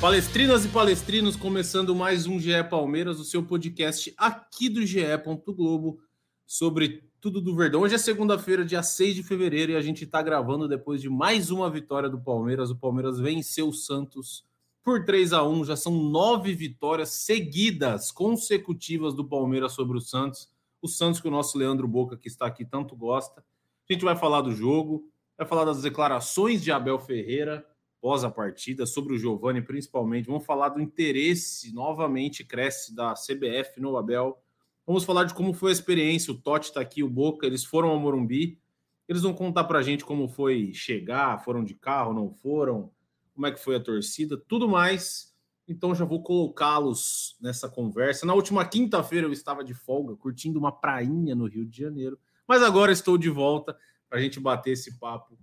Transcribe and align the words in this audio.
Palestrinas 0.00 0.64
e 0.64 0.68
palestrinos, 0.68 1.34
começando 1.34 1.92
mais 1.92 2.24
um 2.24 2.38
GE 2.38 2.62
Palmeiras, 2.70 3.18
o 3.18 3.24
seu 3.24 3.42
podcast 3.42 4.14
aqui 4.16 4.68
do 4.68 4.86
GE. 4.86 5.00
Globo 5.48 5.98
sobre 6.46 7.02
tudo 7.20 7.40
do 7.40 7.56
Verdão. 7.56 7.80
Hoje 7.80 7.96
é 7.96 7.98
segunda-feira, 7.98 8.64
dia 8.64 8.80
6 8.80 9.16
de 9.16 9.24
fevereiro, 9.24 9.72
e 9.72 9.76
a 9.76 9.80
gente 9.80 10.04
está 10.04 10.22
gravando 10.22 10.68
depois 10.68 11.02
de 11.02 11.08
mais 11.08 11.50
uma 11.50 11.68
vitória 11.68 12.08
do 12.08 12.20
Palmeiras. 12.20 12.70
O 12.70 12.76
Palmeiras 12.76 13.18
venceu 13.18 13.70
o 13.70 13.72
Santos 13.72 14.44
por 14.84 15.04
3 15.04 15.32
a 15.32 15.42
1 15.42 15.64
Já 15.64 15.74
são 15.74 15.92
nove 15.92 16.54
vitórias 16.54 17.08
seguidas, 17.08 18.12
consecutivas 18.12 19.14
do 19.14 19.24
Palmeiras 19.24 19.72
sobre 19.72 19.98
o 19.98 20.00
Santos. 20.00 20.48
O 20.80 20.86
Santos 20.86 21.20
que 21.20 21.26
o 21.26 21.32
nosso 21.32 21.58
Leandro 21.58 21.88
Boca, 21.88 22.16
que 22.16 22.28
está 22.28 22.46
aqui, 22.46 22.64
tanto 22.64 22.94
gosta. 22.94 23.40
A 23.40 23.92
gente 23.92 24.04
vai 24.04 24.14
falar 24.14 24.42
do 24.42 24.54
jogo, 24.54 25.10
vai 25.36 25.44
falar 25.44 25.64
das 25.64 25.82
declarações 25.82 26.62
de 26.62 26.70
Abel 26.70 27.00
Ferreira 27.00 27.66
pós 28.00 28.24
a 28.24 28.30
partida, 28.30 28.86
sobre 28.86 29.14
o 29.14 29.18
Giovani 29.18 29.62
principalmente. 29.62 30.26
Vamos 30.26 30.44
falar 30.44 30.70
do 30.70 30.80
interesse, 30.80 31.72
novamente 31.72 32.44
cresce 32.44 32.94
da 32.94 33.14
CBF 33.14 33.80
no 33.80 33.96
Abel 33.96 34.38
Vamos 34.88 35.04
falar 35.04 35.24
de 35.24 35.34
como 35.34 35.52
foi 35.52 35.70
a 35.70 35.72
experiência. 35.72 36.32
O 36.32 36.38
Totti 36.38 36.68
está 36.68 36.80
aqui, 36.80 37.02
o 37.02 37.10
Boca, 37.10 37.46
eles 37.46 37.62
foram 37.62 37.90
ao 37.90 38.00
Morumbi. 38.00 38.58
Eles 39.06 39.20
vão 39.20 39.34
contar 39.34 39.64
para 39.64 39.80
a 39.80 39.82
gente 39.82 40.02
como 40.02 40.26
foi 40.28 40.72
chegar, 40.72 41.44
foram 41.44 41.62
de 41.62 41.74
carro, 41.74 42.14
não 42.14 42.30
foram, 42.30 42.90
como 43.34 43.46
é 43.46 43.52
que 43.52 43.60
foi 43.60 43.76
a 43.76 43.80
torcida, 43.80 44.38
tudo 44.48 44.66
mais. 44.66 45.36
Então 45.68 45.94
já 45.94 46.06
vou 46.06 46.22
colocá-los 46.22 47.36
nessa 47.38 47.68
conversa. 47.68 48.24
Na 48.24 48.32
última 48.32 48.64
quinta-feira 48.64 49.26
eu 49.26 49.32
estava 49.32 49.62
de 49.62 49.74
folga, 49.74 50.16
curtindo 50.16 50.58
uma 50.58 50.72
prainha 50.72 51.34
no 51.34 51.44
Rio 51.44 51.66
de 51.66 51.76
Janeiro, 51.76 52.18
mas 52.46 52.62
agora 52.62 52.90
estou 52.90 53.18
de 53.18 53.28
volta 53.28 53.76
para 54.08 54.18
a 54.18 54.22
gente 54.22 54.40
bater 54.40 54.70
esse 54.70 54.98
papo 54.98 55.38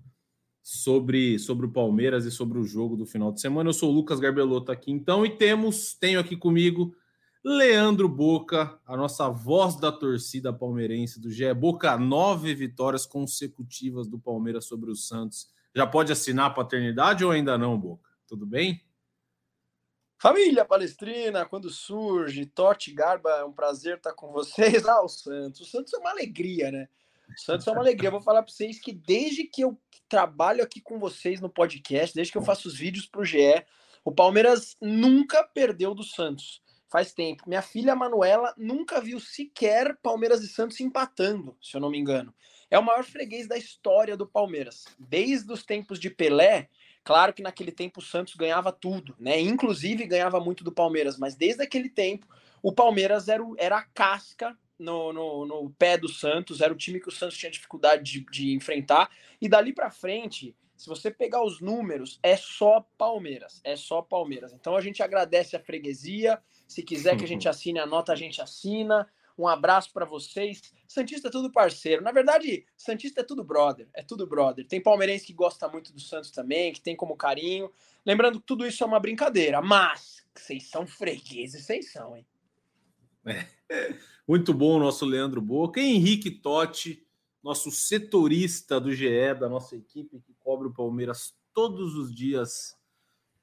sobre, 0.67 1.37
sobre 1.37 1.67
o 1.67 1.71
Palmeiras 1.71 2.25
e 2.25 2.31
sobre 2.31 2.57
o 2.57 2.63
jogo 2.63 2.97
do 2.97 3.05
final 3.05 3.31
de 3.31 3.39
semana. 3.39 3.69
Eu 3.69 3.73
sou 3.73 3.91
o 3.91 3.93
Lucas 3.93 4.19
Garbelotto 4.19 4.71
aqui, 4.71 4.91
então, 4.91 5.23
e 5.23 5.29
temos, 5.29 5.93
tenho 5.93 6.19
aqui 6.19 6.35
comigo 6.35 6.95
Leandro 7.43 8.09
Boca, 8.09 8.79
a 8.83 8.97
nossa 8.97 9.29
voz 9.29 9.79
da 9.79 9.91
torcida 9.91 10.51
palmeirense 10.51 11.21
do 11.21 11.29
GE. 11.29 11.53
Boca, 11.53 11.95
nove 11.99 12.55
vitórias 12.55 13.05
consecutivas 13.05 14.07
do 14.07 14.17
Palmeiras 14.17 14.65
sobre 14.65 14.89
o 14.89 14.95
Santos. 14.95 15.47
Já 15.75 15.85
pode 15.85 16.11
assinar 16.11 16.47
a 16.47 16.53
paternidade 16.53 17.23
ou 17.23 17.29
ainda 17.29 17.59
não, 17.59 17.79
Boca? 17.79 18.09
Tudo 18.27 18.47
bem? 18.47 18.83
Família 20.17 20.65
Palestrina, 20.65 21.45
quando 21.45 21.69
surge, 21.69 22.47
Totti 22.47 22.91
Garba, 22.91 23.29
é 23.29 23.45
um 23.45 23.53
prazer 23.53 23.97
estar 23.97 24.13
com 24.13 24.31
vocês. 24.31 24.83
Ah, 24.89 25.03
o 25.03 25.07
Santos. 25.07 25.61
O 25.61 25.65
Santos 25.65 25.93
é 25.93 25.97
uma 25.99 26.09
alegria, 26.09 26.71
né? 26.71 26.89
Santos 27.37 27.67
é 27.67 27.71
uma 27.71 27.81
alegria. 27.81 28.07
Eu 28.07 28.13
vou 28.13 28.21
falar 28.21 28.43
para 28.43 28.51
vocês 28.51 28.79
que 28.79 28.93
desde 28.93 29.43
que 29.43 29.61
eu 29.61 29.79
trabalho 30.07 30.63
aqui 30.63 30.81
com 30.81 30.99
vocês 30.99 31.41
no 31.41 31.49
podcast, 31.49 32.15
desde 32.15 32.31
que 32.31 32.37
eu 32.37 32.43
faço 32.43 32.67
os 32.67 32.77
vídeos 32.77 33.05
para 33.05 33.21
o 33.21 33.25
GE, 33.25 33.65
o 34.03 34.11
Palmeiras 34.11 34.75
nunca 34.81 35.43
perdeu 35.43 35.93
do 35.95 36.03
Santos 36.03 36.63
faz 36.95 37.13
tempo. 37.13 37.43
Minha 37.45 37.61
filha 37.61 37.93
Manuela 37.93 38.53
nunca 38.57 39.01
viu 39.01 39.19
sequer 39.19 39.97
Palmeiras 40.01 40.41
e 40.41 40.47
Santos 40.47 40.79
empatando, 40.79 41.57
se 41.61 41.75
eu 41.75 41.81
não 41.81 41.89
me 41.89 41.97
engano. 41.97 42.33
É 42.71 42.79
o 42.79 42.83
maior 42.83 43.03
freguês 43.03 43.49
da 43.49 43.57
história 43.57 44.15
do 44.15 44.25
Palmeiras. 44.25 44.85
Desde 44.97 45.51
os 45.51 45.63
tempos 45.63 45.99
de 45.99 46.09
Pelé, 46.09 46.69
claro 47.03 47.33
que 47.33 47.43
naquele 47.43 47.71
tempo 47.71 47.99
o 47.99 48.03
Santos 48.03 48.35
ganhava 48.35 48.71
tudo, 48.71 49.13
né? 49.19 49.37
Inclusive 49.41 50.05
ganhava 50.05 50.39
muito 50.39 50.63
do 50.63 50.71
Palmeiras, 50.71 51.17
mas 51.17 51.35
desde 51.35 51.61
aquele 51.61 51.89
tempo 51.89 52.27
o 52.63 52.71
Palmeiras 52.71 53.27
era, 53.27 53.43
o, 53.43 53.55
era 53.59 53.77
a 53.77 53.83
casca 53.83 54.57
no, 54.77 55.13
no, 55.13 55.45
no, 55.45 55.69
pé 55.71 55.97
do 55.97 56.09
Santos, 56.09 56.61
era 56.61 56.73
o 56.73 56.77
time 56.77 56.99
que 56.99 57.09
o 57.09 57.11
Santos 57.11 57.37
tinha 57.37 57.51
dificuldade 57.51 58.03
de, 58.03 58.25
de 58.31 58.53
enfrentar. 58.53 59.09
E 59.41 59.47
dali 59.47 59.73
para 59.73 59.89
frente, 59.89 60.55
se 60.75 60.87
você 60.87 61.09
pegar 61.09 61.43
os 61.43 61.61
números, 61.61 62.19
é 62.21 62.35
só 62.35 62.85
Palmeiras, 62.97 63.61
é 63.63 63.75
só 63.75 64.01
Palmeiras. 64.01 64.53
Então 64.53 64.75
a 64.75 64.81
gente 64.81 65.01
agradece 65.01 65.55
a 65.55 65.59
freguesia, 65.59 66.41
se 66.67 66.83
quiser 66.83 67.17
que 67.17 67.23
a 67.23 67.27
gente 67.27 67.47
assine 67.47 67.79
a 67.79 67.85
nota, 67.85 68.11
a 68.11 68.15
gente 68.15 68.41
assina. 68.41 69.07
Um 69.37 69.47
abraço 69.47 69.91
para 69.91 70.05
vocês. 70.05 70.73
Santista 70.87 71.27
é 71.27 71.31
tudo 71.31 71.51
parceiro. 71.51 72.01
Na 72.01 72.11
verdade, 72.11 72.65
Santista 72.77 73.19
é 73.21 73.23
tudo 73.23 73.43
brother. 73.43 73.87
É 73.93 74.01
tudo 74.01 74.25
brother. 74.25 74.65
Tem 74.65 74.81
palmeirense 74.81 75.25
que 75.25 75.33
gosta 75.33 75.67
muito 75.67 75.91
do 75.91 75.99
Santos 75.99 76.31
também, 76.31 76.71
que 76.71 76.79
tem 76.79 76.95
como 76.95 77.17
carinho. 77.17 77.69
Lembrando 78.05 78.39
que 78.39 78.45
tudo 78.45 78.65
isso 78.65 78.83
é 78.83 78.87
uma 78.87 78.99
brincadeira, 78.99 79.61
mas 79.61 80.25
vocês 80.33 80.69
são 80.69 80.87
fregueses, 80.87 81.65
vocês 81.65 81.91
são, 81.91 82.15
hein? 82.15 82.25
É. 83.25 83.45
Muito 84.27 84.53
bom 84.53 84.77
o 84.77 84.79
nosso 84.79 85.05
Leandro 85.05 85.41
Boca. 85.41 85.79
Henrique 85.79 86.31
Totti, 86.31 87.05
nosso 87.43 87.71
setorista 87.71 88.79
do 88.79 88.93
GE, 88.93 89.33
da 89.39 89.49
nossa 89.49 89.75
equipe 89.75 90.19
que 90.19 90.33
cobre 90.39 90.67
o 90.67 90.73
Palmeiras 90.73 91.35
todos 91.53 91.95
os 91.95 92.13
dias 92.13 92.75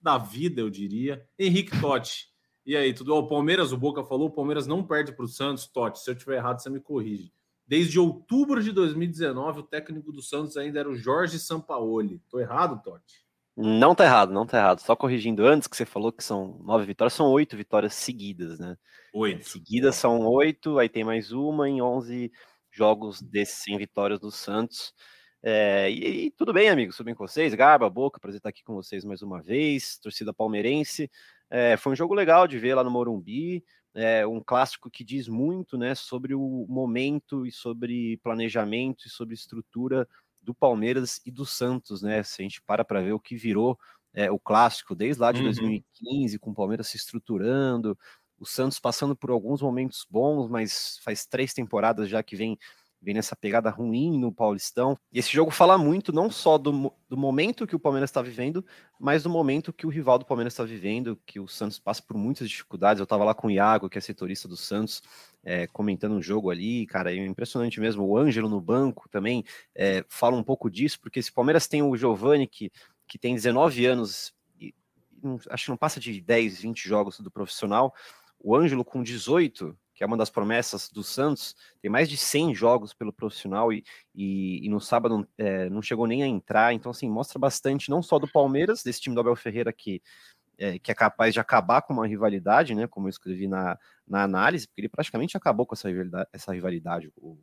da 0.01 0.19
vida, 0.19 0.61
eu 0.61 0.69
diria. 0.69 1.27
Henrique 1.39 1.81
Totti, 1.81 2.33
e 2.65 2.77
aí, 2.77 2.95
tudo? 2.95 3.15
O 3.15 3.27
Palmeiras, 3.27 3.73
o 3.73 3.77
Boca 3.77 4.05
falou, 4.05 4.29
o 4.29 4.33
Palmeiras 4.33 4.69
não 4.69 4.85
perde 4.85 5.13
para 5.13 5.25
o 5.25 5.29
Santos, 5.29 5.67
Totti. 5.67 5.99
Se 5.99 6.11
eu 6.11 6.15
tiver 6.15 6.37
errado, 6.37 6.61
você 6.61 6.71
me 6.71 6.81
corrige. 6.81 7.33
Desde 7.67 7.99
outubro 7.99 8.63
de 8.63 8.71
2019, 8.71 9.61
o 9.61 9.63
técnico 9.63 10.13
do 10.13 10.23
Santos 10.23 10.57
ainda 10.57 10.79
era 10.79 10.89
o 10.89 10.95
Jorge 10.95 11.39
Sampaoli. 11.41 12.21
Tô 12.29 12.39
errado, 12.39 12.81
Totti? 12.83 13.22
Não 13.57 13.95
tá 13.95 14.05
errado, 14.05 14.33
não 14.33 14.47
tá 14.47 14.59
errado. 14.59 14.81
Só 14.81 14.97
corrigindo 14.97 15.47
antes 15.47 15.69
que 15.69 15.77
você 15.77 15.85
falou 15.85 16.11
que 16.11 16.25
são 16.25 16.59
nove 16.65 16.87
vitórias, 16.87 17.13
são 17.13 17.31
oito 17.31 17.57
vitórias 17.57 17.95
seguidas, 17.95 18.59
né? 18.59 18.77
Oito. 19.13 19.49
Seguidas 19.49 19.95
são 19.97 20.21
oito, 20.27 20.79
aí 20.79 20.89
tem 20.89 21.05
mais 21.05 21.33
uma 21.33 21.69
em 21.69 21.83
onze 21.83 22.33
jogos 22.71 23.21
desses 23.21 23.63
sem 23.63 23.77
vitórias 23.77 24.19
do 24.19 24.31
Santos. 24.31 24.95
É, 25.43 25.91
e, 25.91 26.27
e, 26.27 26.31
tudo 26.31 26.53
bem, 26.53 26.71
amigos, 26.71 26.97
tudo 26.97 27.07
bem 27.07 27.15
com 27.15 27.27
vocês? 27.27 27.53
Garba, 27.55 27.91
Boca, 27.91 28.21
prazer 28.21 28.39
estar 28.39 28.49
aqui 28.49 28.63
com 28.63 28.75
vocês 28.75 29.05
mais 29.05 29.23
uma 29.23 29.43
vez, 29.43 29.99
torcida 29.99 30.33
palmeirense. 30.33 31.11
É, 31.51 31.77
foi 31.77 31.93
um 31.93 31.97
jogo 31.97 32.15
legal 32.15 32.47
de 32.47 32.59
ver 32.59 32.75
lá 32.75 32.83
no 32.83 32.91
Morumbi, 32.91 33.63
é, 33.95 34.27
um 34.27 34.41
clássico 34.43 34.91
que 34.91 35.05
diz 35.05 35.29
muito 35.29 35.77
né, 35.77 35.95
sobre 35.95 36.35
o 36.35 36.67
momento 36.69 37.45
e 37.45 37.53
sobre 37.53 38.17
planejamento 38.19 39.07
e 39.07 39.11
sobre 39.11 39.35
estrutura 39.35 40.09
do 40.43 40.55
Palmeiras 40.55 41.21
e 41.25 41.31
do 41.31 41.47
Santos, 41.47 42.03
né? 42.03 42.23
Se 42.23 42.43
a 42.43 42.45
gente 42.45 42.61
para 42.63 42.85
para 42.85 43.01
ver 43.01 43.13
o 43.13 43.21
que 43.21 43.37
virou 43.37 43.79
é, 44.13 44.31
o 44.31 44.39
clássico 44.39 44.95
desde 44.95 45.21
lá 45.21 45.33
de 45.33 45.39
uhum. 45.39 45.47
2015, 45.47 46.39
com 46.39 46.51
o 46.51 46.55
Palmeiras 46.55 46.89
se 46.89 46.97
estruturando, 46.97 47.97
o 48.39 48.45
Santos 48.45 48.79
passando 48.79 49.17
por 49.17 49.31
alguns 49.31 49.63
momentos 49.63 50.07
bons, 50.11 50.49
mas 50.49 50.99
faz 51.03 51.25
três 51.25 51.55
temporadas 51.55 52.09
já 52.09 52.23
que 52.23 52.37
vem 52.37 52.59
vem 53.03 53.15
nessa 53.15 53.35
pegada 53.35 53.69
ruim 53.69 54.17
no 54.17 54.33
Paulistão. 54.33 54.97
E 55.13 55.19
esse 55.19 55.33
jogo 55.33 55.51
fala 55.51 55.77
muito 55.77 56.13
não 56.13 56.31
só 56.31 56.57
do, 56.57 56.93
do 57.09 57.17
momento 57.17 57.67
que 57.67 57.75
o 57.75 57.81
Palmeiras 57.81 58.11
está 58.11 58.23
vivendo, 58.23 58.65
mas 58.99 59.25
do 59.25 59.29
momento 59.29 59.73
que 59.73 59.85
o 59.85 59.91
rival 59.91 60.19
do 60.19 60.25
Palmeiras 60.25 60.53
está 60.53 60.63
vivendo, 60.63 61.19
que 61.27 61.41
o 61.41 61.49
Santos 61.49 61.81
passa 61.81 62.01
por 62.01 62.17
muitas 62.17 62.49
dificuldades. 62.49 63.01
Eu 63.01 63.05
estava 63.05 63.25
lá 63.25 63.35
com 63.35 63.49
o 63.49 63.51
Iago, 63.51 63.91
que 63.91 63.99
é 63.99 64.01
setorista 64.01 64.47
do 64.47 64.57
Santos, 64.57 65.03
é, 65.43 65.67
comentando 65.67 66.15
um 66.15 66.23
jogo 66.23 66.51
ali, 66.51 66.87
cara, 66.87 67.13
é 67.13 67.17
impressionante 67.27 67.81
mesmo. 67.81 68.05
O 68.05 68.17
Ângelo 68.17 68.49
no 68.49 68.61
banco 68.61 69.09
também 69.09 69.45
é, 69.75 70.05
fala 70.09 70.37
um 70.37 70.45
pouco 70.45 70.71
disso, 70.71 71.01
porque 71.01 71.19
esse 71.19 71.33
Palmeiras 71.33 71.67
tem 71.67 71.83
o 71.83 71.97
Giovani, 71.97 72.47
que, 72.47 72.71
que 73.09 73.19
tem 73.19 73.35
19 73.35 73.85
anos, 73.85 74.33
e, 74.61 74.73
acho 75.51 75.65
que 75.65 75.71
não 75.71 75.77
passa 75.77 75.99
de 75.99 76.21
10, 76.21 76.61
20 76.61 76.89
jogos 76.89 77.19
do 77.19 77.31
profissional. 77.31 77.93
O 78.39 78.57
Ângelo 78.57 78.85
com 78.85 79.03
18, 79.03 79.77
que 80.03 80.05
é 80.05 80.07
uma 80.09 80.17
das 80.17 80.31
promessas 80.31 80.89
do 80.89 81.05
Santos, 81.05 81.55
tem 81.81 81.89
mais 81.89 82.09
de 82.09 82.17
100 82.17 82.57
jogos 82.57 82.93
pelo 82.93 83.13
profissional 83.13 83.73
e, 83.73 83.85
e, 84.13 84.67
e 84.67 84.69
no 84.69 84.81
sábado 84.81 85.25
é, 85.39 85.71
não 85.71 85.81
chegou 85.81 86.09
nem 86.09 86.25
a 86.25 86.27
entrar. 86.27 86.75
Então, 86.75 86.91
assim, 86.91 87.09
mostra 87.09 87.39
bastante, 87.39 87.89
não 87.89 88.03
só 88.03 88.19
do 88.19 88.27
Palmeiras, 88.27 88.83
desse 88.83 89.01
time 89.01 89.15
do 89.15 89.21
Abel 89.21 89.37
Ferreira 89.37 89.73
que, 89.73 90.03
é, 90.59 90.77
que 90.77 90.91
é 90.91 90.95
capaz 90.95 91.33
de 91.33 91.39
acabar 91.39 91.83
com 91.83 91.93
uma 91.93 92.05
rivalidade, 92.05 92.75
né? 92.75 92.89
Como 92.89 93.07
eu 93.07 93.11
escrevi 93.11 93.47
na, 93.47 93.79
na 94.05 94.25
análise, 94.25 94.67
porque 94.67 94.81
ele 94.81 94.89
praticamente 94.89 95.37
acabou 95.37 95.65
com 95.65 95.77
essa 95.77 95.87
rivalidade. 95.87 96.29
Essa 96.33 96.53
rivalidade. 96.53 97.13
O, 97.17 97.39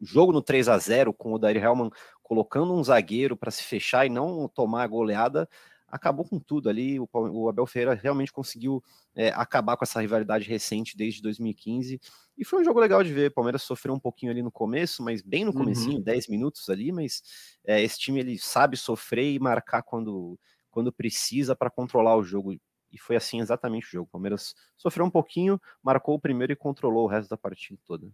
jogo 0.00 0.32
no 0.32 0.40
3 0.40 0.68
a 0.68 0.78
0 0.78 1.12
com 1.12 1.32
o 1.32 1.38
Dair 1.38 1.56
Hellman 1.56 1.90
colocando 2.22 2.72
um 2.74 2.84
zagueiro 2.84 3.36
para 3.36 3.50
se 3.50 3.64
fechar 3.64 4.06
e 4.06 4.08
não 4.08 4.46
tomar 4.46 4.84
a 4.84 4.86
goleada 4.86 5.48
acabou 5.94 6.24
com 6.28 6.40
tudo 6.40 6.68
ali. 6.68 6.98
O, 6.98 7.08
o 7.12 7.48
Abel 7.48 7.66
Ferreira 7.66 7.94
realmente 7.94 8.32
conseguiu 8.32 8.82
é, 9.14 9.28
acabar 9.28 9.76
com 9.76 9.84
essa 9.84 10.00
rivalidade 10.00 10.48
recente 10.48 10.96
desde 10.96 11.22
2015. 11.22 12.00
E 12.36 12.44
foi 12.44 12.60
um 12.60 12.64
jogo 12.64 12.80
legal 12.80 13.04
de 13.04 13.12
ver. 13.12 13.30
O 13.30 13.34
Palmeiras 13.34 13.62
sofreu 13.62 13.94
um 13.94 14.00
pouquinho 14.00 14.32
ali 14.32 14.42
no 14.42 14.50
começo, 14.50 15.04
mas 15.04 15.22
bem 15.22 15.44
no 15.44 15.52
comecinho, 15.52 15.98
uhum. 15.98 16.02
10 16.02 16.26
minutos 16.26 16.68
ali, 16.68 16.90
mas 16.90 17.22
é, 17.64 17.80
esse 17.80 17.96
time 17.96 18.18
ele 18.18 18.36
sabe 18.36 18.76
sofrer 18.76 19.32
e 19.32 19.38
marcar 19.38 19.82
quando, 19.82 20.36
quando 20.68 20.92
precisa 20.92 21.54
para 21.54 21.70
controlar 21.70 22.16
o 22.16 22.24
jogo. 22.24 22.52
E 22.90 22.98
foi 22.98 23.14
assim 23.14 23.40
exatamente 23.40 23.86
o 23.86 23.90
jogo. 23.90 24.08
O 24.08 24.12
Palmeiras 24.12 24.52
sofreu 24.76 25.06
um 25.06 25.10
pouquinho, 25.10 25.60
marcou 25.80 26.16
o 26.16 26.20
primeiro 26.20 26.52
e 26.52 26.56
controlou 26.56 27.04
o 27.04 27.08
resto 27.08 27.30
da 27.30 27.36
partida 27.36 27.78
toda 27.86 28.10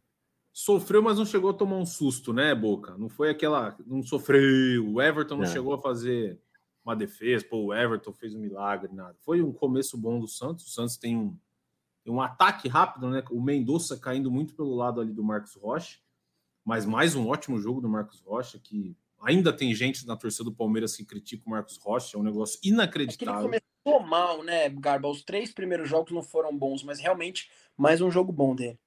sofreu, 0.53 1.01
mas 1.01 1.17
não 1.17 1.25
chegou 1.25 1.51
a 1.51 1.55
tomar 1.55 1.77
um 1.77 1.87
susto, 1.87 2.33
né, 2.33 2.53
Boca? 2.57 2.99
Não 2.99 3.09
foi 3.09 3.31
aquela. 3.31 3.77
Não 3.87 4.03
sofreu. 4.03 4.85
O 4.85 5.01
Everton 5.01 5.37
não, 5.37 5.45
não. 5.45 5.51
chegou 5.51 5.73
a 5.73 5.81
fazer 5.81 6.41
uma 6.85 6.97
defesa, 6.97 7.45
pô, 7.45 7.67
o 7.67 7.75
Everton 7.75 8.13
fez 8.13 8.35
um 8.35 8.41
milagre, 8.41 8.93
nada. 8.93 9.17
Foi 9.21 9.43
um 9.43 9.53
começo 9.53 9.99
bom 9.99 10.19
do 10.19 10.27
Santos. 10.27 10.67
O 10.67 10.71
Santos 10.71 10.97
tem 10.97 11.17
um, 11.17 11.37
tem 12.03 12.13
um 12.13 12.21
ataque 12.21 12.69
rápido, 12.69 13.09
né? 13.09 13.23
O 13.31 13.41
Mendonça 13.41 13.99
caindo 13.99 14.31
muito 14.31 14.55
pelo 14.55 14.75
lado 14.75 15.01
ali 15.01 15.13
do 15.13 15.23
Marcos 15.23 15.55
Rocha, 15.55 15.99
mas 16.65 16.87
mais 16.87 17.15
um 17.15 17.29
ótimo 17.29 17.59
jogo 17.59 17.81
do 17.81 17.89
Marcos 17.89 18.21
Rocha, 18.21 18.59
que 18.59 18.97
ainda 19.23 19.53
tem 19.53 19.75
gente 19.75 20.07
na 20.07 20.17
torcida 20.17 20.45
do 20.45 20.55
Palmeiras 20.55 20.97
que 20.97 21.05
critica 21.05 21.45
o 21.47 21.51
Marcos 21.51 21.77
Rocha, 21.77 22.17
é 22.17 22.21
um 22.21 22.23
negócio 22.23 22.59
inacreditável. 22.63 23.53
É 23.53 23.57
ele 23.57 23.63
começou 23.83 24.07
mal, 24.09 24.43
né, 24.43 24.69
Garba? 24.71 25.09
Os 25.09 25.23
três 25.23 25.53
primeiros 25.53 25.89
jogos 25.89 26.13
não 26.13 26.23
foram 26.23 26.57
bons, 26.57 26.83
mas 26.83 26.99
realmente 26.99 27.51
mais 27.77 28.01
um 28.01 28.11
jogo 28.11 28.33
bom 28.33 28.55
dele. 28.55 28.79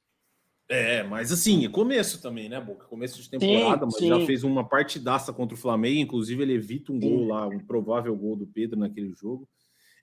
É, 0.74 1.04
mas 1.04 1.31
assim, 1.31 1.64
é 1.64 1.70
começo 1.70 2.20
também, 2.20 2.50
né, 2.50 2.60
Boca? 2.60 2.88
Começo 2.88 3.22
de 3.22 3.30
temporada, 3.30 3.81
sim, 3.81 3.86
mas 3.86 3.96
sim. 3.96 4.08
já 4.08 4.25
fez 4.25 4.44
uma 4.44 4.68
partidaça 4.68 5.31
contra 5.31 5.54
o 5.54 5.60
Flamengo, 5.60 6.00
inclusive 6.00 6.42
ele 6.42 6.54
evita 6.54 6.92
um 6.92 7.00
sim. 7.00 7.08
gol 7.08 7.28
lá, 7.28 7.48
um 7.48 7.60
provável 7.60 8.16
gol 8.16 8.36
do 8.36 8.48
Pedro 8.48 8.80
naquele 8.80 9.14
jogo. 9.14 9.48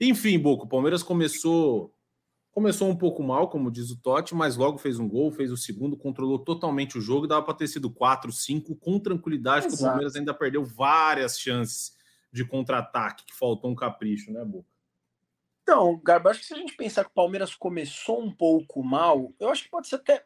Enfim, 0.00 0.38
Boca, 0.38 0.64
o 0.64 0.69
Palmeiras 0.69 1.02
começou 1.02 1.93
começou 2.52 2.88
um 2.88 2.94
pouco 2.94 3.20
mal, 3.20 3.49
como 3.49 3.70
diz 3.70 3.90
o 3.90 4.00
Totti, 4.00 4.32
mas 4.32 4.56
logo 4.56 4.78
fez 4.78 5.00
um 5.00 5.08
gol, 5.08 5.32
fez 5.32 5.50
o 5.50 5.56
segundo, 5.56 5.96
controlou 5.96 6.38
totalmente 6.38 6.99
o 6.99 7.00
jogo, 7.00 7.26
dava 7.26 7.44
para 7.44 7.55
ter 7.55 7.67
sido 7.67 7.90
4, 7.90 8.31
5 8.31 8.76
com 8.76 8.99
tranquilidade, 9.00 9.67
porque 9.67 9.82
o 9.82 9.87
Palmeiras 9.87 10.14
ainda 10.14 10.32
perdeu 10.32 10.64
várias 10.64 11.38
chances 11.38 11.96
de 12.32 12.44
contra-ataque, 12.44 13.25
que 13.25 13.34
faltou 13.34 13.72
um 13.72 13.75
capricho, 13.75 14.32
né, 14.32 14.44
Boca? 14.44 14.69
Então, 15.62 16.00
Garba, 16.05 16.31
acho 16.31 16.40
que 16.40 16.46
se 16.46 16.55
a 16.55 16.58
gente 16.58 16.76
pensar 16.76 17.05
que 17.05 17.11
o 17.11 17.14
Palmeiras 17.14 17.55
começou 17.55 18.20
um 18.22 18.32
pouco 18.32 18.82
mal, 18.84 19.32
eu 19.38 19.49
acho 19.49 19.64
que 19.64 19.70
pode 19.70 19.88
ser 19.88 19.96
até 19.96 20.25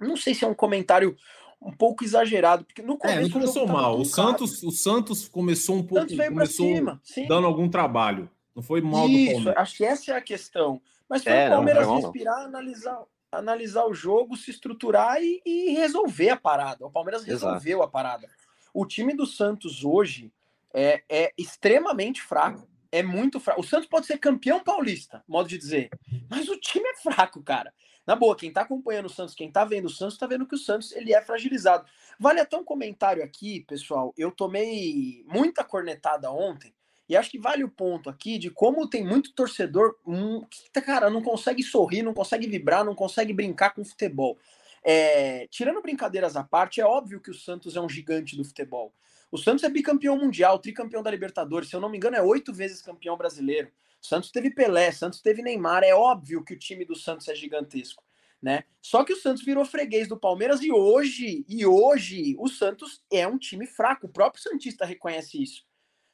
não 0.00 0.16
sei 0.16 0.34
se 0.34 0.44
é 0.44 0.48
um 0.48 0.54
comentário 0.54 1.16
um 1.60 1.72
pouco 1.72 2.04
exagerado, 2.04 2.64
porque 2.64 2.82
no 2.82 2.98
começo. 2.98 3.18
É, 3.18 3.22
não 3.22 3.30
começou 3.30 3.66
mal. 3.66 3.98
O 3.98 4.04
Santos, 4.04 4.62
o 4.62 4.70
Santos 4.70 5.28
começou 5.28 5.76
um 5.76 5.82
pouco. 5.82 6.06
começou 6.14 6.66
cima, 6.66 7.00
dando 7.26 7.46
algum 7.46 7.68
trabalho. 7.68 8.30
Não 8.54 8.62
foi 8.62 8.80
mal 8.80 9.08
Isso, 9.08 9.28
do 9.28 9.34
Palmeiras. 9.34 9.56
Acho 9.56 9.76
que 9.76 9.84
essa 9.84 10.12
é 10.12 10.16
a 10.16 10.20
questão. 10.20 10.80
Mas 11.08 11.24
foi 11.24 11.32
é, 11.32 11.48
o 11.48 11.50
Palmeiras 11.50 11.86
não, 11.86 11.96
respirar, 11.96 12.44
analisar, 12.44 13.02
analisar 13.32 13.84
o 13.86 13.94
jogo, 13.94 14.36
se 14.36 14.50
estruturar 14.50 15.20
e, 15.20 15.42
e 15.44 15.70
resolver 15.70 16.30
a 16.30 16.36
parada. 16.36 16.86
O 16.86 16.90
Palmeiras 16.90 17.24
resolveu 17.24 17.78
Exato. 17.78 17.82
a 17.82 17.90
parada. 17.90 18.28
O 18.72 18.86
time 18.86 19.14
do 19.14 19.26
Santos 19.26 19.84
hoje 19.84 20.32
é, 20.72 21.02
é 21.08 21.32
extremamente 21.36 22.22
fraco. 22.22 22.68
É 22.90 23.02
muito 23.02 23.40
fraco. 23.40 23.60
O 23.60 23.64
Santos 23.64 23.88
pode 23.88 24.06
ser 24.06 24.18
campeão 24.18 24.60
paulista, 24.60 25.24
modo 25.26 25.48
de 25.48 25.58
dizer. 25.58 25.90
Mas 26.30 26.48
o 26.48 26.56
time 26.56 26.86
é 26.88 26.96
fraco, 26.96 27.42
cara. 27.42 27.72
Na 28.06 28.14
boa, 28.14 28.36
quem 28.36 28.52
tá 28.52 28.60
acompanhando 28.62 29.06
o 29.06 29.10
Santos, 29.10 29.34
quem 29.34 29.50
tá 29.50 29.64
vendo 29.64 29.86
o 29.86 29.90
Santos, 29.90 30.18
tá 30.18 30.26
vendo 30.26 30.46
que 30.46 30.54
o 30.54 30.58
Santos 30.58 30.92
ele 30.92 31.14
é 31.14 31.22
fragilizado. 31.22 31.86
Vale 32.18 32.40
até 32.40 32.56
um 32.56 32.64
comentário 32.64 33.22
aqui, 33.22 33.60
pessoal. 33.60 34.12
Eu 34.16 34.30
tomei 34.30 35.24
muita 35.26 35.64
cornetada 35.64 36.30
ontem. 36.30 36.74
E 37.08 37.16
acho 37.16 37.30
que 37.30 37.38
vale 37.38 37.62
o 37.62 37.70
ponto 37.70 38.08
aqui 38.08 38.38
de 38.38 38.50
como 38.50 38.88
tem 38.88 39.04
muito 39.04 39.32
torcedor 39.34 39.96
um, 40.06 40.40
que, 40.42 40.70
tá, 40.70 40.80
cara, 40.80 41.10
não 41.10 41.22
consegue 41.22 41.62
sorrir, 41.62 42.02
não 42.02 42.14
consegue 42.14 42.46
vibrar, 42.46 42.84
não 42.84 42.94
consegue 42.94 43.32
brincar 43.32 43.74
com 43.74 43.84
futebol. 43.84 44.38
É, 44.82 45.46
tirando 45.48 45.82
brincadeiras 45.82 46.36
à 46.36 46.44
parte, 46.44 46.80
é 46.80 46.84
óbvio 46.84 47.20
que 47.20 47.30
o 47.30 47.34
Santos 47.34 47.76
é 47.76 47.80
um 47.80 47.88
gigante 47.88 48.36
do 48.36 48.44
futebol. 48.44 48.92
O 49.30 49.38
Santos 49.38 49.64
é 49.64 49.68
bicampeão 49.68 50.16
mundial, 50.16 50.58
tricampeão 50.58 51.02
da 51.02 51.10
Libertadores, 51.10 51.68
se 51.68 51.76
eu 51.76 51.80
não 51.80 51.88
me 51.88 51.96
engano, 51.96 52.16
é 52.16 52.22
oito 52.22 52.52
vezes 52.52 52.80
campeão 52.80 53.16
brasileiro. 53.16 53.70
Santos 54.04 54.30
teve 54.30 54.50
Pelé, 54.50 54.92
Santos 54.92 55.22
teve 55.22 55.40
Neymar. 55.40 55.82
É 55.82 55.94
óbvio 55.94 56.44
que 56.44 56.52
o 56.52 56.58
time 56.58 56.84
do 56.84 56.94
Santos 56.94 57.26
é 57.26 57.34
gigantesco, 57.34 58.04
né? 58.40 58.64
Só 58.82 59.02
que 59.02 59.14
o 59.14 59.16
Santos 59.16 59.42
virou 59.42 59.64
freguês 59.64 60.06
do 60.06 60.20
Palmeiras 60.20 60.60
e 60.60 60.70
hoje, 60.70 61.42
e 61.48 61.64
hoje, 61.64 62.36
o 62.38 62.46
Santos 62.46 63.02
é 63.10 63.26
um 63.26 63.38
time 63.38 63.66
fraco. 63.66 64.06
O 64.06 64.12
próprio 64.12 64.42
Santista 64.42 64.84
reconhece 64.84 65.42
isso. 65.42 65.64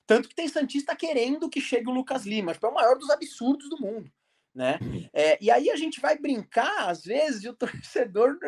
Tanto 0.06 0.28
que 0.28 0.36
tem 0.36 0.46
Santista 0.46 0.94
querendo 0.94 1.50
que 1.50 1.60
chegue 1.60 1.88
o 1.88 1.92
Lucas 1.92 2.24
Lima. 2.24 2.52
Tipo, 2.52 2.68
é 2.68 2.70
o 2.70 2.74
maior 2.74 2.96
dos 2.96 3.10
absurdos 3.10 3.68
do 3.68 3.80
mundo. 3.80 4.08
Né? 4.54 4.78
É, 5.12 5.36
e 5.40 5.50
aí 5.50 5.68
a 5.68 5.76
gente 5.76 6.00
vai 6.00 6.16
brincar, 6.16 6.88
às 6.88 7.02
vezes, 7.02 7.42
e 7.42 7.48
o 7.48 7.54
torcedor 7.58 8.38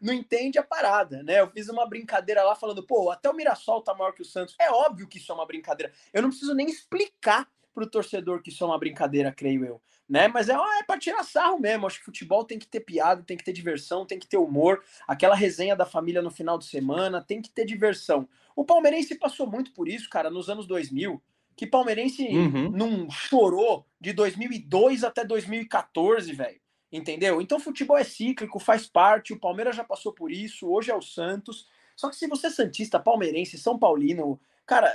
não 0.00 0.14
entende 0.14 0.58
a 0.58 0.62
parada, 0.62 1.22
né? 1.22 1.40
Eu 1.40 1.50
fiz 1.50 1.68
uma 1.68 1.86
brincadeira 1.86 2.42
lá 2.42 2.54
falando, 2.54 2.86
pô, 2.86 3.10
até 3.10 3.28
o 3.28 3.34
Mirassol 3.34 3.82
tá 3.82 3.94
maior 3.94 4.12
que 4.12 4.22
o 4.22 4.24
Santos. 4.26 4.54
É 4.58 4.70
óbvio 4.70 5.06
que 5.06 5.18
isso 5.18 5.30
é 5.30 5.34
uma 5.34 5.46
brincadeira. 5.46 5.92
Eu 6.14 6.22
não 6.22 6.30
preciso 6.30 6.54
nem 6.54 6.66
explicar 6.66 7.46
para 7.76 7.84
o 7.84 7.90
torcedor 7.90 8.40
que 8.40 8.48
isso 8.48 8.64
é 8.64 8.66
uma 8.66 8.78
brincadeira, 8.78 9.30
creio 9.30 9.62
eu. 9.62 9.82
Né? 10.08 10.28
Mas 10.28 10.48
é, 10.48 10.54
é 10.54 10.82
para 10.82 10.98
tirar 10.98 11.22
sarro 11.22 11.58
mesmo. 11.58 11.86
Acho 11.86 11.98
que 11.98 12.06
futebol 12.06 12.42
tem 12.42 12.58
que 12.58 12.66
ter 12.66 12.80
piada, 12.80 13.22
tem 13.22 13.36
que 13.36 13.44
ter 13.44 13.52
diversão, 13.52 14.06
tem 14.06 14.18
que 14.18 14.26
ter 14.26 14.38
humor. 14.38 14.82
Aquela 15.06 15.34
resenha 15.34 15.76
da 15.76 15.84
família 15.84 16.22
no 16.22 16.30
final 16.30 16.56
de 16.56 16.64
semana, 16.64 17.20
tem 17.20 17.42
que 17.42 17.50
ter 17.50 17.66
diversão. 17.66 18.26
O 18.54 18.64
palmeirense 18.64 19.14
passou 19.16 19.46
muito 19.46 19.72
por 19.72 19.88
isso, 19.88 20.08
cara, 20.08 20.30
nos 20.30 20.48
anos 20.48 20.66
2000. 20.66 21.22
Que 21.54 21.66
palmeirense 21.66 22.26
uhum. 22.26 22.70
não 22.70 23.10
chorou 23.10 23.86
de 24.00 24.14
2002 24.14 25.04
até 25.04 25.22
2014, 25.22 26.32
velho. 26.32 26.60
Entendeu? 26.90 27.42
Então 27.42 27.60
futebol 27.60 27.98
é 27.98 28.04
cíclico, 28.04 28.58
faz 28.58 28.86
parte. 28.86 29.34
O 29.34 29.38
Palmeiras 29.38 29.76
já 29.76 29.84
passou 29.84 30.14
por 30.14 30.32
isso, 30.32 30.66
hoje 30.68 30.90
é 30.90 30.94
o 30.94 31.02
Santos. 31.02 31.66
Só 31.94 32.08
que 32.08 32.16
se 32.16 32.26
você 32.26 32.46
é 32.46 32.50
Santista, 32.50 32.98
palmeirense, 32.98 33.58
São 33.58 33.78
Paulino, 33.78 34.40
cara, 34.64 34.92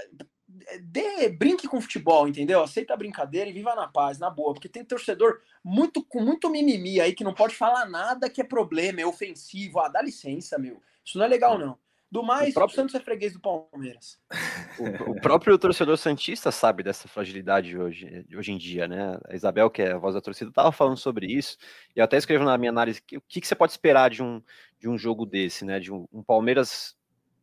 dê, 0.82 1.30
brinque 1.30 1.68
com 1.68 1.82
futebol, 1.82 2.28
entendeu? 2.28 2.62
Aceita 2.62 2.94
a 2.94 2.98
brincadeira 2.98 3.50
e 3.50 3.54
viva 3.54 3.76
na 3.76 3.88
paz, 3.88 4.20
na 4.20 4.30
boa, 4.30 4.54
porque 4.54 4.70
tem 4.70 4.84
torcedor 4.84 5.42
muito 5.64 6.04
com 6.04 6.22
muito 6.22 6.50
mimimi 6.50 7.00
aí 7.00 7.14
que 7.14 7.24
não 7.24 7.34
pode 7.34 7.56
falar 7.56 7.86
nada 7.90 8.30
que 8.30 8.42
é 8.42 8.44
problema, 8.44 9.02
é 9.02 9.06
ofensivo. 9.06 9.80
Ah, 9.80 9.88
dá 9.88 10.02
licença, 10.02 10.58
meu. 10.58 10.82
Isso 11.04 11.18
não 11.18 11.26
é 11.26 11.28
legal, 11.28 11.58
não. 11.58 11.78
Do 12.12 12.22
mais, 12.22 12.50
o, 12.50 12.54
próprio... 12.56 12.76
Santos 12.76 12.94
é 12.94 13.00
freguês 13.00 13.34
do 13.34 13.40
Palmeiras. 13.40 14.20
O, 14.80 15.12
o, 15.12 15.22
próprio 15.22 15.58
torcedor 15.58 15.98
Santista 15.98 16.50
sabe 16.50 16.82
dessa 16.82 17.08
fragilidade 17.08 17.78
hoje, 17.78 18.26
hoje 18.34 18.54
em 18.54 18.58
dia, 18.58 18.88
né? 18.88 19.20
A 19.28 19.36
Isabel, 19.36 19.70
que 19.70 19.82
é 19.82 19.92
a 19.92 19.98
voz 19.98 20.16
da 20.16 20.22
torcida, 20.22 20.50
estava 20.50 20.72
falando 20.72 20.96
sobre 20.96 21.28
isso, 21.28 21.58
e 21.94 22.00
eu 22.00 22.06
até 22.06 22.18
escrevo 22.18 22.46
na 22.46 22.58
minha 22.58 22.72
análise 22.72 23.02
o 23.14 23.22
que, 23.22 23.42
que, 23.42 23.48
você 23.48 23.54
pode 23.54 23.74
esperar 23.74 24.10
de 24.10 24.24
um, 24.24 24.42
de 24.80 24.88
um 24.88 24.98
jogo 24.98 25.26
desse, 25.26 25.66
né? 25.66 25.78
De 25.78 25.92
um, 25.92 26.08
um 26.12 26.24
Palmeiras 26.24 26.96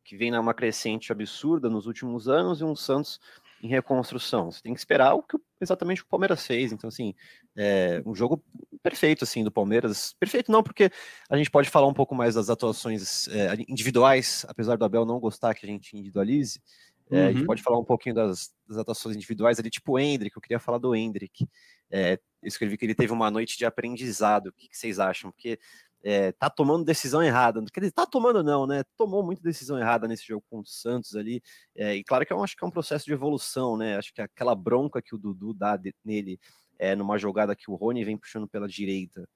que 0.09 0.17
vem 0.17 0.31
numa 0.31 0.55
crescente 0.55 1.13
absurda 1.13 1.69
nos 1.69 1.87
últimos 1.87 2.29
anos 2.29 2.63
e 2.63 2.65
um 2.65 2.75
Santos 2.75 3.21
em 3.63 3.69
reconstrução. 3.69 4.51
Você 4.51 4.63
tem 4.63 4.73
que 4.73 4.81
esperar 4.81 5.13
o 5.13 5.23
que 5.23 5.37
exatamente 5.61 6.01
o 6.01 6.07
Palmeiras 6.07 6.47
fez. 6.47 6.73
Então, 6.73 6.89
assim, 6.89 7.15
é 7.55 8.03
um 8.07 8.15
jogo 8.15 8.43
perfeito, 8.83 9.25
assim, 9.25 9.45
do 9.45 9.53
Palmeiras. 9.53 10.15
Perfeito 10.19 10.51
não, 10.51 10.63
porque 10.63 10.91
a 11.29 11.37
gente 11.37 11.51
pode 11.51 11.69
falar 11.69 11.87
um 11.87 11.93
pouco 11.93 12.15
mais 12.15 12.37
das 12.37 12.49
atuações 12.49 13.29
é, 13.29 13.55
individuais, 13.69 14.47
apesar 14.49 14.79
do 14.79 14.85
Abel 14.87 15.05
não 15.05 15.21
gostar 15.21 15.55
que 15.55 15.67
a 15.67 15.69
gente 15.69 15.95
individualize. 15.95 16.63
É, 17.11 17.17
uhum. 17.17 17.25
A 17.25 17.29
gente 17.31 17.41
uhum. 17.41 17.47
pode 17.47 17.63
falar 17.63 17.79
um 17.79 17.85
pouquinho 17.85 18.15
das, 18.15 18.51
das, 18.67 18.79
atuações 18.79 19.15
individuais 19.15 19.59
ali, 19.59 19.69
tipo 19.69 19.93
o 19.93 19.99
Hendrick, 19.99 20.35
eu 20.35 20.43
queria 20.43 20.59
falar 20.59 20.79
do 20.79 20.95
Hendrick. 20.95 21.47
É, 21.91 22.15
eu 22.43 22.49
escrevi 22.49 22.79
que 22.79 22.87
ele 22.87 22.95
teve 22.95 23.13
uma 23.13 23.31
noite 23.31 23.59
de 23.59 23.67
aprendizado. 23.67 24.47
O 24.47 24.53
que, 24.53 24.69
que 24.69 24.77
vocês 24.77 24.99
acham? 24.99 25.31
Porque 25.31 25.59
é, 26.03 26.33
tá 26.33 26.49
tomando 26.49 26.85
decisão 26.85 27.23
errada. 27.23 27.63
Quer 27.73 27.81
dizer, 27.81 27.93
tá 27.93 28.07
tomando 28.07 28.43
não, 28.43 28.67
né? 28.67 28.83
Tomou 28.97 29.23
muita 29.23 29.43
decisão 29.43 29.79
errada 29.79 30.07
nesse 30.07 30.27
jogo 30.27 30.45
contra 30.49 30.69
o 30.69 30.73
Santos 30.73 31.17
ali. 31.17 31.43
É, 31.75 31.97
e 31.97 32.05
claro 32.05 32.25
que 32.25 32.33
eu 32.33 32.43
acho 32.43 32.57
que 32.57 32.65
é 32.65 32.67
um 32.67 32.71
processo 32.71 33.05
de 33.05 33.13
evolução, 33.13 33.77
né? 33.77 33.97
Acho 33.97 34.13
que 34.15 34.23
aquela 34.23 34.55
bronca 34.55 35.03
que 35.03 35.15
o 35.15 35.19
Dudu 35.19 35.53
dá 35.53 35.77
de, 35.77 35.95
nele 36.05 36.39
é, 36.79 36.95
numa 36.95 37.19
jogada 37.19 37.57
que 37.57 37.71
o 37.71 37.75
Rony 37.75 38.05
vem 38.05 38.17
puxando 38.17 38.49
pela 38.49 38.69
direita. 38.69 39.29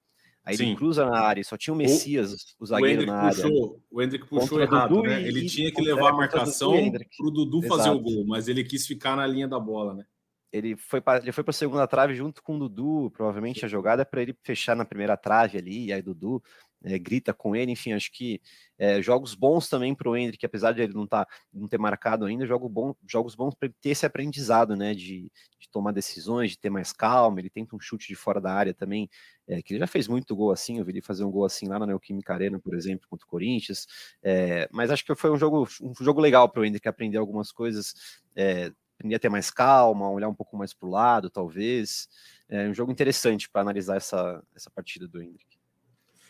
Aí 0.45 0.57
Sim. 0.57 0.67
ele 0.67 0.75
cruza 0.75 1.05
na 1.05 1.19
área, 1.19 1.41
só 1.43 1.55
tinha 1.55 1.73
o 1.73 1.77
Messias, 1.77 2.33
o, 2.59 2.63
o 2.63 2.65
zagueiro 2.65 3.05
na 3.05 3.15
área. 3.15 3.43
Puxou, 3.43 3.81
o 3.89 4.01
Hendrick 4.01 4.27
puxou 4.27 4.61
errado, 4.61 5.01
né? 5.01 5.21
Ele 5.21 5.45
tinha 5.45 5.71
que 5.71 5.81
levar 5.81 6.09
a 6.09 6.13
marcação 6.13 6.73
para 6.91 7.27
o 7.27 7.31
Dudu 7.31 7.61
fazer 7.61 7.89
Exato. 7.89 7.97
o 7.97 8.01
gol, 8.01 8.25
mas 8.27 8.49
ele 8.49 8.63
quis 8.63 8.85
ficar 8.85 9.15
na 9.15 9.25
linha 9.25 9.47
da 9.47 9.57
bola, 9.57 9.93
né? 9.93 10.05
Ele 10.53 10.77
foi 10.77 11.01
para 11.01 11.17
ele 11.17 11.31
foi 11.31 11.43
para 11.43 11.49
a 11.49 11.53
segunda 11.53 11.87
trave 11.87 12.13
junto 12.13 12.43
com 12.43 12.55
o 12.55 12.59
Dudu, 12.59 13.11
provavelmente 13.11 13.65
a 13.65 13.67
jogada 13.67 14.03
é 14.03 14.05
para 14.05 14.21
ele 14.21 14.37
fechar 14.43 14.75
na 14.75 14.85
primeira 14.85 15.17
trave 15.17 15.57
ali, 15.57 15.87
e 15.87 15.93
aí 15.93 16.01
Dudu 16.01 16.41
é, 16.83 16.99
grita 16.99 17.33
com 17.33 17.55
ele, 17.55 17.71
enfim, 17.71 17.93
acho 17.93 18.11
que 18.11 18.41
é, 18.77 19.01
jogos 19.01 19.33
bons 19.33 19.69
também 19.69 19.95
para 19.95 20.09
o 20.09 20.15
Hendrick, 20.15 20.45
apesar 20.45 20.73
de 20.73 20.81
ele 20.81 20.93
não, 20.93 21.07
tá, 21.07 21.25
não 21.51 21.67
ter 21.67 21.79
marcado 21.79 22.25
ainda, 22.25 22.45
jogo 22.45 22.67
bom, 22.67 22.93
jogos 23.07 23.35
bons 23.35 23.55
para 23.55 23.69
ter 23.81 23.91
esse 23.91 24.05
aprendizado, 24.05 24.75
né, 24.75 24.93
de, 24.93 25.31
de, 25.59 25.69
tomar 25.71 25.91
decisões, 25.91 26.51
de 26.51 26.59
ter 26.59 26.69
mais 26.69 26.91
calma, 26.91 27.39
ele 27.39 27.49
tenta 27.49 27.75
um 27.75 27.79
chute 27.79 28.07
de 28.07 28.15
fora 28.15 28.41
da 28.41 28.53
área 28.53 28.73
também, 28.73 29.09
é, 29.47 29.61
que 29.61 29.73
ele 29.73 29.79
já 29.79 29.87
fez 29.87 30.07
muito 30.07 30.35
gol 30.35 30.51
assim, 30.51 30.77
eu 30.77 30.85
vi 30.85 30.91
ele 30.91 31.01
fazer 31.01 31.23
um 31.23 31.31
gol 31.31 31.45
assim 31.45 31.67
lá 31.67 31.79
na 31.79 31.87
Neoquímica 31.87 32.33
Arena, 32.33 32.59
por 32.59 32.75
exemplo, 32.75 33.07
contra 33.09 33.25
o 33.25 33.29
Corinthians, 33.29 33.87
é, 34.21 34.67
mas 34.71 34.91
acho 34.91 35.05
que 35.05 35.15
foi 35.15 35.31
um 35.31 35.37
jogo, 35.37 35.67
um 35.81 35.93
jogo 36.03 36.19
legal 36.19 36.49
para 36.49 36.61
o 36.61 36.65
Hendrick 36.65 36.87
aprender 36.87 37.17
algumas 37.17 37.51
coisas, 37.51 38.21
é, 38.35 38.71
aprender 39.03 39.15
a 39.15 39.19
ter 39.19 39.29
mais 39.29 39.51
calma, 39.51 40.09
olhar 40.09 40.29
um 40.29 40.33
pouco 40.33 40.55
mais 40.55 40.73
para 40.73 40.87
o 40.87 40.91
lado, 40.91 41.29
talvez. 41.29 42.07
É 42.47 42.67
um 42.67 42.73
jogo 42.73 42.91
interessante 42.91 43.49
para 43.49 43.61
analisar 43.61 43.97
essa, 43.97 44.41
essa 44.55 44.71
partida 44.71 45.07
do 45.07 45.21
Hendrick. 45.21 45.57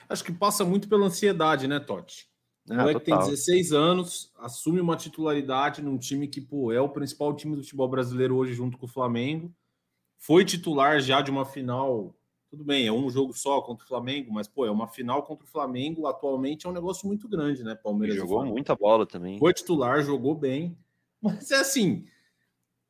Acho 0.09 0.23
que 0.23 0.31
passa 0.31 0.65
muito 0.65 0.89
pela 0.89 1.05
ansiedade, 1.05 1.67
né, 1.67 1.79
Totti? 1.79 2.27
O 2.67 2.73
ah, 2.73 2.77
moleque 2.77 3.01
tem 3.01 3.17
16 3.17 3.73
anos, 3.73 4.31
assume 4.37 4.79
uma 4.79 4.95
titularidade 4.95 5.81
num 5.81 5.97
time 5.97 6.27
que 6.27 6.41
pô, 6.41 6.71
é 6.71 6.79
o 6.79 6.89
principal 6.89 7.35
time 7.35 7.55
do 7.55 7.61
futebol 7.61 7.89
brasileiro 7.89 8.35
hoje, 8.35 8.53
junto 8.53 8.77
com 8.77 8.85
o 8.85 8.89
Flamengo. 8.89 9.53
Foi 10.17 10.45
titular 10.45 10.99
já 11.01 11.21
de 11.21 11.29
uma 11.29 11.45
final. 11.45 12.15
Tudo 12.49 12.63
bem, 12.63 12.87
é 12.87 12.91
um 12.91 13.09
jogo 13.09 13.33
só 13.33 13.61
contra 13.61 13.83
o 13.83 13.87
Flamengo, 13.87 14.31
mas 14.31 14.47
pô, 14.47 14.65
é 14.65 14.71
uma 14.71 14.87
final 14.87 15.23
contra 15.23 15.45
o 15.45 15.49
Flamengo. 15.49 16.07
Atualmente 16.07 16.65
é 16.65 16.69
um 16.69 16.73
negócio 16.73 17.05
muito 17.07 17.27
grande, 17.27 17.63
né? 17.63 17.75
Palmeiras 17.75 18.15
jogou 18.15 18.45
muita 18.45 18.75
bola 18.75 19.05
também. 19.05 19.37
Foi 19.39 19.53
titular, 19.53 20.01
jogou 20.01 20.35
bem. 20.35 20.77
Mas 21.21 21.51
é 21.51 21.55
assim, 21.55 22.05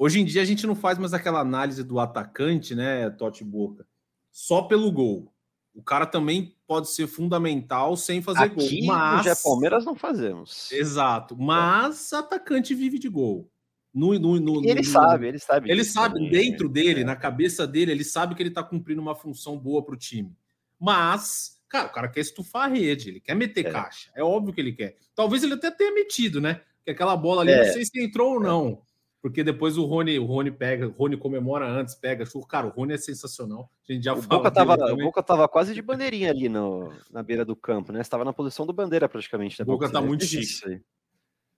hoje 0.04 0.20
em 0.20 0.26
dia 0.26 0.42
a 0.42 0.46
gente 0.46 0.68
não 0.68 0.76
faz 0.76 0.98
mais 0.98 1.14
aquela 1.14 1.40
análise 1.40 1.82
do 1.82 1.98
atacante, 1.98 2.76
né, 2.76 3.10
Totti 3.10 3.42
Boca, 3.42 3.86
só 4.30 4.64
pelo 4.64 4.92
gol. 4.92 5.32
O 5.74 5.82
cara 5.82 6.06
também 6.06 6.54
pode 6.68 6.90
ser 6.90 7.08
fundamental 7.08 7.96
sem 7.96 8.22
fazer 8.22 8.44
Aqui, 8.44 8.82
gol. 8.82 8.96
Mas 8.96 9.26
no 9.26 9.44
Palmeiras 9.44 9.86
não 9.86 9.96
fazemos. 9.96 10.72
Exato. 10.72 11.36
Mas 11.38 12.12
é. 12.12 12.18
atacante 12.18 12.76
vive 12.76 13.00
de 13.00 13.08
gol. 13.08 13.50
No, 13.94 14.14
no, 14.20 14.40
no, 14.40 14.66
ele 14.66 14.84
sabe, 14.84 15.28
ele 15.28 15.40
sabe. 15.40 15.72
Ele 15.72 15.84
sabe 15.84 16.16
também, 16.16 16.32
dentro 16.32 16.68
dele, 16.68 17.02
é. 17.02 17.04
na 17.04 17.16
cabeça 17.16 17.66
dele, 17.66 17.92
ele 17.92 18.04
sabe 18.04 18.36
que 18.36 18.44
ele 18.44 18.52
tá 18.52 18.64
cumprindo 18.64 19.02
uma 19.02 19.16
função 19.16 19.58
boa 19.58 19.84
para 19.84 19.94
o 19.94 19.98
time. 19.98 20.36
Mas, 20.80 21.62
cara, 21.70 21.88
o 21.88 21.92
cara 21.92 22.08
quer 22.10 22.22
estufar 22.22 22.64
a 22.64 22.74
rede, 22.74 23.10
ele 23.10 23.20
quer 23.20 23.36
meter 23.36 23.68
é. 23.68 23.72
caixa. 23.72 24.12
É 24.16 24.24
óbvio 24.24 24.54
que 24.54 24.60
ele 24.60 24.74
quer. 24.74 24.98
Talvez 25.16 25.44
ele 25.44 25.54
até 25.54 25.72
tenha 25.72 25.94
metido, 25.94 26.42
né? 26.42 26.62
Que 26.84 26.92
aquela 26.92 27.16
bola 27.16 27.42
ali, 27.42 27.52
é. 27.52 27.66
não 27.66 27.74
sei 27.74 27.86
se 27.86 28.04
entrou 28.04 28.34
ou 28.34 28.40
não. 28.40 28.82
Porque 29.24 29.42
depois 29.42 29.78
o 29.78 29.86
Rony, 29.86 30.20
o 30.20 30.26
Rony 30.26 30.52
pega, 30.52 30.86
o 30.86 30.92
Rony 30.92 31.16
comemora 31.16 31.66
antes, 31.66 31.96
pega. 31.96 32.26
Cara, 32.46 32.68
o 32.68 32.72
Rony 32.72 32.96
é 32.96 32.98
sensacional. 32.98 33.72
A 33.88 33.94
gente 33.94 34.04
já 34.04 34.14
o 34.14 34.22
Boca 34.22 34.52
tava, 34.52 34.76
o 34.92 34.98
Boca 34.98 35.24
tava 35.24 35.48
quase 35.48 35.74
de 35.74 35.82
bandeirinha 35.82 36.30
ali 36.30 36.50
no, 36.50 36.92
na 37.10 37.24
beira 37.24 37.46
do 37.46 37.56
campo, 37.56 37.94
né? 37.94 38.02
Estava 38.02 38.26
na 38.26 38.34
posição 38.34 38.66
do 38.66 38.74
bandeira 38.74 39.08
praticamente. 39.08 39.58
Né? 39.58 39.64
O 39.64 39.66
Boca 39.66 39.90
tá 39.90 40.02
muito 40.02 40.26
chique. 40.26 40.84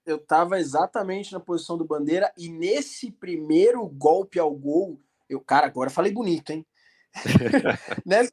Eu 0.06 0.16
tava 0.16 0.60
exatamente 0.60 1.32
na 1.32 1.40
posição 1.40 1.76
do 1.76 1.84
bandeira 1.84 2.32
e 2.38 2.48
nesse 2.48 3.10
primeiro 3.10 3.84
golpe 3.88 4.38
ao 4.38 4.54
gol, 4.54 5.00
eu, 5.28 5.40
cara, 5.40 5.66
agora 5.66 5.90
falei 5.90 6.12
bonito, 6.12 6.50
hein? 6.50 6.64
nesse, 8.06 8.30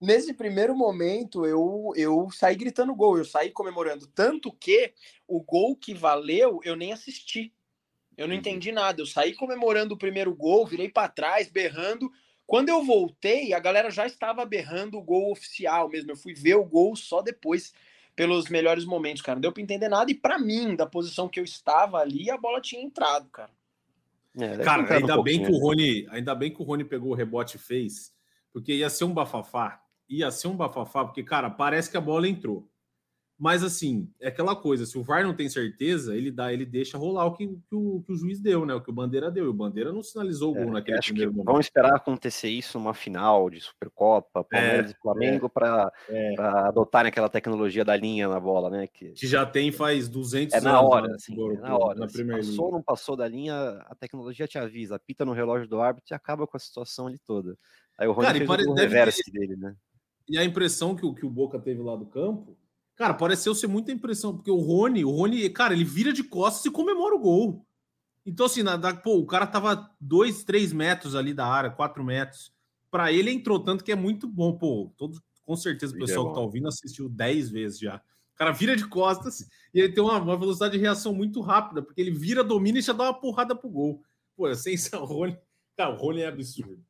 nesse 0.00 0.34
primeiro 0.34 0.74
momento 0.74 1.46
eu, 1.46 1.92
eu 1.94 2.28
saí 2.32 2.56
gritando 2.56 2.96
gol, 2.96 3.16
eu 3.16 3.24
saí 3.24 3.52
comemorando. 3.52 4.08
Tanto 4.08 4.50
que 4.50 4.92
o 5.24 5.40
gol 5.40 5.76
que 5.76 5.94
valeu 5.94 6.58
eu 6.64 6.74
nem 6.74 6.92
assisti. 6.92 7.54
Eu 8.16 8.26
não 8.26 8.34
uhum. 8.34 8.40
entendi 8.40 8.72
nada. 8.72 9.00
Eu 9.00 9.06
saí 9.06 9.34
comemorando 9.34 9.94
o 9.94 9.98
primeiro 9.98 10.34
gol, 10.34 10.66
virei 10.66 10.88
para 10.88 11.08
trás, 11.08 11.48
berrando. 11.48 12.10
Quando 12.46 12.68
eu 12.68 12.82
voltei, 12.84 13.52
a 13.52 13.58
galera 13.58 13.90
já 13.90 14.06
estava 14.06 14.44
berrando 14.44 14.96
o 14.96 15.02
gol 15.02 15.32
oficial 15.32 15.88
mesmo. 15.88 16.12
Eu 16.12 16.16
fui 16.16 16.32
ver 16.32 16.54
o 16.54 16.64
gol 16.64 16.94
só 16.96 17.20
depois, 17.20 17.74
pelos 18.14 18.48
melhores 18.48 18.84
momentos, 18.84 19.20
cara. 19.20 19.36
Não 19.36 19.42
deu 19.42 19.52
para 19.52 19.62
entender 19.62 19.88
nada. 19.88 20.10
E 20.10 20.14
para 20.14 20.38
mim, 20.38 20.74
da 20.74 20.86
posição 20.86 21.28
que 21.28 21.38
eu 21.38 21.44
estava 21.44 21.98
ali, 21.98 22.30
a 22.30 22.38
bola 22.38 22.60
tinha 22.60 22.82
entrado, 22.82 23.28
cara. 23.28 23.50
É, 24.38 24.58
cara, 24.58 24.94
ainda 24.94 25.18
um 25.18 25.22
bem 25.22 25.42
que 25.42 25.50
o 25.50 25.58
Rony, 25.58 26.06
ainda 26.10 26.34
bem 26.34 26.52
que 26.52 26.60
o 26.60 26.64
Rony 26.64 26.84
pegou 26.84 27.10
o 27.10 27.14
rebote 27.14 27.56
e 27.56 27.58
fez, 27.58 28.14
porque 28.52 28.74
ia 28.74 28.90
ser 28.90 29.04
um 29.04 29.14
bafafá. 29.14 29.82
Ia 30.08 30.30
ser 30.30 30.48
um 30.48 30.56
bafafá, 30.56 31.04
porque, 31.04 31.22
cara, 31.22 31.50
parece 31.50 31.90
que 31.90 31.96
a 31.96 32.00
bola 32.00 32.28
entrou. 32.28 32.68
Mas 33.38 33.62
assim, 33.62 34.08
é 34.18 34.28
aquela 34.28 34.56
coisa, 34.56 34.86
se 34.86 34.96
o 34.96 35.02
VAR 35.02 35.22
não 35.22 35.34
tem 35.34 35.46
certeza, 35.46 36.16
ele 36.16 36.30
dá, 36.30 36.50
ele 36.50 36.64
deixa 36.64 36.96
rolar 36.96 37.26
o 37.26 37.34
que, 37.34 37.46
que, 37.46 37.74
o, 37.74 38.02
que 38.02 38.12
o 38.12 38.16
juiz 38.16 38.40
deu, 38.40 38.64
né? 38.64 38.72
O 38.74 38.80
que 38.80 38.88
o 38.88 38.94
Bandeira 38.94 39.30
deu. 39.30 39.44
E 39.44 39.48
o 39.48 39.52
Bandeira 39.52 39.92
não 39.92 40.02
sinalizou 40.02 40.54
o 40.54 40.58
é, 40.58 40.62
gol 40.62 40.72
naquele 40.72 40.98
acho 40.98 41.08
primeiro 41.08 41.32
que 41.32 41.36
momento. 41.36 41.52
Vamos 41.52 41.66
esperar 41.66 41.94
acontecer 41.94 42.48
isso 42.48 42.78
numa 42.78 42.94
final 42.94 43.50
de 43.50 43.60
Supercopa, 43.60 44.42
Palmeiras 44.42 44.90
é, 44.90 44.94
e 44.94 44.98
Flamengo, 45.02 45.46
é, 45.46 45.48
para 45.50 45.92
é. 46.08 46.34
adotarem 46.40 47.10
aquela 47.10 47.28
tecnologia 47.28 47.84
da 47.84 47.94
linha 47.94 48.26
na 48.26 48.40
bola, 48.40 48.70
né? 48.70 48.86
Que, 48.86 49.10
que 49.10 49.26
já 49.26 49.44
tem 49.44 49.70
faz 49.70 50.08
200 50.08 50.54
anos. 50.54 50.66
É 50.66 50.68
na 50.70 50.80
hora, 50.80 51.08
né? 51.08 51.14
assim, 51.14 51.34
é 51.34 51.58
na 51.58 51.76
hora. 51.76 51.98
Na 51.98 52.06
primeira 52.06 52.40
passou 52.42 52.64
ou 52.64 52.72
não 52.72 52.82
passou 52.82 53.16
da 53.16 53.28
linha, 53.28 53.54
a 53.86 53.94
tecnologia 53.94 54.48
te 54.48 54.56
avisa, 54.56 54.96
apita 54.96 55.26
no 55.26 55.32
relógio 55.32 55.68
do 55.68 55.78
árbitro 55.78 56.10
e 56.10 56.14
acaba 56.14 56.46
com 56.46 56.56
a 56.56 56.60
situação 56.60 57.06
ali 57.06 57.18
toda. 57.18 57.54
Aí 57.98 58.08
o 58.08 58.12
Rony 58.12 58.26
Cara, 58.26 58.56
fez 58.56 58.66
o 58.66 58.72
reverso 58.72 59.20
ter... 59.26 59.38
dele, 59.38 59.56
né? 59.56 59.76
E 60.26 60.38
a 60.38 60.44
impressão 60.44 60.96
que 60.96 61.04
o, 61.04 61.14
que 61.14 61.24
o 61.24 61.30
Boca 61.30 61.58
teve 61.58 61.82
lá 61.82 61.94
do 61.94 62.06
campo 62.06 62.56
Cara, 62.96 63.12
pareceu 63.12 63.54
ser 63.54 63.66
muita 63.66 63.92
impressão, 63.92 64.34
porque 64.34 64.50
o 64.50 64.58
Rony, 64.58 65.04
o 65.04 65.10
Rony, 65.10 65.48
cara, 65.50 65.74
ele 65.74 65.84
vira 65.84 66.12
de 66.12 66.24
costas 66.24 66.64
e 66.64 66.70
comemora 66.70 67.14
o 67.14 67.18
gol. 67.18 67.66
Então, 68.24 68.46
assim, 68.46 68.62
na, 68.62 68.78
pô, 68.96 69.18
o 69.18 69.26
cara 69.26 69.46
tava 69.46 69.88
dois, 70.00 70.42
três 70.42 70.72
metros 70.72 71.14
ali 71.14 71.34
da 71.34 71.46
área, 71.46 71.70
quatro 71.70 72.02
metros. 72.02 72.52
Para 72.90 73.12
ele 73.12 73.30
entrou 73.30 73.60
tanto 73.60 73.84
que 73.84 73.92
é 73.92 73.96
muito 73.96 74.26
bom, 74.26 74.56
pô. 74.56 74.92
Todo, 74.96 75.20
com 75.44 75.54
certeza 75.54 75.94
o 75.94 75.98
pessoal 75.98 76.26
é 76.26 76.28
que 76.30 76.34
tá 76.34 76.40
ouvindo 76.40 76.66
assistiu 76.66 77.08
dez 77.08 77.50
vezes 77.50 77.78
já. 77.78 77.96
O 78.34 78.36
cara 78.36 78.50
vira 78.50 78.74
de 78.74 78.86
costas 78.88 79.46
e 79.72 79.80
ele 79.80 79.92
tem 79.92 80.02
uma, 80.02 80.18
uma, 80.18 80.36
velocidade 80.36 80.72
de 80.72 80.80
reação 80.80 81.14
muito 81.14 81.40
rápida, 81.40 81.82
porque 81.82 82.00
ele 82.00 82.10
vira, 82.10 82.42
domina 82.42 82.78
e 82.78 82.82
já 82.82 82.92
dá 82.92 83.04
uma 83.04 83.14
porrada 83.20 83.54
pro 83.54 83.70
gol. 83.70 84.02
Pô, 84.36 84.52
sem 84.54 84.74
o 84.94 85.04
Rony. 85.04 85.38
Cara, 85.76 85.94
o 85.94 85.96
Rony 85.96 86.22
é 86.22 86.26
absurdo. 86.26 86.82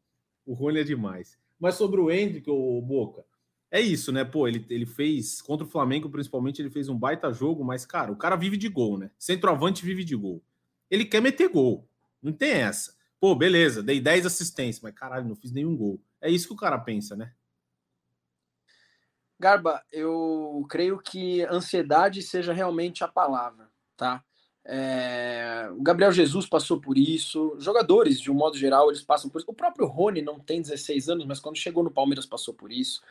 O 0.47 0.55
Rony 0.55 0.81
é 0.81 0.85
demais. 0.85 1.37
Mas 1.59 1.75
sobre 1.75 2.01
o 2.01 2.11
Hendrick, 2.11 2.49
o 2.49 2.81
Boca, 2.81 3.25
é 3.71 3.81
isso, 3.81 4.13
né? 4.13 4.25
Pô, 4.25 4.47
ele, 4.47 4.65
ele 4.71 4.87
fez 4.87 5.43
contra 5.43 5.67
o 5.67 5.71
Flamengo, 5.71 6.09
principalmente, 6.09 6.63
ele 6.63 6.71
fez 6.71 6.89
um 6.89 6.97
baita 6.97 7.33
jogo, 7.33 7.65
mas, 7.65 7.85
cara, 7.85 8.13
o 8.13 8.17
cara 8.17 8.37
vive 8.37 8.57
de 8.57 8.69
gol, 8.69 8.97
né? 8.97 9.11
Centroavante 9.19 9.85
vive 9.85 10.05
de 10.05 10.15
gol. 10.15 10.43
Ele 10.91 11.05
quer 11.05 11.21
meter 11.21 11.49
gol. 11.49 11.89
Não 12.23 12.33
tem 12.33 12.53
essa. 12.53 12.95
Pô, 13.19 13.35
beleza, 13.35 13.83
dei 13.83 14.01
10 14.01 14.27
assistências, 14.27 14.83
mas 14.83 14.95
caralho, 14.95 15.29
não 15.29 15.35
fiz 15.35 15.51
nenhum 15.51 15.77
gol. 15.77 16.01
É 16.21 16.31
isso 16.31 16.47
que 16.47 16.55
o 16.55 16.57
cara 16.57 16.79
pensa, 16.79 17.17
né? 17.17 17.33
Garba, 19.39 19.83
eu 19.93 20.65
creio 20.71 20.99
que 20.99 21.43
ansiedade 21.43 22.23
seja 22.23 22.53
realmente 22.53 23.05
a 23.05 23.09
palavra, 23.09 23.69
tá? 23.97 24.25
É... 24.65 25.69
O 25.77 25.83
Gabriel 25.83 26.13
Jesus 26.13 26.47
passou 26.47 26.81
por 26.81 26.97
isso, 26.97 27.57
jogadores, 27.59 28.21
de 28.21 28.31
um 28.31 28.35
modo 28.35 28.57
geral, 28.57 28.89
eles 28.89 29.03
passam 29.03 29.29
por 29.29 29.39
isso. 29.39 29.51
O 29.51 29.55
próprio 29.55 29.87
Rony 29.87 30.23
não 30.23 30.39
tem 30.39 30.63
16 30.63 31.09
anos, 31.09 31.27
mas 31.27 31.41
quando 31.41 31.59
chegou 31.59 31.83
no 31.83 31.91
Palmeiras 31.91 32.27
passou 32.27 32.55
por 32.55 32.71
isso 32.73 33.03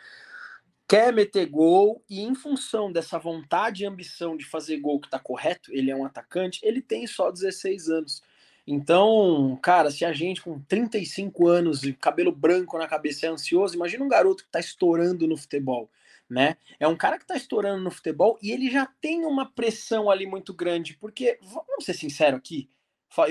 quer 0.87 1.11
meter 1.13 1.47
gol 1.47 2.03
e 2.09 2.21
em 2.21 2.35
função 2.35 2.91
dessa 2.91 3.17
vontade 3.17 3.83
e 3.83 3.85
ambição 3.85 4.37
de 4.37 4.45
fazer 4.45 4.77
gol 4.77 4.99
que 4.99 5.09
tá 5.09 5.19
correto, 5.19 5.71
ele 5.73 5.91
é 5.91 5.95
um 5.95 6.05
atacante, 6.05 6.59
ele 6.63 6.81
tem 6.81 7.07
só 7.07 7.31
16 7.31 7.89
anos. 7.89 8.21
Então, 8.67 9.57
cara, 9.61 9.91
se 9.91 10.03
a 10.03 10.11
gente 10.11 10.41
com 10.41 10.59
35 10.61 11.47
anos 11.47 11.83
e 11.83 11.93
cabelo 11.93 12.31
branco 12.31 12.77
na 12.77 12.87
cabeça 12.87 13.27
é 13.27 13.29
ansioso, 13.29 13.75
imagina 13.75 14.03
um 14.03 14.09
garoto 14.09 14.43
que 14.43 14.49
tá 14.49 14.59
estourando 14.59 15.27
no 15.27 15.37
futebol, 15.37 15.89
né? 16.29 16.57
É 16.79 16.87
um 16.87 16.95
cara 16.95 17.19
que 17.19 17.27
tá 17.27 17.35
estourando 17.35 17.83
no 17.83 17.91
futebol 17.91 18.39
e 18.41 18.51
ele 18.51 18.69
já 18.71 18.87
tem 18.99 19.23
uma 19.25 19.45
pressão 19.51 20.09
ali 20.09 20.25
muito 20.25 20.53
grande, 20.53 20.97
porque, 20.97 21.37
vamos 21.43 21.85
ser 21.85 21.93
sinceros 21.93 22.39
aqui, 22.39 22.69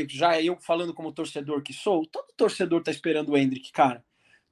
já 0.08 0.40
eu 0.40 0.56
falando 0.61 0.94
como 0.94 1.12
torcedor 1.12 1.62
que 1.62 1.73
sou, 1.73 2.06
todo 2.06 2.32
torcedor 2.37 2.82
tá 2.82 2.90
esperando 2.90 3.30
o 3.32 3.37
Hendrick, 3.37 3.73
cara. 3.73 4.04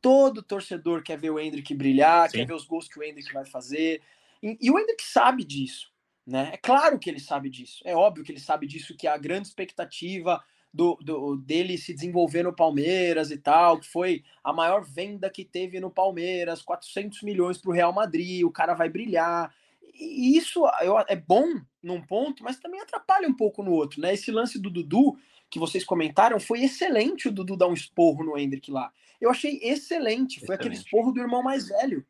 Todo 0.02 0.42
torcedor 0.42 1.02
quer 1.02 1.16
ver 1.16 1.30
o 1.30 1.38
Hendrick 1.38 1.72
brilhar, 1.74 2.28
Sim. 2.28 2.38
quer 2.38 2.46
ver 2.46 2.54
os 2.54 2.66
gols 2.66 2.88
que 2.88 2.98
o 2.98 3.02
Hendrick 3.02 3.32
vai 3.32 3.46
fazer. 3.46 4.02
E, 4.42 4.58
e, 4.60 4.70
o 4.70 4.78
Hendrick 4.78 5.02
sabe 5.02 5.44
disso, 5.44 5.90
né? 6.26 6.50
É 6.52 6.56
claro 6.56 6.98
que 6.98 7.08
ele 7.08 7.20
sabe 7.20 7.48
disso. 7.48 7.80
É 7.84 7.94
óbvio 7.96 8.24
que 8.24 8.32
ele 8.32 8.40
sabe 8.40 8.66
disso, 8.66 8.96
que 8.96 9.06
a 9.06 9.16
grande 9.16 9.48
expectativa 9.48 10.42
do, 10.74 10.96
do, 11.00 11.36
dele 11.36 11.78
se 11.78 11.94
desenvolver 11.94 12.42
no 12.42 12.54
Palmeiras 12.54 13.30
e 13.30 13.38
tal, 13.38 13.78
que 13.78 13.86
foi 13.86 14.24
a 14.42 14.52
maior 14.52 14.84
venda 14.84 15.30
que 15.30 15.44
teve 15.44 15.78
no 15.78 15.90
Palmeiras, 15.90 16.62
400 16.62 17.22
milhões 17.22 17.58
para 17.58 17.70
o 17.70 17.74
Real 17.74 17.92
Madrid, 17.92 18.44
o 18.44 18.50
cara 18.50 18.74
vai 18.74 18.88
brilhar. 18.88 19.54
E 19.94 20.36
isso 20.36 20.62
é 21.06 21.14
bom 21.14 21.46
num 21.82 22.02
ponto, 22.02 22.42
mas 22.42 22.58
também 22.58 22.80
atrapalha 22.80 23.28
um 23.28 23.34
pouco 23.34 23.62
no 23.62 23.70
outro, 23.70 24.00
né? 24.00 24.14
Esse 24.14 24.32
lance 24.32 24.58
do 24.58 24.70
Dudu 24.70 25.16
que 25.52 25.58
vocês 25.58 25.84
comentaram, 25.84 26.40
foi 26.40 26.62
excelente 26.62 27.28
o 27.28 27.30
Dudu 27.30 27.58
dar 27.58 27.68
um 27.68 27.74
esporro 27.74 28.24
no 28.24 28.38
Hendrick 28.38 28.70
lá. 28.70 28.90
Eu 29.22 29.30
achei 29.30 29.60
excelente. 29.62 30.40
Foi 30.40 30.46
excelente. 30.46 30.60
aquele 30.60 30.74
esporro 30.74 31.12
do 31.12 31.20
irmão 31.20 31.42
mais 31.42 31.68
velho. 31.68 32.04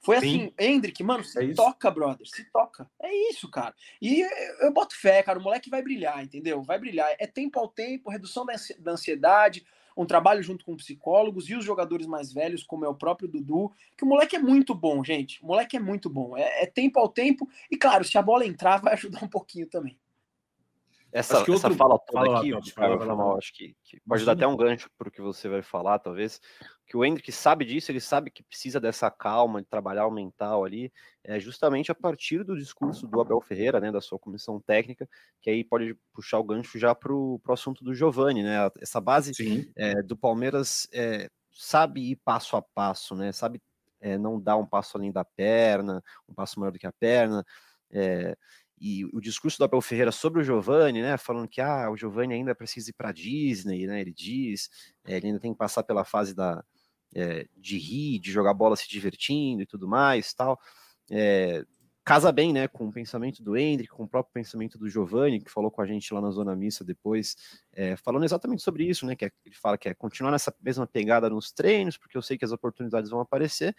Foi 0.00 0.16
assim, 0.16 0.52
Hendrick, 0.58 1.02
mano, 1.02 1.24
se 1.24 1.42
é 1.42 1.54
toca, 1.54 1.90
brother, 1.90 2.26
se 2.26 2.44
toca. 2.52 2.88
É 3.02 3.12
isso, 3.30 3.50
cara. 3.50 3.74
E 4.00 4.24
eu 4.60 4.72
boto 4.72 4.96
fé, 4.96 5.22
cara, 5.22 5.38
o 5.38 5.42
moleque 5.42 5.68
vai 5.68 5.82
brilhar, 5.82 6.22
entendeu? 6.22 6.62
Vai 6.62 6.78
brilhar. 6.78 7.12
É 7.18 7.26
tempo 7.26 7.58
ao 7.58 7.66
tempo, 7.66 8.10
redução 8.10 8.46
da 8.78 8.92
ansiedade, 8.92 9.66
um 9.96 10.06
trabalho 10.06 10.42
junto 10.42 10.64
com 10.64 10.76
psicólogos 10.76 11.48
e 11.50 11.56
os 11.56 11.64
jogadores 11.64 12.06
mais 12.06 12.32
velhos, 12.32 12.62
como 12.62 12.84
é 12.84 12.88
o 12.88 12.94
próprio 12.94 13.28
Dudu, 13.28 13.72
que 13.96 14.04
o 14.04 14.06
moleque 14.06 14.36
é 14.36 14.38
muito 14.38 14.72
bom, 14.72 15.02
gente. 15.02 15.42
O 15.42 15.46
moleque 15.46 15.76
é 15.76 15.80
muito 15.80 16.08
bom. 16.08 16.36
É, 16.36 16.62
é 16.62 16.66
tempo 16.66 17.00
ao 17.00 17.08
tempo. 17.08 17.48
E 17.68 17.76
claro, 17.76 18.04
se 18.04 18.16
a 18.16 18.22
bola 18.22 18.46
entrar, 18.46 18.78
vai 18.82 18.92
ajudar 18.92 19.24
um 19.24 19.28
pouquinho 19.28 19.66
também. 19.66 19.98
Essa, 21.10 21.38
essa 21.38 21.52
outro- 21.52 21.74
fala 21.74 21.98
toda 21.98 22.12
Fala 22.12 22.30
lá, 22.32 22.38
aqui, 22.38 22.50
Thiago, 22.50 22.70
fala, 22.70 22.98
fala 22.98 23.16
mal, 23.16 23.38
acho 23.38 23.52
que, 23.54 23.74
que 23.82 23.98
pode 24.06 24.24
dar 24.24 24.32
até 24.32 24.46
um 24.46 24.56
gancho 24.56 24.90
para 24.98 25.08
o 25.08 25.10
que 25.10 25.22
você 25.22 25.48
vai 25.48 25.62
falar, 25.62 25.98
talvez. 25.98 26.40
Que 26.86 26.96
o 26.96 27.04
Hendrick 27.04 27.32
sabe 27.32 27.64
disso, 27.64 27.90
ele 27.90 28.00
sabe 28.00 28.30
que 28.30 28.42
precisa 28.42 28.78
dessa 28.78 29.10
calma, 29.10 29.62
de 29.62 29.68
trabalhar 29.68 30.06
o 30.06 30.10
mental 30.10 30.64
ali, 30.64 30.92
é 31.24 31.40
justamente 31.40 31.90
a 31.90 31.94
partir 31.94 32.44
do 32.44 32.56
discurso 32.56 33.06
do 33.06 33.20
Abel 33.20 33.40
Ferreira, 33.40 33.80
né, 33.80 33.90
da 33.90 34.00
sua 34.00 34.18
comissão 34.18 34.60
técnica, 34.60 35.08
que 35.40 35.48
aí 35.48 35.64
pode 35.64 35.96
puxar 36.12 36.38
o 36.38 36.44
gancho 36.44 36.78
já 36.78 36.94
para 36.94 37.12
o 37.12 37.40
assunto 37.48 37.82
do 37.82 37.94
Giovani, 37.94 38.42
né? 38.42 38.70
Essa 38.80 39.00
base 39.00 39.32
é, 39.76 40.02
do 40.02 40.16
Palmeiras 40.16 40.88
é, 40.92 41.30
sabe 41.52 42.10
ir 42.10 42.16
passo 42.16 42.56
a 42.56 42.62
passo, 42.62 43.14
né? 43.14 43.32
Sabe 43.32 43.62
é, 44.00 44.16
não 44.16 44.40
dar 44.40 44.56
um 44.56 44.66
passo 44.66 44.96
além 44.96 45.10
da 45.10 45.24
perna, 45.24 46.02
um 46.28 46.34
passo 46.34 46.60
maior 46.60 46.70
do 46.70 46.78
que 46.78 46.86
a 46.86 46.92
perna. 46.92 47.44
é, 47.90 48.36
e 48.80 49.04
o 49.06 49.20
discurso 49.20 49.58
do 49.58 49.64
Abel 49.64 49.80
Ferreira 49.80 50.12
sobre 50.12 50.40
o 50.40 50.44
Giovani, 50.44 51.02
né? 51.02 51.16
Falando 51.16 51.48
que 51.48 51.60
ah, 51.60 51.90
o 51.90 51.96
Giovani 51.96 52.34
ainda 52.34 52.54
precisa 52.54 52.90
ir 52.90 52.94
para 52.94 53.12
Disney, 53.12 53.86
né? 53.86 54.00
Ele 54.00 54.12
diz, 54.12 54.70
é, 55.04 55.16
ele 55.16 55.28
ainda 55.28 55.40
tem 55.40 55.52
que 55.52 55.58
passar 55.58 55.82
pela 55.82 56.04
fase 56.04 56.34
da, 56.34 56.64
é, 57.14 57.46
de 57.56 57.78
rir, 57.78 58.18
de 58.20 58.30
jogar 58.30 58.54
bola 58.54 58.76
se 58.76 58.88
divertindo 58.88 59.62
e 59.62 59.66
tudo 59.66 59.88
mais, 59.88 60.32
tal. 60.34 60.58
É, 61.10 61.64
casa 62.04 62.32
bem, 62.32 62.54
né, 62.54 62.66
com 62.66 62.86
o 62.88 62.92
pensamento 62.92 63.42
do 63.42 63.54
Hendrick, 63.54 63.92
com 63.92 64.04
o 64.04 64.08
próprio 64.08 64.32
pensamento 64.32 64.78
do 64.78 64.88
Giovani, 64.88 65.40
que 65.42 65.50
falou 65.50 65.70
com 65.70 65.82
a 65.82 65.86
gente 65.86 66.14
lá 66.14 66.22
na 66.22 66.30
Zona 66.30 66.56
Missa 66.56 66.82
depois, 66.82 67.36
falando 68.02 68.24
exatamente 68.24 68.62
sobre 68.62 68.84
isso, 68.84 69.04
né, 69.04 69.14
que 69.14 69.26
é- 69.26 69.32
ele 69.44 69.54
fala 69.54 69.76
que 69.76 69.90
é 69.90 69.94
continuar 69.94 70.30
nessa 70.32 70.54
mesma 70.62 70.86
pegada 70.86 71.28
nos 71.28 71.52
treinos, 71.52 71.98
porque 71.98 72.16
eu 72.16 72.22
sei 72.22 72.38
que 72.38 72.46
as 72.46 72.50
oportunidades 72.50 73.10
vão 73.10 73.20
aparecer, 73.20 73.76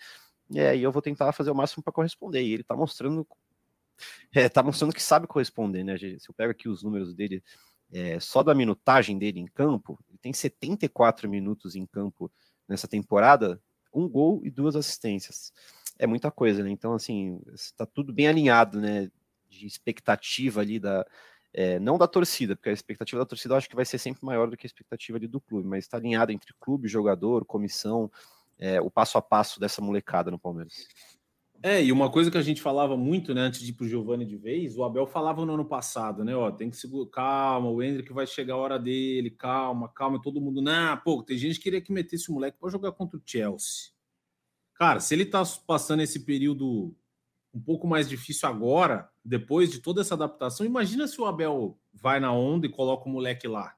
e 0.51 0.59
eu 0.83 0.91
vou 0.91 1.01
tentar 1.01 1.31
fazer 1.31 1.49
o 1.49 1.55
máximo 1.55 1.81
para 1.83 1.91
corresponder, 1.91 2.43
e 2.43 2.53
ele 2.53 2.63
tá 2.63 2.75
mostrando, 2.75 3.25
é, 4.33 4.47
tá 4.49 4.63
mostrando 4.63 4.93
que 4.93 5.01
sabe 5.01 5.27
corresponder, 5.27 5.83
né, 5.83 5.97
se 5.97 6.29
eu 6.29 6.33
pego 6.35 6.51
aqui 6.51 6.69
os 6.69 6.83
números 6.83 7.13
dele, 7.13 7.43
é, 7.91 8.19
só 8.19 8.43
da 8.43 8.53
minutagem 8.53 9.17
dele 9.17 9.39
em 9.39 9.47
campo, 9.47 9.99
ele 10.09 10.17
tem 10.19 10.33
74 10.33 11.29
minutos 11.29 11.75
em 11.75 11.85
campo 11.85 12.31
nessa 12.67 12.87
temporada, 12.87 13.61
um 13.93 14.07
gol 14.07 14.41
e 14.43 14.51
duas 14.51 14.75
assistências 14.75 15.51
é 15.99 16.07
muita 16.07 16.31
coisa, 16.31 16.63
né? 16.63 16.71
Então, 16.71 16.93
assim, 16.93 17.41
está 17.53 17.85
tudo 17.85 18.13
bem 18.13 18.27
alinhado, 18.29 18.79
né? 18.79 19.11
De 19.49 19.67
expectativa 19.67 20.61
ali 20.61 20.79
da. 20.79 21.05
é, 21.53 21.77
não 21.79 21.97
da 21.97 22.07
torcida, 22.07 22.55
porque 22.55 22.69
a 22.69 22.73
expectativa 22.73 23.19
da 23.19 23.25
torcida 23.25 23.53
eu 23.53 23.57
acho 23.57 23.69
que 23.69 23.75
vai 23.75 23.85
ser 23.85 23.97
sempre 23.97 24.25
maior 24.25 24.49
do 24.49 24.55
que 24.55 24.65
a 24.65 24.69
expectativa 24.69 25.17
ali 25.17 25.27
do 25.27 25.41
clube, 25.41 25.67
mas 25.67 25.83
está 25.83 25.97
alinhado 25.97 26.31
entre 26.31 26.53
clube, 26.59 26.87
jogador, 26.87 27.43
comissão, 27.45 28.09
é, 28.57 28.79
o 28.79 28.89
passo 28.89 29.17
a 29.17 29.21
passo 29.21 29.59
dessa 29.59 29.81
molecada 29.81 30.31
no 30.31 30.39
Palmeiras. 30.39 30.87
É, 31.61 31.83
e 31.83 31.91
uma 31.91 32.09
coisa 32.09 32.31
que 32.31 32.37
a 32.37 32.41
gente 32.41 32.61
falava 32.61 32.95
muito, 32.95 33.33
né, 33.33 33.41
antes 33.41 33.59
de 33.61 33.71
ir 33.71 33.73
pro 33.73 33.87
Giovani 33.87 34.25
de 34.25 34.37
vez, 34.37 34.77
o 34.77 34.83
Abel 34.83 35.05
falava 35.05 35.45
no 35.45 35.53
ano 35.55 35.65
passado, 35.65 36.23
né, 36.23 36.33
ó, 36.33 36.49
tem 36.49 36.69
que 36.69 36.77
segurar, 36.77 37.09
calma, 37.11 37.69
o 37.69 37.83
Hendrick 37.83 38.13
vai 38.13 38.25
chegar 38.25 38.53
a 38.53 38.57
hora 38.57 38.79
dele, 38.79 39.29
calma, 39.29 39.89
calma, 39.89 40.21
todo 40.21 40.39
mundo, 40.39 40.61
não, 40.61 40.97
pô, 40.97 41.21
tem 41.21 41.37
gente 41.37 41.57
que 41.57 41.63
queria 41.63 41.81
que 41.81 41.91
metesse 41.91 42.29
o 42.29 42.33
moleque 42.33 42.57
para 42.57 42.69
jogar 42.69 42.93
contra 42.93 43.17
o 43.17 43.21
Chelsea. 43.25 43.91
Cara, 44.73 45.01
se 45.01 45.13
ele 45.13 45.25
tá 45.25 45.43
passando 45.67 46.01
esse 46.01 46.21
período 46.23 46.95
um 47.53 47.59
pouco 47.59 47.85
mais 47.87 48.07
difícil 48.07 48.47
agora, 48.47 49.09
depois 49.25 49.69
de 49.69 49.79
toda 49.79 49.99
essa 49.99 50.13
adaptação, 50.13 50.65
imagina 50.65 51.07
se 51.07 51.19
o 51.19 51.25
Abel 51.25 51.77
vai 51.93 52.21
na 52.21 52.31
onda 52.31 52.67
e 52.67 52.71
coloca 52.71 53.09
o 53.09 53.11
moleque 53.11 53.47
lá 53.47 53.75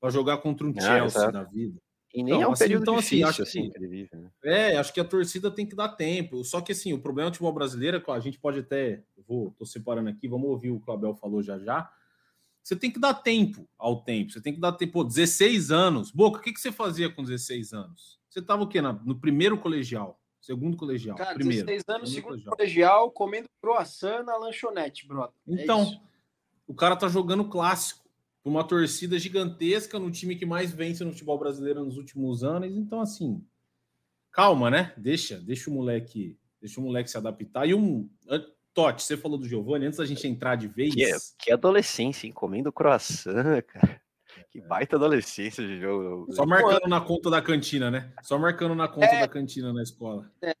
para 0.00 0.10
jogar 0.10 0.38
contra 0.38 0.66
um 0.66 0.74
Ah, 0.76 0.80
Chelsea 0.80 1.04
exato. 1.04 1.32
da 1.32 1.42
vida. 1.42 1.80
E 2.12 2.22
nem 2.22 2.34
Então, 2.34 2.42
é 2.42 2.48
um 2.48 2.52
assim, 2.52 2.64
período 2.64 2.82
então, 2.82 2.94
assim, 2.96 3.16
difícil, 3.16 3.28
acho 3.28 3.42
assim, 3.42 3.70
que- 3.70 3.78
ele 3.78 3.86
vive, 3.88 4.10
né? 4.16 4.30
É, 4.42 4.76
acho 4.76 4.92
que 4.92 5.00
a 5.00 5.04
torcida 5.04 5.50
tem 5.50 5.64
que 5.66 5.76
dar 5.76 5.90
tempo. 5.90 6.42
Só 6.44 6.60
que 6.60 6.72
assim, 6.72 6.92
o 6.92 6.98
problema 7.00 7.30
do 7.30 7.34
futebol 7.34 7.52
brasileiro 7.52 7.96
é 8.04 8.12
a 8.12 8.20
gente 8.20 8.38
pode 8.38 8.58
até. 8.58 9.02
Vou, 9.28 9.52
tô 9.56 9.64
separando 9.64 10.08
aqui, 10.10 10.26
vamos 10.26 10.48
ouvir 10.48 10.70
o 10.70 10.80
que 10.80 10.90
o 10.90 10.92
Abel 10.92 11.14
falou 11.14 11.40
já 11.42 11.58
já. 11.58 11.88
Você 12.62 12.74
tem 12.76 12.90
que 12.90 12.98
dar 12.98 13.14
tempo 13.14 13.66
ao 13.78 14.02
tempo. 14.02 14.32
Você 14.32 14.40
tem 14.40 14.52
que 14.52 14.60
dar 14.60 14.72
tempo. 14.72 14.92
Pô, 14.92 15.04
16 15.04 15.70
anos. 15.70 16.10
Boca, 16.10 16.38
o 16.38 16.42
que, 16.42 16.52
que 16.52 16.60
você 16.60 16.70
fazia 16.72 17.08
com 17.08 17.22
16 17.22 17.72
anos? 17.72 18.18
Você 18.28 18.42
tava 18.42 18.62
o 18.64 18.66
quê? 18.68 18.80
Na- 18.82 18.92
no 18.92 19.14
primeiro 19.18 19.56
colegial? 19.58 20.20
Segundo 20.40 20.76
colegial? 20.76 21.16
Cara, 21.16 21.34
primeiro. 21.34 21.64
16 21.66 21.84
anos, 21.88 22.12
segundo 22.12 22.42
colegial, 22.44 23.10
comendo 23.12 23.48
croissant 23.62 24.24
na 24.24 24.36
lanchonete, 24.36 25.06
brother. 25.06 25.34
É 25.48 25.62
Então, 25.62 25.82
isso. 25.84 26.00
o 26.66 26.74
cara 26.74 26.96
tá 26.96 27.08
jogando 27.08 27.44
clássico. 27.44 28.00
Com 28.42 28.50
Uma 28.50 28.64
torcida 28.64 29.18
gigantesca 29.18 29.98
no 29.98 30.10
time 30.10 30.36
que 30.36 30.46
mais 30.46 30.72
vence 30.72 31.04
no 31.04 31.12
futebol 31.12 31.38
brasileiro 31.38 31.84
nos 31.84 31.96
últimos 31.96 32.42
anos. 32.42 32.74
Então, 32.76 33.00
assim, 33.00 33.44
calma, 34.32 34.70
né? 34.70 34.94
Deixa, 34.96 35.38
deixa 35.38 35.70
o 35.70 35.74
moleque, 35.74 36.38
deixa 36.60 36.80
o 36.80 36.84
moleque 36.84 37.10
se 37.10 37.16
adaptar. 37.16 37.66
E 37.68 37.74
um. 37.74 38.08
Totti, 38.72 39.02
você 39.02 39.16
falou 39.16 39.36
do 39.36 39.48
Giovanni, 39.48 39.86
antes 39.86 39.98
da 39.98 40.06
gente 40.06 40.26
entrar 40.28 40.54
de 40.54 40.68
vez. 40.68 40.94
Que, 40.94 41.04
é, 41.04 41.16
que 41.38 41.52
adolescência, 41.52 42.26
hein? 42.26 42.32
Comendo 42.32 42.72
croissant, 42.72 43.60
cara. 43.66 44.00
Que 44.50 44.60
baita 44.60 44.94
adolescência 44.96 45.66
de 45.66 45.80
jogo. 45.80 46.32
Só 46.32 46.46
marcando 46.46 46.88
na 46.88 47.00
conta 47.00 47.28
da 47.28 47.42
cantina, 47.42 47.90
né? 47.90 48.12
Só 48.22 48.38
marcando 48.38 48.74
na 48.76 48.86
conta 48.86 49.06
É. 49.06 49.20
da 49.20 49.28
cantina 49.28 49.72
na 49.72 49.82
escola. 49.82 50.30
É, 50.40 50.54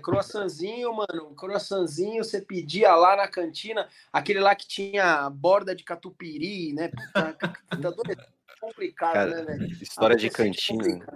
croissantzinho, 0.00 0.92
mano, 0.92 1.34
croissantzinho, 1.34 2.22
você 2.22 2.40
pedia 2.40 2.94
lá 2.94 3.16
na 3.16 3.28
cantina, 3.28 3.88
aquele 4.12 4.40
lá 4.40 4.54
que 4.54 4.66
tinha 4.66 5.28
borda 5.30 5.74
de 5.74 5.84
catupiry, 5.84 6.72
né? 6.72 6.90
É 8.56 8.68
complicado, 8.68 9.12
Cara, 9.12 9.44
né, 9.44 9.58
velho? 9.58 9.66
História 9.82 10.16
de 10.16 10.26
é 10.26 10.30
cantina. 10.30 11.06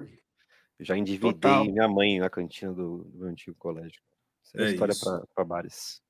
já 0.78 0.96
endividei 0.96 1.33
Total. 1.33 1.64
minha 1.64 1.88
mãe 1.88 2.18
na 2.18 2.28
cantina 2.28 2.72
do, 2.72 3.04
do 3.04 3.18
meu 3.18 3.28
antigo 3.28 3.56
colégio. 3.59 4.00
Isso 4.44 4.59
é, 4.61 4.64
É 4.64 4.70
história 4.72 4.94
para 5.35 5.44
bares. 5.44 6.02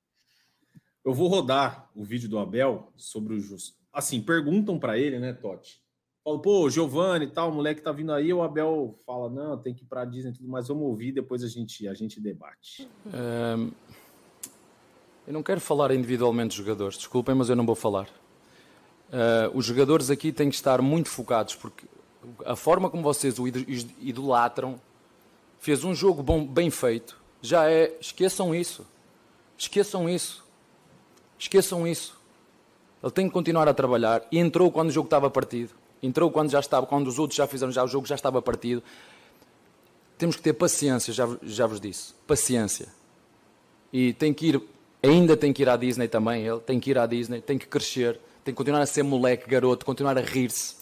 Eu 1.05 1.15
vou 1.15 1.29
rodar 1.29 1.89
o 1.95 2.05
vídeo 2.05 2.29
do 2.29 2.39
Abel 2.39 2.93
sobre 2.97 3.35
o 3.35 3.41
Jus. 3.41 3.79
Assim, 3.93 4.21
perguntam 4.21 4.79
para 4.79 4.99
ele, 4.99 5.19
né, 5.19 5.33
Totti? 5.33 5.80
Fala, 6.23 6.39
pô, 6.41 6.69
Giovanni 6.69 7.25
e 7.25 7.29
tal, 7.31 7.51
o 7.51 7.55
moleque 7.55 7.81
tá 7.81 7.91
vindo 7.93 8.13
aí. 8.13 8.33
O 8.33 8.43
Abel 8.43 8.95
fala, 9.07 9.31
não, 9.31 9.57
tem 9.57 9.73
que 9.75 9.83
ir 9.83 9.87
pra 9.87 10.05
Disney 10.05 10.31
e 10.31 10.35
tudo 10.35 10.49
mais. 10.49 10.69
Vamos 10.69 10.83
ouvir, 10.85 11.13
depois 11.13 11.43
a 11.43 11.49
gente, 11.49 11.89
a 11.89 11.95
gente 11.95 12.21
debate. 12.21 12.89
Hum, 13.07 13.71
eu 15.27 15.33
não 15.33 15.43
quero 15.43 15.61
falar 15.61 15.93
individualmente 15.93 16.49
dos 16.49 16.57
jogadores, 16.57 16.97
desculpem, 16.99 17.35
mas 17.35 17.49
eu 17.49 17.57
não 17.57 17.65
vou 17.65 17.75
falar. 17.75 18.09
Uh, 19.09 19.51
os 19.57 19.65
jogadores 19.65 20.11
aqui 20.11 20.31
têm 20.31 20.49
que 20.51 20.55
estar 20.55 20.81
muito 20.83 21.09
focados, 21.09 21.55
porque 21.57 21.87
a 22.45 22.55
forma 22.55 22.91
como 22.91 23.03
vocês 23.03 23.39
o 23.39 23.49
ido- 23.49 23.65
idolatram 24.01 24.81
fez 25.59 25.83
um 25.85 25.95
jogo 25.95 26.23
bom, 26.23 26.47
bem 26.47 26.71
feito. 26.71 27.19
Já 27.43 27.69
é. 27.71 27.97
Esqueçam 28.01 28.55
isso. 28.55 28.87
Esqueçam 29.57 30.09
isso. 30.09 30.45
Esqueçam 31.39 31.87
isso. 31.87 32.19
Ele 33.03 33.11
tem 33.13 33.27
que 33.27 33.33
continuar 33.33 33.67
a 33.69 33.75
trabalhar. 33.75 34.23
E 34.31 34.39
entrou 34.39 34.71
quando 34.71 34.89
o 34.91 34.93
jogo 34.93 35.07
estava 35.07 35.31
partido. 35.31 35.80
Entrou 36.03 36.31
quando 36.31 36.51
já 36.51 36.61
estava, 36.61 36.87
quando 36.87 37.07
os 37.09 37.19
outros 37.19 37.37
já 37.37 37.47
fizeram 37.47 37.73
já 37.73 37.85
o 37.85 37.87
jogo 37.87 38.07
já 38.07 38.15
estava 38.15 38.41
partido. 38.41 38.83
Temos 40.17 40.37
que 40.37 40.43
ter 40.43 40.53
paciência, 40.53 41.13
já, 41.13 41.29
já 41.43 41.67
vos 41.67 41.81
disse. 41.81 42.15
Paciência. 42.27 42.89
E 43.93 44.13
tem 44.13 44.33
que 44.33 44.49
ir, 44.49 44.63
ainda 45.03 45.37
tem 45.37 45.53
que 45.53 45.63
ir 45.63 45.69
à 45.69 45.77
Disney 45.77 46.09
também, 46.09 46.47
ele 46.47 46.61
tem 46.61 46.79
que 46.79 46.91
ir 46.91 46.99
à 46.99 47.07
Disney, 47.07 47.41
tem 47.41 47.59
que 47.59 47.67
crescer, 47.67 48.21
tem 48.45 48.55
que 48.55 48.59
continuar 48.59 48.81
a 48.81 48.87
ser 48.87 49.03
moleque, 49.03 49.49
garoto, 49.49 49.85
continuar 49.85 50.17
a 50.17 50.21
rir-se. 50.21 50.77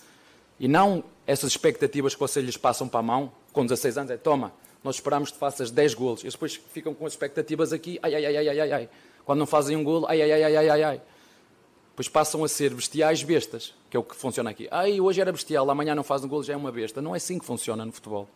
E 0.58 0.68
não 0.68 1.04
essas 1.26 1.50
expectativas 1.50 2.14
que 2.14 2.20
vocês 2.20 2.44
lhes 2.44 2.56
passam 2.56 2.88
para 2.88 3.00
a 3.00 3.02
mão, 3.02 3.32
com 3.52 3.64
16 3.64 3.98
anos, 3.98 4.10
é 4.10 4.16
toma, 4.16 4.52
nós 4.82 4.96
esperamos 4.96 5.30
que 5.30 5.38
faças 5.38 5.70
10 5.70 5.94
golos. 5.94 6.24
E 6.24 6.28
depois 6.28 6.54
ficam 6.72 6.94
com 6.94 7.06
as 7.06 7.12
expectativas 7.12 7.72
aqui, 7.72 7.98
ai, 8.02 8.14
ai, 8.14 8.26
ai, 8.26 8.48
ai, 8.48 8.60
ai, 8.60 8.72
ai. 8.72 8.88
Quando 9.24 9.38
não 9.38 9.46
fazem 9.46 9.76
um 9.76 9.84
golo, 9.84 10.06
ai, 10.08 10.22
ai, 10.22 10.32
ai, 10.32 10.44
ai, 10.44 10.68
ai, 10.68 10.82
ai, 10.82 11.02
ai. 11.98 12.02
Depois 12.02 12.08
passam 12.08 12.44
a 12.44 12.48
ser 12.48 12.72
bestiais 12.74 13.22
bestas, 13.24 13.74
que 13.90 13.96
é 13.96 14.00
o 14.00 14.04
que 14.04 14.14
funciona 14.14 14.50
aqui. 14.50 14.68
Ai, 14.70 15.00
hoje 15.00 15.20
era 15.20 15.32
bestial, 15.32 15.68
amanhã 15.68 15.94
não 15.94 16.04
faz 16.04 16.22
um 16.22 16.28
golo, 16.28 16.44
já 16.44 16.52
é 16.52 16.56
uma 16.56 16.70
besta. 16.70 17.02
Não 17.02 17.12
é 17.14 17.16
assim 17.16 17.38
que 17.38 17.44
funciona 17.44 17.84
no 17.84 17.90
futebol. 17.90 18.28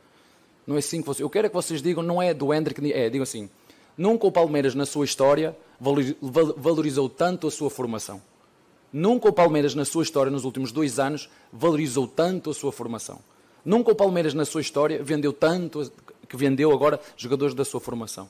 Não 0.67 0.75
é 0.77 0.79
assim 0.81 1.01
que 1.01 1.07
funciona. 1.07 1.25
Eu 1.27 1.31
quero 1.31 1.47
é 1.47 1.49
que 1.49 1.55
vocês 1.55 1.81
digam, 1.81 2.03
não 2.03 2.21
é 2.21 2.35
do 2.35 2.53
Hendrick, 2.53 2.93
é, 2.93 3.09
digam 3.09 3.23
assim, 3.23 3.49
nunca 3.97 4.27
o 4.27 4.33
Palmeiras 4.33 4.75
na 4.75 4.85
sua 4.85 5.05
história 5.05 5.57
valori- 5.81 6.17
val- 6.21 6.55
valorizou 6.57 7.09
tanto 7.09 7.47
a 7.47 7.51
sua 7.51 7.71
formação. 7.71 8.21
Nunca 8.93 9.29
o 9.29 9.33
Palmeiras 9.33 9.75
na 9.75 9.85
sua 9.85 10.03
história, 10.03 10.31
nos 10.31 10.45
últimos 10.45 10.73
dois 10.73 10.99
anos, 10.99 11.31
valorizou 11.53 12.07
tanto 12.07 12.51
a 12.51 12.55
sua 12.55 12.73
formação. 12.73 13.21
Nunca 13.65 13.93
o 13.93 13.95
Palmeiras 13.95 14.35
na 14.35 14.45
sua 14.45 14.61
história 14.61 15.03
vendeu 15.03 15.33
tanto, 15.33 15.91
que 16.29 16.37
vendeu 16.37 16.73
agora 16.73 17.01
jogadores 17.17 17.55
da 17.55 17.65
sua 17.65 17.81
formação. 17.81 18.29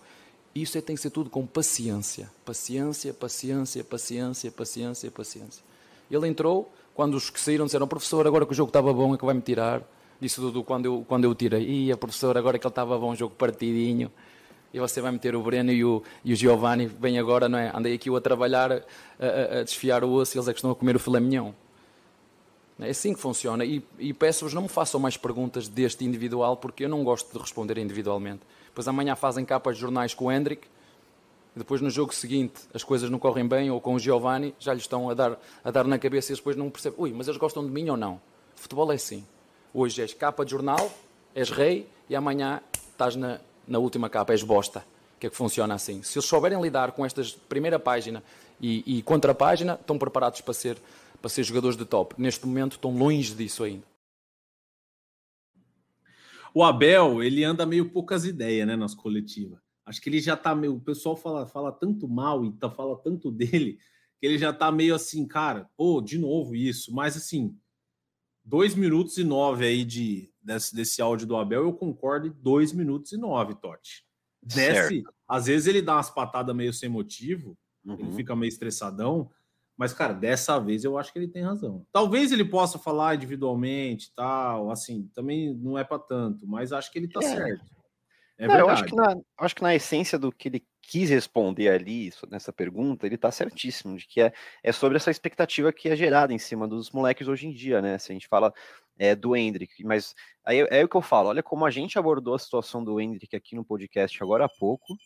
Isso 0.55 0.77
é, 0.77 0.81
tem 0.81 0.95
que 0.95 1.01
ser 1.03 1.11
tudo 1.11 1.31
com 1.31 1.47
paciência. 1.47 2.31
Paciência, 2.45 3.15
paciência, 3.15 3.83
paciência, 3.83 4.51
paciência, 4.51 5.11
paciência. 5.11 5.65
Ele 6.11 6.29
entrou, 6.29 6.71
quando 6.95 7.15
os 7.15 7.31
que 7.31 7.41
saíram 7.41 7.65
disseram, 7.65 7.88
professor, 7.88 8.27
agora 8.27 8.45
que 8.45 8.53
o 8.53 8.55
jogo 8.55 8.69
estava 8.69 8.93
bom 8.93 9.15
é 9.15 9.19
que 9.19 9.25
vai-me 9.25 9.41
tirar. 9.41 9.83
Disse 10.21 10.41
Dudu 10.41 10.62
quando 10.62 10.85
eu, 10.87 11.05
quando 11.09 11.25
eu 11.25 11.35
tirei. 11.35 11.62
Ia, 11.65 11.97
professor, 11.97 12.37
agora 12.37 12.59
que 12.59 12.67
ele 12.67 12.71
estava 12.71 12.99
bom, 12.99 13.15
jogo 13.15 13.35
partidinho. 13.35 14.11
E 14.75 14.79
você 14.79 15.01
vai 15.01 15.11
meter 15.11 15.35
o 15.35 15.43
Breno 15.43 15.73
e 15.73 15.85
o, 15.85 16.03
e 16.25 16.33
o 16.33 16.37
Giovanni, 16.37 16.87
bem 16.87 17.19
agora, 17.19 17.49
não 17.49 17.59
é? 17.59 17.71
Andei 17.75 17.95
aqui 17.95 18.09
eu 18.09 18.17
a 18.17 18.21
trabalhar, 18.21 18.73
a, 18.73 18.77
a- 19.19 19.61
a 19.61 19.62
desfiar 19.65 20.05
o 20.05 20.11
osso 20.12 20.37
eles 20.37 20.49
é 20.49 20.53
que 20.53 20.59
estão 20.59 20.71
a 20.71 20.75
comer 20.75 20.97
o 20.97 20.99
filé 20.99 21.19
mignon. 21.21 21.53
É 22.79 22.91
assim 22.91 23.15
que 23.15 23.21
funciona. 23.21 23.65
E, 23.65 23.83
e 23.99 24.12
peço-vos, 24.12 24.55
não 24.55 24.62
me 24.62 24.69
façam 24.69 24.99
mais 25.01 25.17
perguntas 25.17 25.69
deste 25.69 26.05
individual, 26.05 26.57
porque 26.57 26.85
eu 26.85 26.88
não 26.88 27.05
gosto 27.05 27.33
de 27.33 27.38
responder 27.38 27.79
individualmente. 27.79 28.41
Depois 28.73 28.89
amanhã 28.89 29.15
fazem 29.15 29.45
capas 29.45 29.75
de 29.75 29.83
jornais 29.83 30.15
com 30.15 30.25
o 30.25 30.33
Hendrick 30.33 30.67
e 31.55 31.59
depois 31.59 31.83
no 31.83 31.91
jogo 31.91 32.15
seguinte 32.15 32.63
as 32.73 32.83
coisas 32.83 33.11
não 33.11 33.19
correm 33.19 33.47
bem, 33.47 33.71
ou 33.71 33.79
com 33.83 33.95
o 33.95 33.99
Giovanni, 33.99 34.55
já 34.59 34.73
lhes 34.73 34.85
estão 34.85 35.11
a 35.11 35.15
dar, 35.15 35.39
a 35.63 35.71
dar 35.71 35.85
na 35.85 35.99
cabeça 35.99 36.33
e 36.33 36.37
depois 36.37 36.57
não 36.57 36.71
percebem, 36.71 36.99
ui, 36.99 37.13
mas 37.13 37.29
eles 37.29 37.39
gostam 37.39 37.63
de 37.63 37.71
mim 37.71 37.91
ou 37.91 37.99
não? 37.99 38.19
Futebol 38.57 38.91
é 38.91 38.95
assim. 38.95 39.27
Hoje 39.75 40.01
és 40.01 40.15
capa 40.15 40.43
de 40.43 40.53
jornal, 40.53 40.91
és 41.35 41.51
rei, 41.51 41.87
e 42.09 42.17
amanhã 42.17 42.63
estás 42.91 43.15
na, 43.15 43.41
na 43.69 43.79
última 43.79 44.09
capa, 44.09 44.33
és 44.33 44.43
bosta. 44.43 44.85
Que 45.21 45.27
é 45.27 45.31
que 45.31 45.37
funciona 45.37 45.75
assim. 45.75 46.03
Se 46.03 46.19
eles 46.19 46.29
souberem 46.29 46.61
lidar 46.61 46.93
com 46.93 47.05
esta 47.05 47.23
primeira 47.49 47.79
página 47.79 48.25
e, 48.61 48.99
e 48.99 49.03
contra 49.03 49.35
página, 49.35 49.75
estão 49.81 49.99
preparados 49.99 50.41
para 50.41 50.55
ser, 50.55 50.79
para 51.21 51.29
ser 51.29 51.45
jogadores 51.45 51.77
de 51.77 51.85
top. 51.85 52.15
Neste 52.19 52.47
momento 52.47 52.73
estão 52.73 52.91
longe 52.91 53.35
disso 53.35 53.63
ainda. 53.63 53.92
O 56.55 56.62
Abel, 56.62 57.23
ele 57.23 57.45
anda 57.45 57.65
meio 57.65 57.91
poucas 57.91 58.25
ideias, 58.25 58.67
né, 58.67 58.77
nas 58.77 58.95
coletivas. 58.95 59.59
Acho 59.85 60.01
que 60.01 60.09
ele 60.09 60.21
já 60.21 60.37
tá 60.37 60.55
meio. 60.55 60.75
O 60.75 60.81
pessoal 60.81 61.17
fala, 61.17 61.47
fala 61.47 61.73
tanto 61.73 62.09
mal 62.09 62.45
e 62.45 62.53
tá, 62.53 62.71
fala 62.71 62.97
tanto 62.99 63.31
dele 63.31 63.79
que 64.19 64.27
ele 64.27 64.38
já 64.38 64.53
tá 64.53 64.71
meio 64.71 64.95
assim, 64.95 65.27
cara, 65.27 65.69
pô, 65.77 66.01
de 66.01 66.19
novo 66.19 66.55
isso. 66.55 66.95
Mas 66.95 67.17
assim, 67.17 67.57
dois 68.45 68.75
minutos 68.75 69.19
e 69.19 69.25
nove 69.25 69.67
aí 69.67 69.85
de, 69.85 70.33
desse, 70.41 70.75
desse 70.75 71.03
áudio 71.03 71.27
do 71.27 71.37
Abel, 71.37 71.62
eu 71.62 71.73
concordo 71.73 72.29
em 72.29 72.31
dois 72.31 72.73
minutos 72.73 73.12
e 73.12 73.17
nove, 73.17 73.55
Totti. 73.55 74.05
Desce, 74.41 75.05
às 75.27 75.47
vezes 75.47 75.67
ele 75.67 75.83
dá 75.83 75.97
umas 75.97 76.11
patadas 76.11 76.55
meio 76.55 76.73
sem 76.73 76.88
motivo, 76.88 77.57
uhum. 77.85 77.97
ele 77.99 78.12
fica 78.12 78.35
meio 78.35 78.49
estressadão, 78.49 79.31
mas, 79.83 79.92
cara, 79.92 80.12
dessa 80.12 80.61
vez 80.61 80.85
eu 80.85 80.97
acho 80.97 81.12
que 81.12 81.18
ele 81.18 81.27
tem 81.27 81.42
razão. 81.42 81.85
Talvez 81.90 82.31
ele 82.31 82.45
possa 82.45 82.79
falar 82.79 83.16
individualmente, 83.16 84.12
tal, 84.14 84.71
assim, 84.71 85.11
também 85.12 85.53
não 85.57 85.77
é 85.77 85.83
para 85.83 85.99
tanto, 85.99 86.47
mas 86.47 86.73
acho 86.73 86.92
que 86.92 87.01
ele 87.01 87.09
tá 87.09 87.18
é. 87.18 87.27
certo. 87.27 87.64
É 88.38 88.47
não, 88.47 88.59
eu 88.61 88.68
acho 88.68 88.85
que, 88.85 88.95
na, 88.95 89.16
acho 89.40 89.57
que 89.57 89.62
na 89.62 89.75
essência 89.75 90.16
do 90.16 90.31
que 90.31 90.49
ele 90.49 90.64
quis 90.81 91.11
responder 91.11 91.68
ali 91.68 92.12
nessa 92.31 92.53
pergunta, 92.53 93.07
ele 93.07 93.18
tá 93.18 93.33
certíssimo, 93.33 93.97
de 93.97 94.07
que 94.07 94.21
é, 94.21 94.33
é 94.62 94.71
sobre 94.71 94.99
essa 94.99 95.11
expectativa 95.11 95.73
que 95.73 95.88
é 95.88 95.97
gerada 95.97 96.33
em 96.33 96.38
cima 96.38 96.68
dos 96.68 96.92
moleques 96.92 97.27
hoje 97.27 97.49
em 97.49 97.53
dia, 97.53 97.83
né? 97.83 97.99
Se 97.99 98.12
a 98.12 98.14
gente 98.14 98.29
fala 98.29 98.55
é, 98.97 99.16
do 99.16 99.35
Hendrick, 99.35 99.83
mas 99.83 100.14
aí 100.45 100.61
é, 100.71 100.85
o 100.85 100.88
que 100.88 100.97
eu 100.97 101.03
falo, 101.03 101.31
olha 101.31 101.42
como 101.42 101.66
a 101.66 101.73
gente 101.73 101.99
abordou 101.99 102.37
a 102.37 102.38
situação 102.38 102.85
do 102.85 103.01
Hendrick 103.01 103.35
aqui 103.35 103.57
no 103.57 103.64
podcast 103.64 104.23
agora 104.23 104.45
há 104.45 104.49
pouco. 104.49 104.97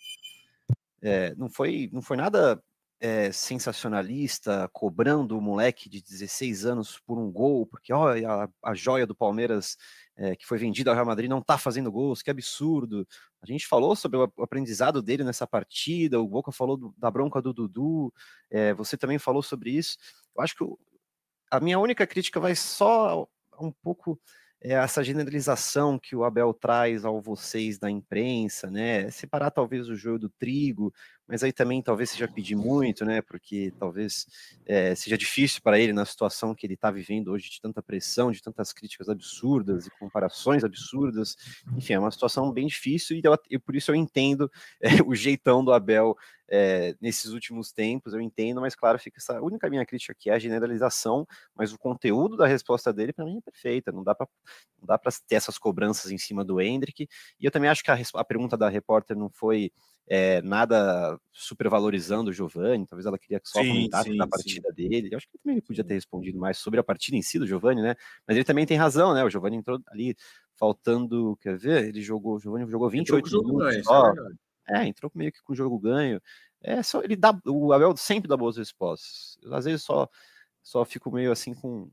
É, 1.01 1.35
não, 1.35 1.49
foi, 1.49 1.89
não 1.95 2.03
foi 2.03 2.19
nada 2.19 2.63
é, 3.01 3.31
sensacionalista, 3.31 4.69
cobrando 4.73 5.37
o 5.37 5.41
moleque 5.41 5.89
de 5.89 6.03
16 6.03 6.65
anos 6.65 6.99
por 7.07 7.19
um 7.19 7.31
gol, 7.31 7.67
porque 7.67 7.93
olha, 7.93 8.31
a, 8.31 8.49
a 8.63 8.75
joia 8.75 9.07
do 9.07 9.15
Palmeiras 9.15 9.77
é, 10.17 10.35
que 10.35 10.47
foi 10.47 10.59
vendido 10.59 10.89
ao 10.89 10.97
Real 10.97 11.07
Madrid 11.07 11.29
não 11.29 11.41
está 11.41 11.59
fazendo 11.59 11.93
gols, 11.93 12.23
que 12.23 12.31
absurdo. 12.31 13.07
A 13.43 13.47
gente 13.47 13.67
falou 13.67 13.95
sobre 13.95 14.19
o 14.19 14.33
aprendizado 14.43 15.03
dele 15.03 15.25
nessa 15.25 15.47
partida, 15.47 16.21
o 16.21 16.27
Boca 16.27 16.51
falou 16.51 16.77
do, 16.77 16.95
da 16.97 17.11
bronca 17.11 17.43
do 17.43 17.53
Dudu, 17.53 18.13
é, 18.51 18.73
você 18.73 18.97
também 18.97 19.19
falou 19.19 19.43
sobre 19.43 19.71
isso. 19.71 19.99
Eu 20.35 20.43
acho 20.43 20.57
que 20.57 20.65
a 21.51 21.61
minha 21.61 21.79
única 21.79 22.07
crítica 22.07 22.41
vai 22.41 22.55
só 22.55 23.29
um 23.61 23.71
pouco 23.71 24.19
é, 24.61 24.73
essa 24.73 25.05
generalização 25.05 25.99
que 25.99 26.17
o 26.17 26.25
Abel 26.25 26.53
traz 26.55 27.05
ao 27.05 27.21
vocês 27.21 27.79
da 27.79 27.91
imprensa, 27.91 28.71
né? 28.71 29.11
Separar 29.11 29.51
talvez 29.51 29.89
o 29.89 29.95
joio 29.95 30.19
do 30.19 30.31
trigo, 30.31 30.93
mas 31.29 31.43
aí 31.43 31.53
também 31.53 31.83
talvez 31.83 32.11
seja 32.11 32.29
pedir 32.29 32.55
muito, 32.55 33.05
né? 33.05 33.21
Porque 33.21 33.73
talvez 33.79 34.27
é, 34.65 34.95
seja 34.95 35.19
difícil 35.19 35.61
para 35.63 35.79
ele 35.79 35.93
na 35.93 36.05
situação 36.05 36.55
que 36.55 36.67
ele 36.67 36.75
está 36.75 36.91
vivendo 36.91 37.29
hoje 37.29 37.51
de 37.51 37.61
tanta 37.61 37.83
pressão, 37.83 38.31
de 38.31 38.43
tantas 38.43 38.73
críticas 38.73 39.09
absurdas 39.09 39.87
e 39.87 39.91
comparações 39.91 40.63
absurdas. 40.63 41.37
Enfim, 41.77 41.95
é 41.95 41.99
uma 41.99 42.11
situação 42.11 42.53
bem 42.53 42.67
difícil 42.67 43.17
e, 43.17 43.23
eu, 43.51 43.61
por 43.61 43.75
isso 43.75 43.91
eu 43.91 43.95
entendo 43.95 44.51
é, 44.81 44.89
o 45.07 45.15
jeitão 45.15 45.65
do 45.65 45.73
Abel 45.73 46.17
é, 46.49 46.95
nesses 47.01 47.33
últimos 47.33 47.73
tempos, 47.73 48.15
eu 48.15 48.21
entendo, 48.21 48.61
mas 48.61 48.75
claro, 48.75 48.99
fica 48.99 49.19
essa 49.19 49.41
única 49.41 49.69
minha 49.69 49.85
crítica 49.85 50.13
aqui 50.13 50.31
é 50.31 50.35
a 50.35 50.39
generalização, 50.39 51.27
mas 51.55 51.73
o 51.73 51.79
conteúdo 51.79 52.37
da 52.37 52.47
resposta 52.47 52.93
dele 52.93 53.13
para 53.13 53.25
mim 53.25 53.39
é 53.39 53.41
perfeita, 53.41 53.91
não 53.91 54.05
dá 54.05 54.15
para 54.15 54.29
não 54.79 54.87
dá 54.87 54.99
para 54.99 55.11
ter 55.27 55.35
essas 55.35 55.59
cobranças 55.59 56.13
em 56.13 56.19
cima 56.19 56.45
do 56.45 56.61
Hendrick. 56.61 57.09
E 57.41 57.45
eu 57.45 57.51
também 57.51 57.69
acho 57.69 57.83
que 57.83 57.91
a, 57.91 57.99
a 58.15 58.25
pergunta 58.25 58.57
da 58.57 58.69
repórter 58.69 59.17
não 59.17 59.29
foi 59.31 59.73
é, 60.09 60.41
nada 60.43 61.19
supervalorizando 61.33 62.31
o 62.31 62.33
Giovanni, 62.33 62.87
talvez 62.87 63.07
ela 63.07 63.19
queria 63.19 63.41
só 63.43 63.61
sim, 63.61 63.69
comentar 63.69 64.05
sim, 64.05 64.17
da 64.17 64.27
partida 64.27 64.69
sim. 64.69 64.75
dele. 64.75 65.09
Eu 65.11 65.17
acho 65.17 65.29
que 65.29 65.39
também 65.39 65.57
ele 65.57 65.67
podia 65.67 65.83
ter 65.83 65.95
respondido 65.95 66.39
mais 66.39 66.59
sobre 66.59 66.79
a 66.79 66.85
partida 66.85 67.17
em 67.17 67.23
si 67.23 67.39
do 67.39 67.47
Giovanni, 67.47 67.83
né? 67.83 67.97
Mas 68.27 68.37
ele 68.37 68.45
também 68.45 68.65
tem 68.65 68.77
razão, 68.77 69.13
né? 69.13 69.25
O 69.25 69.31
Giovanni 69.31 69.57
entrou 69.57 69.81
ali 69.89 70.17
faltando, 70.55 71.37
quer 71.41 71.59
ver? 71.59 71.89
Ele 71.89 72.01
jogou, 72.01 72.37
o 72.37 72.39
Giovanni 72.39 72.71
jogou 72.71 72.89
28 72.89 73.27
entrou 73.27 73.45
minutos 73.45 73.87
ganho. 73.87 74.39
É, 74.69 74.79
é, 74.79 74.87
entrou 74.87 75.11
meio 75.15 75.33
que 75.33 75.43
com 75.43 75.53
o 75.53 75.57
jogo 75.57 75.79
ganho. 75.79 76.21
É 76.63 76.83
só 76.83 77.03
ele 77.03 77.17
dá, 77.17 77.39
o 77.45 77.73
Abel 77.73 77.97
sempre 77.97 78.29
dá 78.29 78.37
boas 78.37 78.57
respostas. 78.57 79.39
Eu, 79.43 79.55
às 79.55 79.65
vezes 79.65 79.83
só 79.83 80.09
só 80.63 80.85
fico 80.85 81.11
meio 81.11 81.31
assim 81.31 81.55
com 81.55 81.91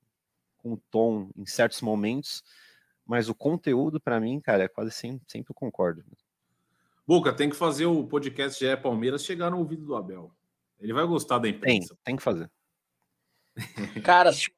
com 0.58 0.78
tom 0.89 1.30
em 1.36 1.45
certos 1.45 1.82
momentos, 1.82 2.41
mas 3.06 3.28
o 3.28 3.36
conteúdo 3.36 3.99
para 3.99 4.19
mim, 4.19 4.39
cara, 4.39 4.63
é 4.63 4.67
quase 4.67 4.91
sempre, 4.91 5.26
sempre 5.28 5.52
eu 5.52 5.56
concordo. 5.56 6.04
Boca, 7.06 7.34
tem 7.34 7.50
que 7.50 7.56
fazer 7.56 7.86
o 7.86 8.06
podcast 8.06 8.58
de 8.58 8.66
é 8.66 8.76
Palmeiras 8.76 9.26
chegar 9.26 9.50
no 9.50 9.60
ouvido 9.60 9.86
do 9.86 9.96
Abel. 9.96 10.32
Ele 10.80 10.94
vai 10.94 11.06
gostar 11.06 11.39
da 11.39 11.50
imprensa. 11.50 11.89
Tem, 11.96 12.04
tem 12.06 12.16
que 12.16 12.24
fazer. 12.24 12.50
Cara, 14.04 14.32
se 14.32 14.50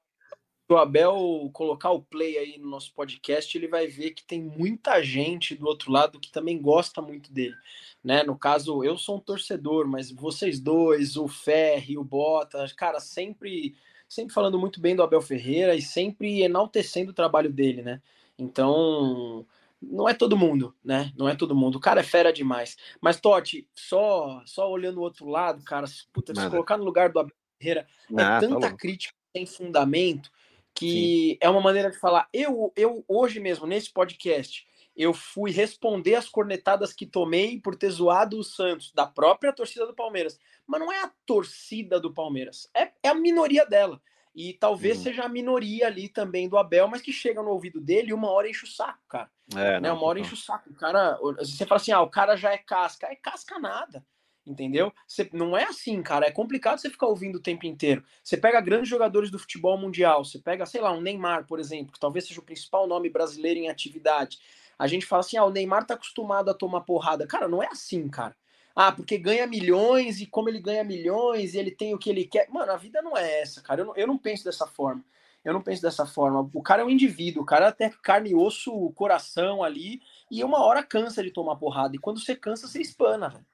o 0.70 0.78
Abel 0.78 1.50
colocar 1.54 1.92
o 1.92 2.02
play 2.02 2.38
aí 2.38 2.58
no 2.58 2.70
nosso 2.70 2.94
podcast, 2.94 3.56
ele 3.56 3.68
vai 3.68 3.88
ver 3.88 4.12
que 4.12 4.24
tem 4.24 4.42
muita 4.42 5.02
gente 5.04 5.56
do 5.56 5.68
outro 5.68 5.92
lado 5.92 6.20
que 6.20 6.32
também 6.32 6.60
gosta 6.60 7.02
muito 7.02 7.32
dele. 7.32 7.56
Né? 8.04 8.24
No 8.24 8.38
caso, 8.38 8.84
eu 8.84 8.98
sou 8.98 9.18
um 9.18 9.20
torcedor, 9.20 9.88
mas 9.88 10.12
vocês 10.12 10.60
dois, 10.60 11.18
o 11.18 11.28
Ferri, 11.28 11.98
o 11.98 12.04
Bota, 12.04 12.66
cara, 12.76 13.00
sempre, 13.00 13.76
sempre 14.08 14.34
falando 14.34 14.60
muito 14.60 14.80
bem 14.80 14.96
do 14.96 15.04
Abel 15.04 15.22
Ferreira 15.22 15.76
e 15.76 15.82
sempre 15.82 16.42
enaltecendo 16.42 17.12
o 17.12 17.16
trabalho 17.16 17.52
dele, 17.52 17.82
né? 17.82 18.02
Então, 18.38 19.46
não 19.90 20.08
é 20.08 20.14
todo 20.14 20.38
mundo, 20.38 20.76
né? 20.84 21.12
Não 21.18 21.28
é 21.28 21.36
todo 21.36 21.56
mundo. 21.56 21.76
O 21.76 21.82
cara 21.82 22.02
é 22.02 22.04
fera 22.04 22.32
demais. 22.32 22.78
Mas, 23.02 23.20
Totti, 23.20 23.68
só 23.74 24.42
só 24.46 24.70
olhando 24.70 24.98
o 24.98 25.04
outro 25.04 25.28
lado, 25.28 25.64
cara, 25.64 25.88
puta, 26.14 26.34
se 26.34 26.50
colocar 26.50 26.78
no 26.78 26.84
lugar 26.84 27.10
do 27.10 27.20
Abel 27.20 27.36
Ferreira, 27.60 27.88
é 28.10 28.22
ah, 28.22 28.40
tá 28.40 28.40
tanta 28.42 28.70
tá 28.70 28.76
crítica 28.76 29.14
sem 29.36 29.46
fundamento 29.46 30.30
que 30.74 31.32
Sim. 31.32 31.38
é 31.40 31.50
uma 31.50 31.62
maneira 31.62 31.90
de 31.90 31.98
falar. 31.98 32.28
Eu, 32.34 32.72
eu 32.76 33.04
hoje 33.08 33.40
mesmo, 33.40 33.66
nesse 33.66 33.92
podcast, 33.92 34.68
eu 34.96 35.14
fui 35.14 35.52
responder 35.52 36.16
as 36.16 36.30
cornetadas 36.30 36.94
que 36.94 37.06
tomei 37.06 37.60
por 37.60 37.76
ter 37.76 37.90
zoado 37.90 38.38
o 38.38 38.44
Santos, 38.44 38.92
da 38.94 39.06
própria 39.06 39.54
torcida 39.54 39.88
do 39.88 39.96
Palmeiras. 39.96 40.38
Mas 40.68 40.80
não 40.80 40.92
é 40.92 41.04
a 41.04 41.12
torcida 41.26 42.00
do 42.00 42.14
Palmeiras, 42.14 42.70
é, 42.76 42.92
é 43.04 43.10
a 43.10 43.16
minoria 43.16 43.66
dela. 43.66 44.02
E 44.36 44.54
talvez 44.54 44.98
uhum. 44.98 45.04
seja 45.04 45.24
a 45.24 45.30
minoria 45.30 45.88
ali 45.88 46.10
também 46.10 46.50
do 46.50 46.58
Abel, 46.58 46.90
mas 46.90 47.02
que 47.02 47.14
chega 47.14 47.42
no 47.42 47.52
ouvido 47.52 47.80
dele 47.80 48.10
e 48.10 48.14
uma 48.14 48.30
hora 48.30 48.50
enche 48.50 48.66
o 48.66 48.68
saco, 48.68 49.00
cara. 49.08 49.32
É, 49.54 49.80
né? 49.80 49.92
Uma 49.92 50.06
hora 50.06 50.20
enche 50.20 50.34
o 50.34 50.38
saco. 50.38 50.70
O 50.70 50.74
cara, 50.74 51.18
você 51.38 51.66
fala 51.66 51.80
assim, 51.80 51.92
ah, 51.92 52.02
o 52.02 52.10
cara 52.10 52.36
já 52.36 52.52
é 52.52 52.58
casca. 52.58 53.08
É 53.08 53.16
casca 53.16 53.60
nada. 53.60 54.04
Entendeu? 54.46 54.94
Você, 55.08 55.28
não 55.34 55.58
é 55.58 55.64
assim, 55.64 56.02
cara. 56.04 56.28
É 56.28 56.32
complicado 56.32 56.78
você 56.78 56.90
ficar 56.90 57.08
ouvindo 57.08 57.38
o 57.38 57.42
tempo 57.42 57.66
inteiro. 57.66 58.04
Você 58.24 58.38
pega 58.38 58.62
grandes 58.62 58.88
jogadores 58.88 59.32
do 59.32 59.40
futebol 59.40 59.76
mundial, 59.78 60.24
você 60.24 60.38
pega, 60.38 60.66
sei 60.68 60.82
lá, 60.82 60.92
um 60.92 61.02
Neymar, 61.02 61.48
por 61.48 61.60
exemplo, 61.60 61.92
que 61.92 62.00
talvez 62.00 62.28
seja 62.28 62.40
o 62.40 62.44
principal 62.44 62.88
nome 62.88 63.10
brasileiro 63.10 63.60
em 63.60 63.70
atividade. 63.70 64.38
A 64.78 64.88
gente 64.88 65.06
fala 65.06 65.22
assim, 65.22 65.38
ah, 65.38 65.46
o 65.46 65.50
Neymar 65.50 65.86
tá 65.86 65.96
acostumado 65.96 66.50
a 66.50 66.54
tomar 66.54 66.82
porrada. 66.82 67.26
Cara, 67.26 67.48
não 67.48 67.64
é 67.64 67.68
assim, 67.68 68.08
cara. 68.08 68.36
Ah, 68.76 68.92
porque 68.92 69.18
ganha 69.18 69.48
milhões 69.48 70.20
e 70.20 70.28
como 70.28 70.50
ele 70.50 70.60
ganha 70.60 70.84
milhões 70.84 71.54
e 71.54 71.58
ele 71.58 71.72
tem 71.72 71.96
o 71.96 71.98
que 71.98 72.10
ele 72.10 72.26
quer. 72.26 72.48
Mano, 72.50 72.72
a 72.72 72.78
vida 72.78 73.02
não 73.02 73.18
é 73.18 73.42
essa, 73.42 73.62
cara. 73.62 73.82
Eu 73.82 73.86
não, 73.86 73.96
eu 73.96 74.06
não 74.06 74.18
penso 74.18 74.44
dessa 74.44 74.68
forma. 74.68 75.04
Eu 75.46 75.54
não 75.54 75.62
penso 75.62 75.82
dessa 75.82 76.08
forma. 76.08 76.50
O 76.54 76.62
cara 76.62 76.82
é 76.82 76.86
um 76.86 76.90
indivíduo, 76.90 77.44
o 77.44 77.46
cara 77.46 77.68
até 77.68 77.92
carne 78.02 78.32
e 78.32 78.36
osso, 78.36 78.92
coração 78.96 79.64
ali, 79.64 80.02
e 80.32 80.44
uma 80.44 80.64
hora 80.64 80.82
cansa 80.82 81.24
de 81.24 81.30
tomar 81.30 81.56
porrada. 81.56 81.96
E 81.96 82.00
quando 82.00 82.20
você 82.20 82.36
cansa, 82.36 82.68
você 82.68 82.82
espana, 82.82 83.30
velho. 83.30 83.46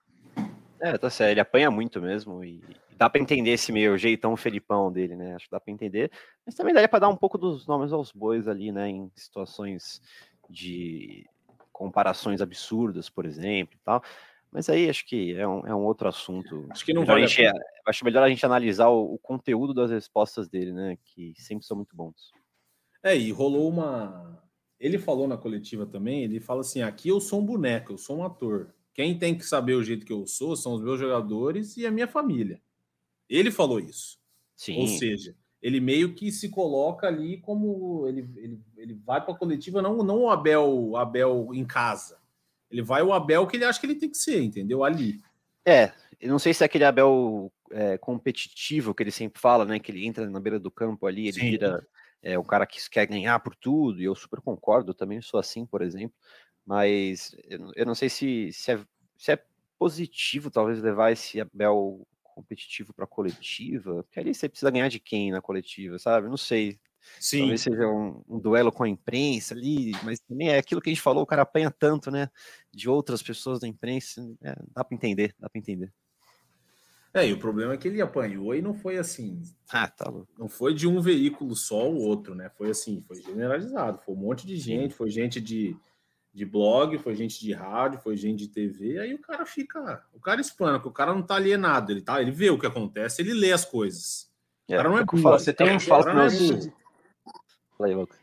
É, 0.79 0.97
tá 0.97 1.09
certo. 1.09 1.31
Ele 1.31 1.41
apanha 1.41 1.69
muito 1.69 2.01
mesmo. 2.01 2.43
E 2.43 2.63
dá 2.97 3.09
para 3.09 3.21
entender 3.21 3.51
esse 3.51 3.71
meio 3.71 3.97
jeitão 3.97 4.37
Felipão 4.37 4.91
dele, 4.91 5.15
né? 5.15 5.35
Acho 5.35 5.45
que 5.45 5.51
dá 5.51 5.59
para 5.59 5.73
entender. 5.73 6.09
Mas 6.45 6.55
também 6.55 6.73
daria 6.73 6.87
para 6.87 6.99
dar 6.99 7.09
um 7.09 7.15
pouco 7.15 7.37
dos 7.37 7.67
nomes 7.67 7.91
aos 7.91 8.11
bois 8.11 8.47
ali, 8.47 8.71
né? 8.71 8.89
Em 8.89 9.11
situações 9.13 10.01
de 10.49 11.27
comparações 11.71 12.41
absurdas, 12.41 13.09
por 13.09 13.25
exemplo, 13.25 13.75
e 13.75 13.83
tal. 13.83 14.01
Mas 14.51 14.67
aí 14.67 14.89
acho 14.89 15.05
que 15.05 15.33
é 15.33 15.47
um, 15.47 15.65
é 15.65 15.73
um 15.73 15.85
outro 15.85 16.09
assunto. 16.09 16.67
Acho 16.69 16.83
que 16.83 16.93
não 16.93 17.05
vai. 17.05 17.25
Gente, 17.25 17.49
acho 17.85 18.03
melhor 18.03 18.23
a 18.23 18.29
gente 18.29 18.45
analisar 18.45 18.89
o, 18.89 19.13
o, 19.13 19.17
conteúdo 19.17 19.73
das 19.73 19.89
respostas 19.89 20.49
dele, 20.49 20.73
né? 20.73 20.97
Que 21.05 21.33
sempre 21.37 21.65
são 21.65 21.77
muito 21.77 21.95
bons. 21.95 22.31
É, 23.01 23.17
e 23.17 23.31
rolou 23.31 23.69
uma. 23.69 24.43
Ele 24.77 24.97
falou 24.97 25.27
na 25.27 25.37
coletiva 25.37 25.85
também, 25.85 26.23
ele 26.23 26.41
fala 26.41 26.61
assim: 26.61 26.81
aqui 26.81 27.07
eu 27.07 27.21
sou 27.21 27.39
um 27.39 27.45
boneco, 27.45 27.93
eu 27.93 27.97
sou 27.97 28.17
um 28.17 28.25
ator. 28.25 28.75
Quem 28.93 29.17
tem 29.17 29.37
que 29.37 29.45
saber 29.45 29.73
o 29.73 29.83
jeito 29.83 30.05
que 30.05 30.11
eu 30.11 30.27
sou 30.27 30.57
são 30.57 30.73
os 30.73 30.81
meus 30.81 30.99
jogadores 30.99 31.77
e 31.77 31.85
a 31.85 31.91
minha 31.91 32.07
família. 32.07 32.61
Ele 33.29 33.49
falou 33.49 33.79
isso. 33.79 34.19
Sim. 34.57 34.81
Ou 34.81 34.87
seja, 34.87 35.33
ele 35.61 35.79
meio 35.79 36.13
que 36.13 36.29
se 36.29 36.49
coloca 36.49 37.07
ali 37.07 37.37
como 37.37 38.05
ele, 38.05 38.29
ele, 38.35 38.59
ele 38.75 38.93
vai 38.93 39.23
para 39.23 39.33
a 39.33 39.37
coletiva, 39.37 39.81
não, 39.81 40.03
não 40.03 40.23
o 40.23 40.29
Abel, 40.29 40.67
o 40.67 40.97
Abel 40.97 41.51
em 41.53 41.63
casa 41.63 42.20
ele 42.71 42.81
vai 42.81 43.01
o 43.01 43.13
Abel 43.13 43.45
que 43.45 43.57
ele 43.57 43.65
acha 43.65 43.79
que 43.79 43.85
ele 43.85 43.95
tem 43.95 44.09
que 44.09 44.17
ser, 44.17 44.41
entendeu? 44.41 44.83
Ali. 44.83 45.19
É, 45.65 45.91
eu 46.19 46.29
não 46.29 46.39
sei 46.39 46.53
se 46.53 46.63
é 46.63 46.65
aquele 46.65 46.85
Abel 46.85 47.51
é, 47.71 47.97
competitivo 47.97 48.93
que 48.93 49.03
ele 49.03 49.11
sempre 49.11 49.41
fala, 49.41 49.65
né? 49.65 49.79
Que 49.79 49.91
ele 49.91 50.05
entra 50.05 50.29
na 50.29 50.39
beira 50.39 50.59
do 50.59 50.71
campo 50.71 51.05
ali, 51.05 51.27
ele 51.27 51.39
Sim. 51.39 51.51
vira 51.51 51.85
é, 52.21 52.37
o 52.37 52.43
cara 52.43 52.65
que 52.65 52.77
quer 52.89 53.05
ganhar 53.07 53.39
por 53.39 53.55
tudo, 53.55 54.01
e 54.01 54.05
eu 54.05 54.15
super 54.15 54.39
concordo, 54.41 54.93
também 54.93 55.21
sou 55.21 55.39
assim, 55.39 55.65
por 55.65 55.81
exemplo. 55.81 56.15
Mas 56.65 57.35
eu, 57.45 57.71
eu 57.75 57.85
não 57.85 57.95
sei 57.95 58.09
se, 58.09 58.51
se, 58.53 58.71
é, 58.71 58.79
se 59.17 59.31
é 59.31 59.43
positivo, 59.77 60.51
talvez, 60.51 60.81
levar 60.81 61.11
esse 61.11 61.41
Abel 61.41 62.07
competitivo 62.23 62.93
para 62.93 63.07
coletiva, 63.07 64.03
porque 64.03 64.19
ali 64.19 64.33
você 64.33 64.47
precisa 64.47 64.71
ganhar 64.71 64.87
de 64.87 64.99
quem 64.99 65.31
na 65.31 65.41
coletiva, 65.41 65.99
sabe? 65.99 66.29
Não 66.29 66.37
sei. 66.37 66.79
Sim. 67.19 67.39
Talvez 67.39 67.61
seja 67.61 67.87
um, 67.87 68.21
um, 68.27 68.39
duelo 68.39 68.71
com 68.71 68.83
a 68.83 68.89
imprensa 68.89 69.53
ali, 69.53 69.91
mas 70.03 70.19
também 70.19 70.49
é 70.49 70.57
aquilo 70.57 70.81
que 70.81 70.89
a 70.89 70.93
gente 70.93 71.01
falou, 71.01 71.23
o 71.23 71.27
cara 71.27 71.41
apanha 71.41 71.71
tanto, 71.71 72.09
né? 72.09 72.29
De 72.71 72.89
outras 72.89 73.21
pessoas 73.21 73.59
da 73.59 73.67
imprensa, 73.67 74.21
é, 74.41 74.55
dá 74.73 74.83
para 74.83 74.95
entender, 74.95 75.35
dá 75.39 75.49
para 75.49 75.59
entender. 75.59 75.91
É, 77.13 77.27
e 77.27 77.33
o 77.33 77.37
problema 77.37 77.73
é 77.73 77.77
que 77.77 77.87
ele 77.87 78.01
apanhou 78.01 78.55
e 78.55 78.61
não 78.61 78.73
foi 78.73 78.97
assim. 78.97 79.41
Ah, 79.69 79.87
tá 79.87 80.09
louco. 80.09 80.29
Não 80.37 80.47
foi 80.47 80.73
de 80.73 80.87
um 80.87 81.01
veículo 81.01 81.55
só 81.55 81.89
o 81.89 81.97
outro, 81.97 82.33
né? 82.33 82.49
Foi 82.57 82.69
assim, 82.69 83.03
foi 83.05 83.21
generalizado. 83.21 83.99
Foi 84.05 84.15
um 84.15 84.17
monte 84.17 84.47
de 84.47 84.55
gente, 84.55 84.93
foi 84.93 85.09
gente 85.09 85.41
de, 85.41 85.75
de 86.33 86.45
blog, 86.45 86.97
foi 86.99 87.13
gente 87.13 87.37
de 87.41 87.51
rádio, 87.51 87.99
foi 87.99 88.15
gente 88.15 88.39
de 88.39 88.47
TV. 88.47 88.97
Aí 88.99 89.13
o 89.13 89.19
cara 89.19 89.45
fica. 89.45 90.01
O 90.13 90.21
cara 90.21 90.39
espana, 90.39 90.79
que 90.79 90.87
o 90.87 90.91
cara 90.91 91.13
não 91.13 91.21
tá 91.21 91.35
alienado. 91.35 91.91
Ele, 91.91 92.01
tá, 92.01 92.21
ele 92.21 92.31
vê 92.31 92.49
o 92.49 92.57
que 92.57 92.65
acontece, 92.65 93.21
ele 93.21 93.33
lê 93.33 93.51
as 93.51 93.65
coisas. 93.65 94.31
O 94.69 94.71
cara 94.71 94.87
não 94.87 94.97
é, 94.97 95.01
é 95.01 95.05
burro. 95.05 95.21
Você 95.31 95.51
tem 95.51 95.75
um 95.75 95.79
fala 95.81 96.13
não 96.13 96.21
é 96.21 96.29
burro. 97.87 97.87
Fala 97.87 97.87
aí, 97.87 97.95
Boca. 97.95 98.15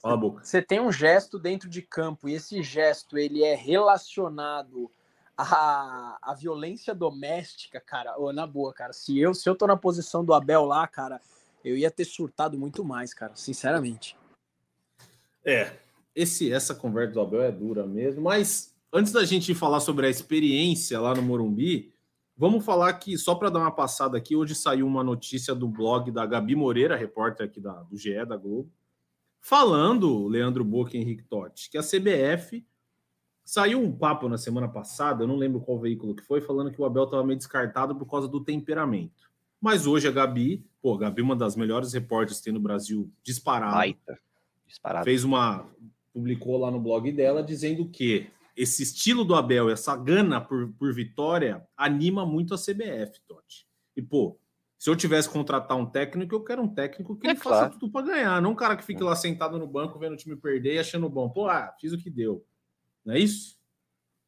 Fala, 0.00 0.16
Boca. 0.16 0.44
Você 0.44 0.62
tem 0.62 0.80
um 0.80 0.92
gesto 0.92 1.38
dentro 1.38 1.68
de 1.68 1.82
campo 1.82 2.28
e 2.28 2.34
esse 2.34 2.62
gesto 2.62 3.18
ele 3.18 3.42
é 3.42 3.54
relacionado 3.54 4.90
a, 5.36 6.18
a 6.20 6.34
violência 6.34 6.94
doméstica, 6.94 7.80
cara, 7.80 8.14
oh, 8.18 8.32
na 8.32 8.46
boa, 8.46 8.72
cara, 8.72 8.92
se 8.92 9.18
eu, 9.18 9.34
se 9.34 9.48
eu 9.48 9.54
tô 9.54 9.66
na 9.66 9.76
posição 9.76 10.24
do 10.24 10.34
Abel 10.34 10.64
lá, 10.64 10.86
cara, 10.86 11.20
eu 11.64 11.76
ia 11.76 11.90
ter 11.90 12.04
surtado 12.04 12.58
muito 12.58 12.84
mais, 12.84 13.14
cara, 13.14 13.34
sinceramente. 13.34 14.16
É, 15.44 15.72
esse 16.14 16.52
essa 16.52 16.74
conversa 16.74 17.14
do 17.14 17.20
Abel 17.20 17.42
é 17.42 17.50
dura 17.50 17.86
mesmo, 17.86 18.22
mas 18.22 18.74
antes 18.92 19.12
da 19.12 19.24
gente 19.24 19.54
falar 19.54 19.80
sobre 19.80 20.06
a 20.06 20.10
experiência 20.10 21.00
lá 21.00 21.14
no 21.14 21.22
Morumbi, 21.22 21.92
vamos 22.36 22.64
falar 22.64 22.92
que, 22.94 23.16
só 23.16 23.34
para 23.34 23.50
dar 23.50 23.60
uma 23.60 23.70
passada 23.70 24.18
aqui, 24.18 24.36
hoje 24.36 24.54
saiu 24.54 24.86
uma 24.86 25.02
notícia 25.02 25.54
do 25.54 25.66
blog 25.66 26.10
da 26.10 26.26
Gabi 26.26 26.54
Moreira, 26.54 26.96
repórter 26.96 27.46
aqui 27.46 27.60
da, 27.60 27.82
do 27.82 27.96
GE 27.96 28.24
da 28.26 28.36
Globo, 28.36 28.70
falando, 29.42 30.26
Leandro 30.26 30.64
Boca 30.64 30.96
e 30.96 31.00
Henrique 31.00 31.24
Totti, 31.24 31.68
que 31.68 31.76
a 31.76 31.82
CBF 31.82 32.64
Saiu 33.44 33.80
um 33.80 33.90
papo 33.90 34.28
na 34.28 34.38
semana 34.38 34.68
passada, 34.68 35.24
eu 35.24 35.28
não 35.28 35.36
lembro 35.36 35.60
qual 35.60 35.78
veículo 35.78 36.14
que 36.14 36.22
foi, 36.22 36.40
falando 36.40 36.70
que 36.70 36.80
o 36.80 36.84
Abel 36.84 37.04
estava 37.04 37.24
meio 37.24 37.36
descartado 37.36 37.94
por 37.94 38.06
causa 38.06 38.28
do 38.28 38.42
temperamento. 38.42 39.30
Mas 39.60 39.86
hoje 39.86 40.06
a 40.06 40.12
Gabi, 40.12 40.64
pô, 40.80 40.94
a 40.94 40.98
Gabi, 40.98 41.22
é 41.22 41.24
uma 41.24 41.36
das 41.36 41.56
melhores 41.56 41.92
repórteres 41.92 42.38
que 42.38 42.44
tem 42.44 42.52
no 42.52 42.60
Brasil, 42.60 43.10
disparada. 43.22 43.74
Baita. 43.74 44.18
Disparado. 44.66 45.04
Fez 45.04 45.24
uma. 45.24 45.66
publicou 46.12 46.56
lá 46.56 46.70
no 46.70 46.80
blog 46.80 47.10
dela 47.10 47.42
dizendo 47.42 47.86
que 47.88 48.28
esse 48.56 48.82
estilo 48.84 49.24
do 49.24 49.34
Abel, 49.34 49.70
essa 49.70 49.96
gana 49.96 50.40
por, 50.40 50.72
por 50.78 50.92
vitória, 50.94 51.66
anima 51.76 52.24
muito 52.24 52.54
a 52.54 52.56
CBF, 52.56 53.20
Totti. 53.26 53.66
E, 53.96 54.02
pô, 54.02 54.38
se 54.82 54.90
eu 54.90 54.96
tivesse 54.96 55.28
que 55.28 55.34
contratar 55.34 55.78
um 55.78 55.86
técnico, 55.86 56.34
eu 56.34 56.42
quero 56.42 56.60
um 56.60 56.66
técnico 56.66 57.14
que 57.14 57.28
é 57.28 57.30
ele 57.30 57.38
claro. 57.38 57.66
faça 57.66 57.78
tudo 57.78 57.92
para 57.92 58.04
ganhar, 58.04 58.42
não 58.42 58.50
um 58.50 58.54
cara 58.56 58.76
que 58.76 58.84
fique 58.84 59.00
lá 59.00 59.14
sentado 59.14 59.56
no 59.56 59.64
banco 59.64 59.96
vendo 59.96 60.14
o 60.14 60.16
time 60.16 60.34
perder 60.34 60.74
e 60.74 60.78
achando 60.80 61.08
bom. 61.08 61.30
Pô, 61.30 61.46
ah, 61.46 61.72
fiz 61.80 61.92
o 61.92 61.98
que 61.98 62.10
deu. 62.10 62.44
Não 63.04 63.14
é 63.14 63.20
isso? 63.20 63.56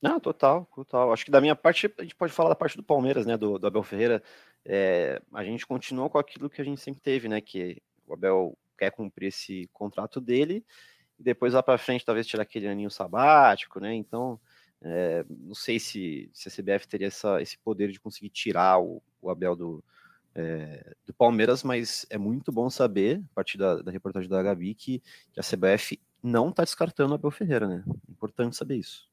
Não, 0.01 0.21
total, 0.21 0.71
total. 0.73 1.13
Acho 1.13 1.25
que 1.25 1.31
da 1.33 1.41
minha 1.41 1.57
parte, 1.57 1.93
a 1.99 2.03
gente 2.03 2.15
pode 2.15 2.33
falar 2.33 2.51
da 2.51 2.55
parte 2.55 2.77
do 2.77 2.85
Palmeiras, 2.85 3.27
né? 3.27 3.37
Do, 3.37 3.59
do 3.59 3.67
Abel 3.67 3.83
Ferreira. 3.83 4.23
É, 4.65 5.21
a 5.33 5.43
gente 5.43 5.67
continua 5.67 6.09
com 6.09 6.19
aquilo 6.19 6.49
que 6.49 6.61
a 6.61 6.65
gente 6.65 6.81
sempre 6.81 7.01
teve, 7.01 7.29
né? 7.29 7.41
Que 7.41 7.83
o 8.07 8.15
Abel 8.15 8.57
quer 8.79 8.93
cumprir 8.93 9.31
esse 9.31 9.69
contrato 9.73 10.21
dele 10.21 10.65
e 11.19 11.23
depois 11.25 11.53
lá 11.53 11.65
para 11.65 11.79
frente 11.79 12.05
talvez 12.05 12.29
tirar 12.29 12.45
aquele 12.45 12.69
aninho 12.69 12.93
sabático, 12.93 13.81
né? 13.81 13.93
Então, 13.93 14.39
é, 14.81 15.25
não 15.29 15.57
sei 15.57 15.81
se, 15.81 16.31
se 16.33 16.49
a 16.49 16.53
CBF 16.53 16.87
teria 16.87 17.09
essa, 17.09 17.43
esse 17.43 17.59
poder 17.59 17.91
de 17.91 17.99
conseguir 17.99 18.31
tirar 18.31 18.79
o, 18.79 19.03
o 19.21 19.31
Abel 19.31 19.57
do, 19.57 19.85
é, 20.35 20.95
do 21.07 21.15
Palmeiras, 21.15 21.63
mas 21.63 22.05
é 22.11 22.19
muito 22.19 22.51
bom 22.51 22.69
saber, 22.69 23.23
a 23.31 23.35
partir 23.35 23.57
da, 23.57 23.83
da 23.83 23.93
reportagem 23.93 24.29
da 24.29 24.43
Gabi, 24.43 24.75
que, 24.75 25.03
que 25.33 25.41
a 25.41 25.43
CBF 25.43 26.01
não 26.23 26.49
está 26.49 26.65
descartando 26.65 27.13
o 27.13 27.15
Abel 27.15 27.31
Ferreira, 27.31 27.69
né? 27.69 27.85
Importante 28.09 28.57
saber 28.57 28.77
isso. 28.77 29.09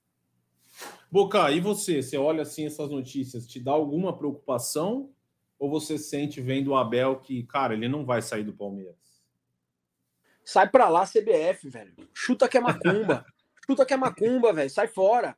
Boca, 1.12 1.52
e 1.52 1.60
você? 1.60 2.02
Você 2.02 2.18
olha 2.18 2.44
assim 2.44 2.66
essas 2.66 2.90
notícias, 2.90 3.46
te 3.46 3.60
dá 3.60 3.72
alguma 3.72 4.18
preocupação? 4.18 5.12
Ou 5.60 5.70
você 5.70 5.98
sente 5.98 6.42
vendo 6.42 6.70
o 6.70 6.76
Abel 6.76 7.20
que, 7.20 7.44
cara, 7.44 7.74
ele 7.74 7.88
não 7.88 8.06
vai 8.06 8.22
sair 8.22 8.44
do 8.44 8.54
Palmeiras? 8.54 8.96
Sai 10.44 10.68
pra 10.70 10.90
lá, 10.90 11.06
CBF, 11.06 11.70
velho. 11.70 11.94
Chuta 12.14 12.48
que 12.48 12.58
é 12.58 12.62
macumba. 12.62 13.26
Chuta 13.66 13.86
que 13.86 13.94
é 13.94 13.98
macumba, 13.98 14.52
velho. 14.52 14.70
Sai 14.70 14.88
fora. 14.88 15.38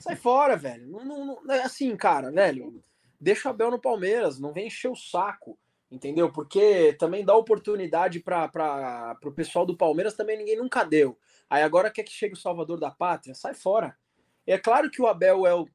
Sai 0.00 0.16
fora, 0.16 0.56
velho. 0.56 0.88
Não, 0.88 1.04
não, 1.04 1.42
não, 1.44 1.54
é 1.54 1.62
assim, 1.62 1.94
cara, 1.96 2.30
velho. 2.30 2.82
Deixa 3.20 3.48
o 3.48 3.50
Abel 3.50 3.70
no 3.70 3.80
Palmeiras. 3.80 4.38
Não 4.38 4.52
vem 4.52 4.66
encher 4.66 4.90
o 4.90 4.96
saco 4.96 5.58
entendeu? 5.90 6.30
Porque 6.30 6.94
também 6.98 7.24
dá 7.24 7.34
oportunidade 7.34 8.20
para 8.20 9.16
o 9.24 9.32
pessoal 9.32 9.64
do 9.64 9.76
Palmeiras, 9.76 10.14
também 10.14 10.36
ninguém 10.36 10.56
nunca 10.56 10.84
deu. 10.84 11.18
Aí 11.48 11.62
agora 11.62 11.90
quer 11.90 12.02
que 12.02 12.12
chegue 12.12 12.34
o 12.34 12.38
salvador 12.38 12.78
da 12.78 12.90
pátria, 12.90 13.34
sai 13.34 13.54
fora. 13.54 13.96
É 14.46 14.58
claro 14.58 14.90
que 14.90 15.00
o 15.00 15.06
Abel 15.06 15.46
é 15.46 15.54
o 15.54 15.66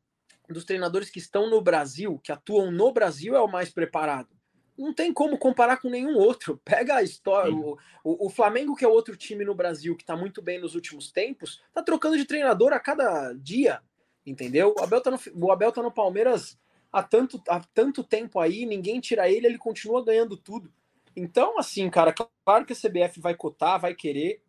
dos 0.49 0.65
treinadores 0.65 1.09
que 1.09 1.19
estão 1.19 1.49
no 1.49 1.61
Brasil, 1.61 2.19
que 2.23 2.31
atuam 2.31 2.69
no 2.69 2.91
Brasil, 2.91 3.35
é 3.35 3.41
o 3.41 3.47
mais 3.47 3.69
preparado. 3.69 4.29
Não 4.77 4.93
tem 4.93 5.13
como 5.13 5.37
comparar 5.37 5.77
com 5.77 5.89
nenhum 5.89 6.17
outro. 6.17 6.59
Pega 6.65 6.95
a 6.95 7.03
história. 7.03 7.53
O, 7.53 7.77
o, 8.03 8.27
o, 8.27 8.29
Flamengo, 8.29 8.75
que 8.75 8.83
é 8.83 8.87
outro 8.87 9.15
time 9.15 9.45
no 9.45 9.55
Brasil 9.55 9.95
que 9.95 10.03
está 10.03 10.15
muito 10.15 10.41
bem 10.41 10.59
nos 10.59 10.75
últimos 10.75 11.11
tempos, 11.11 11.61
tá 11.73 11.81
trocando 11.81 12.17
de 12.17 12.25
treinador 12.25 12.73
a 12.73 12.79
cada 12.79 13.33
dia. 13.33 13.81
Entendeu? 14.25 14.75
O 14.77 14.83
Abel 14.83 15.01
tá 15.01 15.11
no, 15.11 15.19
o 15.35 15.51
Abel 15.51 15.71
tá 15.71 15.81
no 15.81 15.91
Palmeiras 15.91 16.57
há 16.93 17.01
tanto, 17.01 17.41
há 17.49 17.59
tanto 17.73 18.03
tempo 18.03 18.39
aí, 18.39 18.67
ninguém 18.67 18.99
tira 19.01 19.27
ele, 19.27 19.47
ele 19.47 19.57
continua 19.57 20.05
ganhando 20.05 20.37
tudo. 20.37 20.71
Então, 21.15 21.57
assim, 21.57 21.89
cara, 21.89 22.13
claro 22.13 22.65
que 22.65 22.73
a 22.73 22.75
CBF 22.75 23.19
vai 23.19 23.35
cotar, 23.35 23.81
vai 23.81 23.95
querer, 23.95 24.41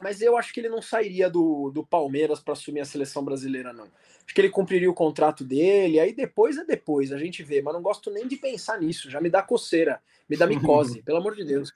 mas 0.00 0.22
eu 0.22 0.36
acho 0.36 0.52
que 0.52 0.60
ele 0.60 0.70
não 0.70 0.80
sairia 0.80 1.28
do, 1.28 1.70
do 1.70 1.84
Palmeiras 1.84 2.40
para 2.40 2.54
assumir 2.54 2.80
a 2.80 2.86
seleção 2.86 3.22
brasileira, 3.22 3.72
não. 3.72 3.84
Acho 4.24 4.34
que 4.34 4.40
ele 4.40 4.50
cumpriria 4.50 4.90
o 4.90 4.94
contrato 4.94 5.44
dele, 5.44 6.00
aí 6.00 6.14
depois 6.14 6.56
é 6.56 6.64
depois, 6.64 7.12
a 7.12 7.18
gente 7.18 7.42
vê, 7.42 7.60
mas 7.60 7.74
não 7.74 7.82
gosto 7.82 8.10
nem 8.10 8.26
de 8.26 8.36
pensar 8.36 8.80
nisso, 8.80 9.10
já 9.10 9.20
me 9.20 9.28
dá 9.28 9.42
coceira, 9.42 10.00
me 10.28 10.36
dá 10.36 10.46
micose, 10.46 11.02
pelo 11.04 11.18
amor 11.18 11.34
de 11.34 11.44
Deus. 11.44 11.70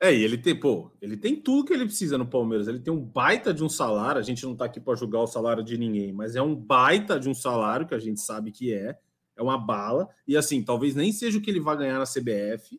É, 0.00 0.14
e 0.14 0.22
ele 0.22 0.38
tem, 0.38 0.58
pô, 0.58 0.92
ele 1.02 1.16
tem 1.16 1.34
tudo 1.34 1.64
que 1.64 1.72
ele 1.72 1.84
precisa 1.84 2.16
no 2.16 2.24
Palmeiras. 2.24 2.68
Ele 2.68 2.78
tem 2.78 2.94
um 2.94 3.00
baita 3.00 3.52
de 3.52 3.64
um 3.64 3.68
salário. 3.68 4.20
A 4.20 4.22
gente 4.22 4.44
não 4.46 4.54
tá 4.54 4.66
aqui 4.66 4.78
para 4.78 4.94
julgar 4.94 5.22
o 5.22 5.26
salário 5.26 5.60
de 5.60 5.76
ninguém, 5.76 6.12
mas 6.12 6.36
é 6.36 6.40
um 6.40 6.54
baita 6.54 7.18
de 7.18 7.28
um 7.28 7.34
salário 7.34 7.84
que 7.84 7.96
a 7.96 7.98
gente 7.98 8.20
sabe 8.20 8.52
que 8.52 8.72
é 8.72 8.96
é 9.38 9.42
uma 9.42 9.56
bala. 9.56 10.08
E 10.26 10.36
assim, 10.36 10.62
talvez 10.62 10.94
nem 10.94 11.12
seja 11.12 11.38
o 11.38 11.40
que 11.40 11.48
ele 11.48 11.60
vai 11.60 11.76
ganhar 11.76 11.98
na 11.98 12.04
CBF. 12.04 12.78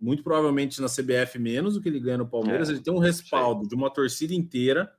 Muito 0.00 0.22
provavelmente 0.22 0.80
na 0.80 0.86
CBF 0.86 1.38
menos 1.38 1.74
do 1.74 1.80
que 1.82 1.88
ele 1.88 1.98
ganha 1.98 2.18
no 2.18 2.28
Palmeiras. 2.28 2.68
É, 2.68 2.72
ele 2.72 2.80
tem 2.80 2.94
um 2.94 2.98
respaldo 2.98 3.68
de 3.68 3.74
uma 3.74 3.90
torcida 3.90 4.32
inteira. 4.32 4.90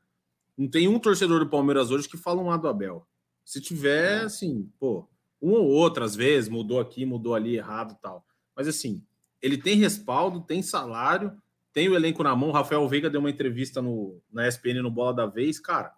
Não 0.58 0.67
tem 0.67 0.89
um 0.89 1.00
torcedor 1.00 1.39
do 1.39 1.50
Palmeiras 1.50 1.89
hoje 1.89 2.10
que 2.10 2.17
fala 2.17 2.41
um 2.41 2.48
lado 2.48 2.63
do 2.63 2.67
Abel. 2.67 3.08
Se 3.45 3.62
tiver, 3.62 4.24
é. 4.24 4.26
assim, 4.26 4.69
pô, 4.78 5.08
um 5.41 5.52
ou 5.52 5.65
outro, 5.65 6.04
às 6.04 6.15
vezes, 6.15 6.50
mudou 6.50 6.82
aqui, 6.82 7.06
mudou 7.06 7.34
ali, 7.34 7.56
errado 7.56 7.98
tal. 8.02 8.26
Mas 8.54 8.67
assim, 8.67 9.02
ele 9.41 9.58
tem 9.58 9.78
respaldo, 9.78 10.41
tem 10.41 10.62
salário, 10.62 11.32
tem 11.72 11.88
o 11.88 11.95
elenco 11.95 12.22
na 12.22 12.36
mão. 12.36 12.52
Rafael 12.52 12.86
Veiga 12.89 13.10
deu 13.10 13.22
uma 13.22 13.30
entrevista 13.30 13.82
no, 13.82 14.22
na 14.30 14.45
ESPN 14.45 14.82
no 14.82 14.91
Bola 14.91 15.13
da 15.13 15.26
Vez, 15.26 15.58
cara 15.60 15.98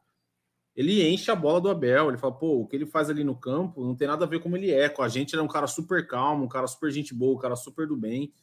ele 0.76 1.08
enche 1.08 1.30
a 1.30 1.36
bola 1.36 1.60
do 1.60 1.70
Abel. 1.70 2.10
Ele 2.10 2.18
fala, 2.18 2.34
pô, 2.34 2.62
o 2.62 2.68
que 2.68 2.76
ele 2.76 2.86
faz 2.86 3.10
ali 3.10 3.24
no 3.24 3.36
campo 3.36 3.84
não 3.84 3.96
tem 3.96 4.08
nada 4.08 4.26
a 4.26 4.28
ver 4.28 4.40
como 4.40 4.56
ele 4.56 4.72
é. 4.72 4.88
Com 4.88 5.04
a 5.04 5.10
gente, 5.10 5.34
ele 5.34 5.42
é 5.42 5.44
um 5.44 5.48
cara 5.48 5.68
super 5.68 6.08
calmo, 6.08 6.46
um 6.46 6.50
cara 6.50 6.68
super 6.68 6.92
gente 6.92 7.14
boa, 7.14 7.36
um 7.36 7.42
cara 7.42 7.56
super 7.56 7.88
do 7.88 7.98
bem. 7.98 8.34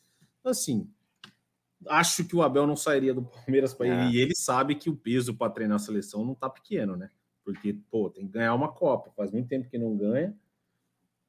Então, 0.40 0.52
assim, 0.52 0.88
acho 1.86 2.24
que 2.24 2.36
o 2.36 2.42
Abel 2.42 2.66
não 2.66 2.76
sairia 2.76 3.14
do 3.14 3.22
Palmeiras 3.22 3.72
para 3.72 3.86
é. 3.86 3.90
ele. 3.90 4.16
E 4.16 4.20
ele 4.20 4.34
sabe 4.34 4.74
que 4.74 4.90
o 4.90 4.96
peso 4.96 5.34
para 5.34 5.50
treinar 5.50 5.76
a 5.76 5.80
seleção 5.80 6.24
não 6.24 6.34
tá 6.34 6.50
pequeno, 6.50 6.96
né? 6.96 7.10
Porque, 7.44 7.72
pô, 7.90 8.10
tem 8.10 8.26
que 8.26 8.32
ganhar 8.32 8.54
uma 8.54 8.68
Copa. 8.68 9.10
Faz 9.16 9.32
muito 9.32 9.48
tempo 9.48 9.68
que 9.68 9.78
não 9.78 9.96
ganha. 9.96 10.36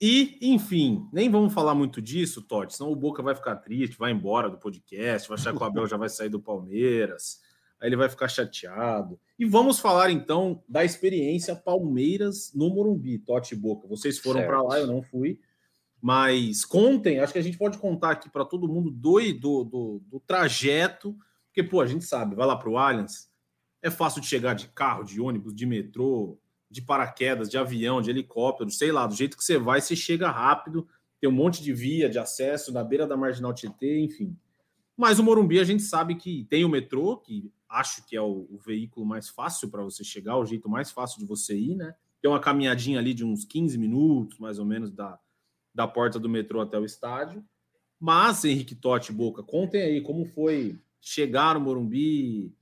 E, 0.02 0.38
enfim, 0.42 1.08
nem 1.12 1.30
vamos 1.30 1.54
falar 1.54 1.76
muito 1.76 2.02
disso, 2.02 2.42
Totti, 2.42 2.74
senão 2.74 2.90
o 2.90 2.96
Boca 2.96 3.22
vai 3.22 3.36
ficar 3.36 3.58
triste, 3.58 3.98
vai 3.98 4.14
embora 4.14 4.50
do 4.50 4.58
podcast, 4.58 5.28
vai 5.28 5.38
achar 5.38 5.54
que 5.54 5.62
o 5.62 5.66
Abel 5.66 5.86
já 5.88 5.98
vai 5.98 6.08
sair 6.08 6.30
do 6.30 6.40
Palmeiras 6.40 7.42
aí 7.80 7.90
ele 7.90 7.96
vai 7.96 8.10
ficar 8.10 8.28
chateado. 8.28 9.20
E 9.38 9.46
vamos 9.46 9.80
falar 9.80 10.12
então 10.12 10.64
da 10.68 10.84
experiência 10.84 11.56
Palmeiras 11.56 12.52
no 12.54 12.70
Morumbi, 12.70 13.20
Totti 13.20 13.56
Boca. 13.56 13.88
Vocês 13.88 14.20
foram 14.20 14.42
para 14.46 14.62
lá, 14.62 14.80
eu 14.80 14.88
não 14.88 15.02
fui. 15.02 15.40
Mas 16.02 16.64
contem, 16.64 17.20
acho 17.20 17.34
que 17.34 17.40
a 17.40 17.44
gente 17.44 17.58
pode 17.58 17.78
contar 17.78 18.12
aqui 18.12 18.30
para 18.30 18.46
todo 18.46 18.70
mundo 18.70 18.90
do, 18.90 19.20
do, 19.34 19.64
do, 19.64 20.02
do, 20.08 20.20
trajeto, 20.22 21.16
porque, 21.48 21.62
pô, 21.62 21.82
a 21.82 21.86
gente 21.86 22.06
sabe, 22.06 22.36
vai 22.36 22.48
lá 22.48 22.56
para 22.56 22.70
o 22.70 22.78
Allianz, 22.78 23.30
é 23.82 23.90
fácil 23.90 24.22
de 24.22 24.28
chegar 24.28 24.54
de 24.54 24.70
carro, 24.70 25.04
de 25.04 25.20
ônibus, 25.20 25.54
de 25.54 25.66
metrô, 25.66 26.40
de 26.72 26.82
paraquedas, 26.82 27.50
de 27.50 27.58
avião, 27.58 28.02
de 28.02 28.10
helicóptero, 28.10 28.70
sei 28.70 28.92
lá, 28.92 29.08
do 29.08 29.16
jeito 29.16 29.36
que 29.36 29.44
você 29.44 29.58
vai, 29.58 29.82
você 29.82 29.96
chega 29.96 30.30
rápido, 30.30 30.88
tem 31.20 31.30
um 31.30 31.34
monte 31.34 31.62
de 31.62 31.74
via 31.74 32.10
de 32.10 32.18
acesso 32.18 32.72
na 32.72 32.84
beira 32.84 33.06
da 33.06 33.18
Marginal 33.18 33.54
Tietê, 33.54 34.00
enfim. 34.00 34.38
Mas 34.96 35.20
o 35.20 35.24
Morumbi 35.24 35.60
a 35.60 35.64
gente 35.64 35.84
sabe 35.84 36.16
que 36.16 36.46
tem 36.50 36.64
o 36.64 36.70
metrô, 36.70 37.18
que 37.18 37.52
acho 37.70 38.06
que 38.06 38.16
é 38.16 38.22
o, 38.22 38.48
o 38.50 38.58
veículo 38.58 39.06
mais 39.06 39.30
fácil 39.30 39.70
para 39.70 39.84
você 39.84 40.04
chegar, 40.04 40.38
o 40.38 40.46
jeito 40.46 40.68
mais 40.68 40.92
fácil 40.92 41.20
de 41.20 41.26
você 41.26 41.56
ir, 41.56 41.76
né? 41.76 41.94
Tem 42.22 42.30
uma 42.30 42.40
caminhadinha 42.40 43.00
ali 43.00 43.14
de 43.14 43.24
uns 43.24 43.46
15 43.46 43.78
minutos, 43.78 44.40
mais 44.40 44.60
ou 44.60 44.66
menos, 44.66 44.92
da, 44.92 45.20
da 45.74 45.88
porta 45.88 46.20
do 46.20 46.28
metrô 46.28 46.60
até 46.60 46.78
o 46.78 46.84
estádio. 46.84 47.46
Mas, 48.00 48.44
Henrique 48.44 48.76
Totti, 48.76 49.12
Boca, 49.12 49.44
contem 49.44 49.82
aí 49.82 50.02
como 50.02 50.26
foi 50.26 50.80
chegar 51.00 51.56
no 51.56 51.62
Morumbi. 51.62 52.54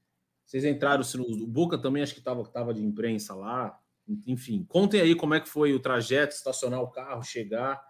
Vocês 0.46 0.64
entraram, 0.64 1.04
o 1.20 1.48
Boca 1.48 1.78
também 1.78 2.04
acho 2.04 2.14
que 2.14 2.20
estava 2.20 2.44
tava 2.46 2.74
de 2.74 2.84
imprensa 2.84 3.34
lá. 3.34 3.80
Enfim, 4.26 4.66
contem 4.68 5.02
aí 5.02 5.16
como 5.16 5.34
é 5.34 5.40
que 5.40 5.50
foi 5.50 5.74
o 5.74 5.80
trajeto, 5.80 6.36
estacionar 6.36 6.82
o 6.82 6.90
carro, 6.90 7.24
chegar 7.24 7.82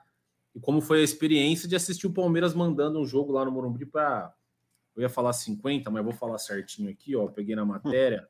e 0.58 0.60
como 0.60 0.82
foi 0.82 1.02
a 1.02 1.04
experiência 1.04 1.70
de 1.70 1.76
assistir 1.76 2.08
o 2.08 2.14
Palmeiras 2.14 2.56
mandando 2.56 3.00
um 3.00 3.06
jogo 3.06 3.32
lá 3.32 3.46
no 3.46 3.52
Morumbi 3.52 3.86
para 3.86 4.34
eu 4.98 5.04
ia 5.04 5.10
falar 5.10 5.32
50, 5.32 5.90
mas 5.92 6.04
vou 6.04 6.14
falar 6.14 6.38
certinho 6.40 6.90
aqui, 6.90 7.16
ó. 7.16 7.28
Peguei 7.28 7.56
na 7.56 7.64
matéria. 7.64 8.28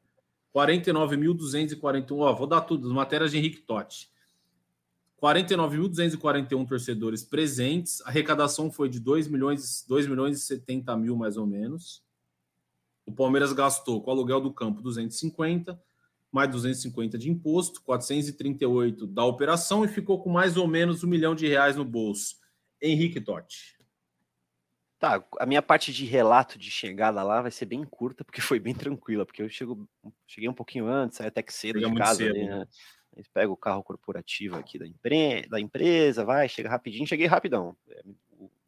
49.241, 0.54 2.20
ó, 2.20 2.34
vou 2.34 2.48
dar 2.48 2.62
tudo, 2.62 2.88
as 2.88 2.94
matérias 2.94 3.32
de 3.32 3.38
Henrique 3.38 3.62
Totti. 3.62 4.10
49.241 5.22 6.68
torcedores 6.68 7.24
presentes, 7.24 8.02
a 8.02 8.10
arrecadação 8.10 8.72
foi 8.72 8.90
de 8.90 9.00
2 9.00 9.28
milhões, 9.28 9.86
2 9.88 10.08
milhões 10.08 10.38
e 10.38 10.42
70 10.42 10.96
mil, 10.98 11.16
mais 11.16 11.38
ou 11.38 11.48
menos. 11.48 12.04
O 13.06 13.12
Palmeiras 13.12 13.54
gastou 13.54 14.02
com 14.02 14.12
o 14.12 14.14
aluguel 14.14 14.42
do 14.42 14.54
campo 14.54 14.82
250, 14.82 15.82
mais 16.32 16.52
250 16.52 17.18
de 17.18 17.30
imposto, 17.32 17.82
438 17.84 19.08
da 19.08 19.24
operação 19.24 19.86
e 19.86 19.88
ficou 19.88 20.22
com 20.22 20.30
mais 20.30 20.58
ou 20.58 20.68
menos 20.68 21.04
um 21.04 21.08
milhão 21.08 21.34
de 21.34 21.48
reais 21.48 21.76
no 21.76 21.86
bolso. 21.86 22.36
Henrique 22.82 23.22
Totti. 23.22 23.77
Tá, 25.00 25.24
a 25.40 25.46
minha 25.46 25.62
parte 25.62 25.94
de 25.94 26.06
relato 26.06 26.58
de 26.58 26.72
chegada 26.72 27.22
lá 27.22 27.42
vai 27.42 27.52
ser 27.52 27.66
bem 27.66 27.84
curta, 27.84 28.24
porque 28.24 28.42
foi 28.42 28.60
bem 28.60 28.74
tranquila, 28.74 29.26
porque 29.26 29.44
eu 29.44 29.50
chego, 29.50 29.88
cheguei 30.26 30.50
um 30.50 30.54
pouquinho 30.54 30.88
antes, 30.88 31.18
saí 31.18 31.28
até 31.28 31.44
que 31.44 31.54
cedo 31.54 31.80
chega 31.80 31.92
de 31.92 31.98
casa, 31.98 32.18
cedo, 32.18 32.34
né? 32.34 32.60
né? 32.60 32.68
Pega 33.34 33.52
o 33.52 33.58
carro 33.58 33.84
corporativo 33.84 34.56
aqui 34.56 34.80
da, 34.80 34.88
empre 34.88 35.48
da 35.50 35.60
empresa, 35.60 36.26
vai, 36.26 36.50
chega 36.50 36.70
rapidinho, 36.70 37.06
cheguei 37.08 37.28
rapidão. 37.28 37.76
É, 37.90 38.02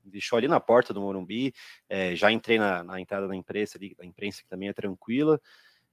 deixou 0.04 0.38
ali 0.38 0.48
na 0.48 0.60
porta 0.60 0.94
do 0.94 1.02
Morumbi, 1.02 1.54
é, 1.88 2.16
já 2.16 2.32
entrei 2.32 2.60
na, 2.60 2.84
na, 2.84 3.00
entrada 3.00 3.28
da 3.28 3.36
imprensa 3.36 3.78
ali, 3.78 3.96
da 3.96 4.06
imprensa 4.06 4.42
que 4.42 4.50
também 4.50 4.70
é 4.70 4.74
tranquila. 4.74 5.40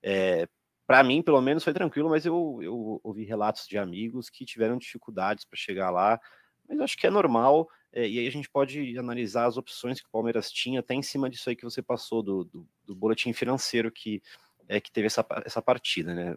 É, 0.03 0.47
para 0.87 1.03
mim, 1.03 1.23
pelo 1.23 1.41
menos, 1.41 1.65
foi 1.65 1.73
tranquilo, 1.73 2.09
mas 2.09 2.25
eu, 2.25 2.59
eu 2.63 3.01
ouvi 3.03 3.25
relatos 3.25 3.67
de 3.67 3.77
amigos 3.77 4.31
que 4.31 4.45
tiveram 4.45 4.79
dificuldades 4.79 5.45
para 5.45 5.59
chegar 5.59 5.91
lá, 5.91 6.21
mas 6.69 6.81
acho 6.81 6.97
que 6.97 7.07
é 7.07 7.11
normal. 7.11 7.69
É, 7.97 8.07
e 8.07 8.19
aí 8.19 8.29
a 8.29 8.31
gente 8.31 8.51
pode 8.51 8.99
analisar 8.99 9.47
as 9.47 9.57
opções 9.57 10.03
que 10.03 10.07
o 10.07 10.11
Palmeiras 10.11 10.53
tinha, 10.53 10.81
até 10.81 10.93
em 10.93 11.01
cima 11.01 11.31
disso 11.31 11.49
aí 11.49 11.57
que 11.57 11.65
você 11.65 11.81
passou, 11.81 12.23
do, 12.23 12.45
do, 12.45 12.69
do 12.85 12.95
boletim 12.95 13.33
financeiro 13.33 13.91
que, 13.91 14.23
é, 14.69 14.79
que 14.79 14.93
teve 14.93 15.07
essa, 15.07 15.25
essa 15.47 15.63
partida, 15.63 16.15
né? 16.15 16.37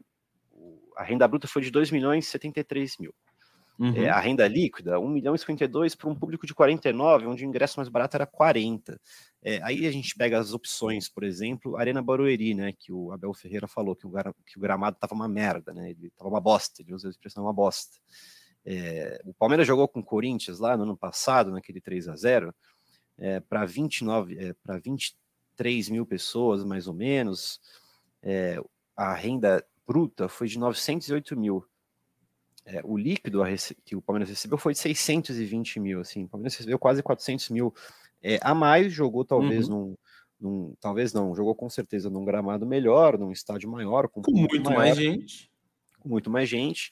O, 0.53 0.79
a 0.95 1.03
renda 1.03 1.27
bruta 1.27 1.49
foi 1.49 1.61
de 1.61 1.69
2 1.69 1.91
milhões 1.91 2.25
e 2.25 2.31
73 2.31 2.97
mil. 2.99 3.13
Uhum. 3.77 3.93
É, 3.93 4.07
a 4.07 4.21
renda 4.21 4.47
líquida, 4.47 5.01
1 5.01 5.09
milhão 5.09 5.35
e 5.35 5.37
52 5.37 5.95
para 5.95 6.09
um 6.09 6.15
público 6.15 6.47
de 6.47 6.53
49, 6.53 7.27
onde 7.27 7.43
o 7.43 7.47
ingresso 7.47 7.77
mais 7.77 7.89
barato 7.89 8.15
era 8.15 8.25
40. 8.25 8.97
É, 9.43 9.61
aí 9.61 9.85
a 9.85 9.91
gente 9.91 10.15
pega 10.15 10.39
as 10.39 10.53
opções, 10.53 11.09
por 11.09 11.25
exemplo, 11.25 11.75
Arena 11.75 12.01
Barueri, 12.01 12.53
né, 12.53 12.71
que 12.71 12.93
o 12.93 13.11
Abel 13.11 13.33
Ferreira 13.33 13.67
falou 13.67 13.97
que 13.97 14.07
o, 14.07 14.11
que 14.45 14.57
o 14.57 14.61
gramado 14.61 14.95
estava 14.95 15.13
uma 15.13 15.27
merda, 15.27 15.73
né, 15.73 15.91
ele 15.91 16.07
estava 16.07 16.29
uma 16.29 16.39
bosta, 16.39 16.81
ele 16.81 16.93
usa 16.93 17.09
a 17.09 17.11
expressão 17.11 17.43
uma 17.43 17.53
bosta. 17.53 17.97
É, 18.71 19.19
o 19.25 19.33
Palmeiras 19.33 19.65
jogou 19.65 19.87
com 19.87 19.99
o 19.99 20.03
Corinthians 20.03 20.59
lá 20.59 20.77
no 20.77 20.83
ano 20.83 20.95
passado, 20.95 21.49
naquele 21.49 21.81
3 21.81 22.07
a 22.07 22.15
0 22.15 22.53
é, 23.17 23.39
para 23.39 23.65
29, 23.65 24.37
é, 24.37 24.53
para 24.63 24.77
23 24.77 25.89
mil 25.89 26.05
pessoas, 26.05 26.63
mais 26.63 26.87
ou 26.87 26.93
menos. 26.93 27.59
É, 28.21 28.61
a 28.95 29.15
renda 29.15 29.65
bruta 29.87 30.29
foi 30.29 30.47
de 30.47 30.59
908 30.59 31.35
mil. 31.35 31.65
É, 32.63 32.79
o 32.83 32.95
líquido 32.95 33.41
que 33.83 33.95
o 33.95 34.01
Palmeiras 34.03 34.29
recebeu 34.29 34.59
foi 34.59 34.73
de 34.73 34.79
620 34.79 35.79
mil. 35.79 35.99
Assim, 35.99 36.25
o 36.25 36.27
Palmeiras 36.27 36.55
recebeu 36.55 36.77
quase 36.77 37.01
400 37.01 37.49
mil 37.49 37.73
a 38.41 38.53
mais, 38.53 38.93
jogou 38.93 39.25
talvez 39.25 39.67
uhum. 39.67 39.97
num, 40.39 40.67
num, 40.67 40.75
Talvez 40.79 41.11
não, 41.11 41.33
jogou 41.33 41.55
com 41.55 41.69
certeza 41.69 42.07
num 42.07 42.23
gramado 42.23 42.67
melhor, 42.67 43.17
num 43.17 43.31
estádio 43.31 43.67
maior, 43.67 44.07
com, 44.09 44.21
com 44.21 44.31
muito 44.31 44.69
maior, 44.69 44.77
mais 44.77 44.97
gente. 44.97 45.49
Com 45.99 46.09
muito 46.09 46.29
mais 46.29 46.47
gente. 46.47 46.91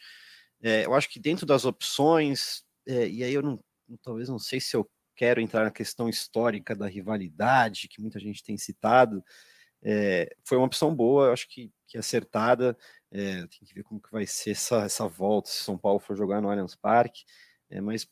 É, 0.61 0.85
eu 0.85 0.93
acho 0.93 1.09
que 1.09 1.19
dentro 1.19 1.45
das 1.45 1.65
opções, 1.65 2.63
é, 2.87 3.07
e 3.07 3.23
aí 3.23 3.33
eu 3.33 3.41
não, 3.41 3.59
talvez 4.01 4.29
não 4.29 4.39
sei 4.39 4.59
se 4.59 4.75
eu 4.75 4.89
quero 5.15 5.41
entrar 5.41 5.63
na 5.63 5.71
questão 5.71 6.07
histórica 6.07 6.75
da 6.75 6.87
rivalidade, 6.87 7.87
que 7.87 8.01
muita 8.01 8.19
gente 8.19 8.43
tem 8.43 8.57
citado, 8.57 9.23
é, 9.81 10.35
foi 10.43 10.57
uma 10.57 10.67
opção 10.67 10.93
boa, 10.95 11.27
eu 11.27 11.33
acho 11.33 11.47
que, 11.47 11.71
que 11.87 11.97
acertada. 11.97 12.77
É, 13.11 13.37
tem 13.47 13.65
que 13.65 13.73
ver 13.73 13.83
como 13.83 14.01
que 14.01 14.11
vai 14.11 14.25
ser 14.25 14.51
essa, 14.51 14.83
essa 14.83 15.07
volta, 15.07 15.49
se 15.49 15.63
São 15.63 15.77
Paulo 15.77 15.99
for 15.99 16.15
jogar 16.15 16.41
no 16.41 16.49
Allianz 16.49 16.75
Parque, 16.75 17.23
é, 17.69 17.79
mas 17.79 18.07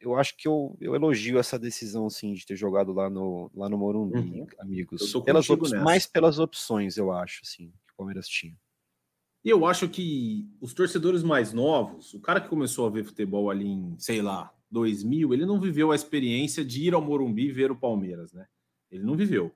eu 0.00 0.16
acho 0.16 0.36
que 0.36 0.48
eu, 0.48 0.76
eu 0.80 0.94
elogio 0.94 1.38
essa 1.38 1.58
decisão 1.58 2.06
assim, 2.06 2.32
de 2.32 2.46
ter 2.46 2.56
jogado 2.56 2.92
lá 2.92 3.10
no, 3.10 3.50
lá 3.54 3.68
no 3.68 3.76
Morumbi, 3.76 4.18
uhum. 4.18 4.46
amigos. 4.58 5.02
Pelas 5.22 5.46
mais 5.82 6.06
pelas 6.06 6.38
opções, 6.38 6.96
eu 6.96 7.12
acho, 7.12 7.40
assim, 7.44 7.70
que 7.86 7.92
o 7.92 7.96
Palmeiras 7.96 8.26
tinha. 8.26 8.56
E 9.44 9.48
eu 9.48 9.64
acho 9.64 9.88
que 9.88 10.46
os 10.60 10.74
torcedores 10.74 11.22
mais 11.22 11.52
novos, 11.52 12.12
o 12.12 12.20
cara 12.20 12.40
que 12.40 12.48
começou 12.48 12.86
a 12.86 12.90
ver 12.90 13.04
futebol 13.04 13.50
ali 13.50 13.66
em, 13.66 13.94
sei 13.98 14.20
lá, 14.20 14.52
2000, 14.70 15.32
ele 15.32 15.46
não 15.46 15.58
viveu 15.58 15.90
a 15.90 15.94
experiência 15.94 16.64
de 16.64 16.84
ir 16.84 16.94
ao 16.94 17.00
Morumbi 17.00 17.48
e 17.48 17.52
ver 17.52 17.70
o 17.70 17.76
Palmeiras, 17.76 18.32
né? 18.32 18.46
Ele 18.90 19.02
não 19.02 19.16
viveu. 19.16 19.52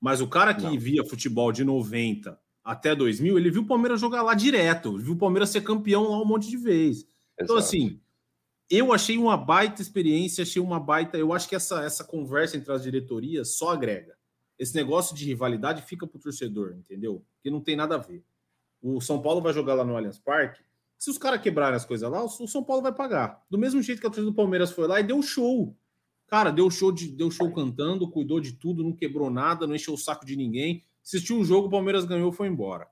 Mas 0.00 0.20
o 0.20 0.26
cara 0.26 0.54
que 0.54 0.64
não. 0.64 0.78
via 0.78 1.04
futebol 1.04 1.52
de 1.52 1.62
90 1.62 2.38
até 2.64 2.94
2000, 2.94 3.38
ele 3.38 3.50
viu 3.50 3.62
o 3.62 3.66
Palmeiras 3.66 4.00
jogar 4.00 4.22
lá 4.22 4.34
direto, 4.34 4.98
viu 4.98 5.14
o 5.14 5.18
Palmeiras 5.18 5.50
ser 5.50 5.62
campeão 5.62 6.10
lá 6.10 6.20
um 6.20 6.24
monte 6.24 6.48
de 6.48 6.56
vezes. 6.56 7.06
Então, 7.34 7.56
Exato. 7.56 7.76
Então, 7.76 7.86
assim, 7.88 8.00
eu 8.68 8.92
achei 8.92 9.18
uma 9.18 9.36
baita 9.36 9.82
experiência, 9.82 10.42
achei 10.42 10.62
uma 10.62 10.78
baita. 10.78 11.18
Eu 11.18 11.32
acho 11.32 11.48
que 11.48 11.54
essa, 11.54 11.82
essa 11.82 12.04
conversa 12.04 12.56
entre 12.56 12.72
as 12.72 12.82
diretorias 12.82 13.56
só 13.56 13.70
agrega. 13.70 14.14
Esse 14.58 14.74
negócio 14.74 15.16
de 15.16 15.24
rivalidade 15.24 15.82
fica 15.82 16.06
para 16.06 16.18
o 16.18 16.20
torcedor, 16.20 16.74
entendeu? 16.76 17.24
Que 17.42 17.50
não 17.50 17.60
tem 17.60 17.74
nada 17.74 17.94
a 17.94 17.98
ver. 17.98 18.22
O 18.82 19.00
São 19.00 19.20
Paulo 19.20 19.40
vai 19.40 19.52
jogar 19.52 19.74
lá 19.74 19.84
no 19.84 19.96
Allianz 19.96 20.18
Parque. 20.18 20.62
Se 20.98 21.10
os 21.10 21.18
caras 21.18 21.40
quebrarem 21.40 21.76
as 21.76 21.84
coisas 21.84 22.10
lá, 22.10 22.22
o 22.22 22.28
São 22.28 22.62
Paulo 22.62 22.82
vai 22.82 22.92
pagar. 22.92 23.42
Do 23.50 23.56
mesmo 23.56 23.80
jeito 23.82 24.00
que 24.00 24.06
a 24.06 24.10
torcida 24.10 24.30
do 24.30 24.34
Palmeiras 24.34 24.70
foi 24.70 24.86
lá 24.86 25.00
e 25.00 25.02
deu 25.02 25.22
show. 25.22 25.76
Cara, 26.26 26.50
deu 26.50 26.70
show, 26.70 26.92
de, 26.92 27.08
deu 27.08 27.30
show 27.30 27.50
cantando, 27.52 28.10
cuidou 28.10 28.38
de 28.38 28.52
tudo, 28.52 28.84
não 28.84 28.92
quebrou 28.92 29.30
nada, 29.30 29.66
não 29.66 29.74
encheu 29.74 29.94
o 29.94 29.98
saco 29.98 30.24
de 30.24 30.36
ninguém. 30.36 30.84
Assistiu 31.04 31.38
o 31.38 31.44
jogo, 31.44 31.68
o 31.68 31.70
Palmeiras 31.70 32.04
ganhou, 32.04 32.30
foi 32.30 32.48
embora. 32.48 32.86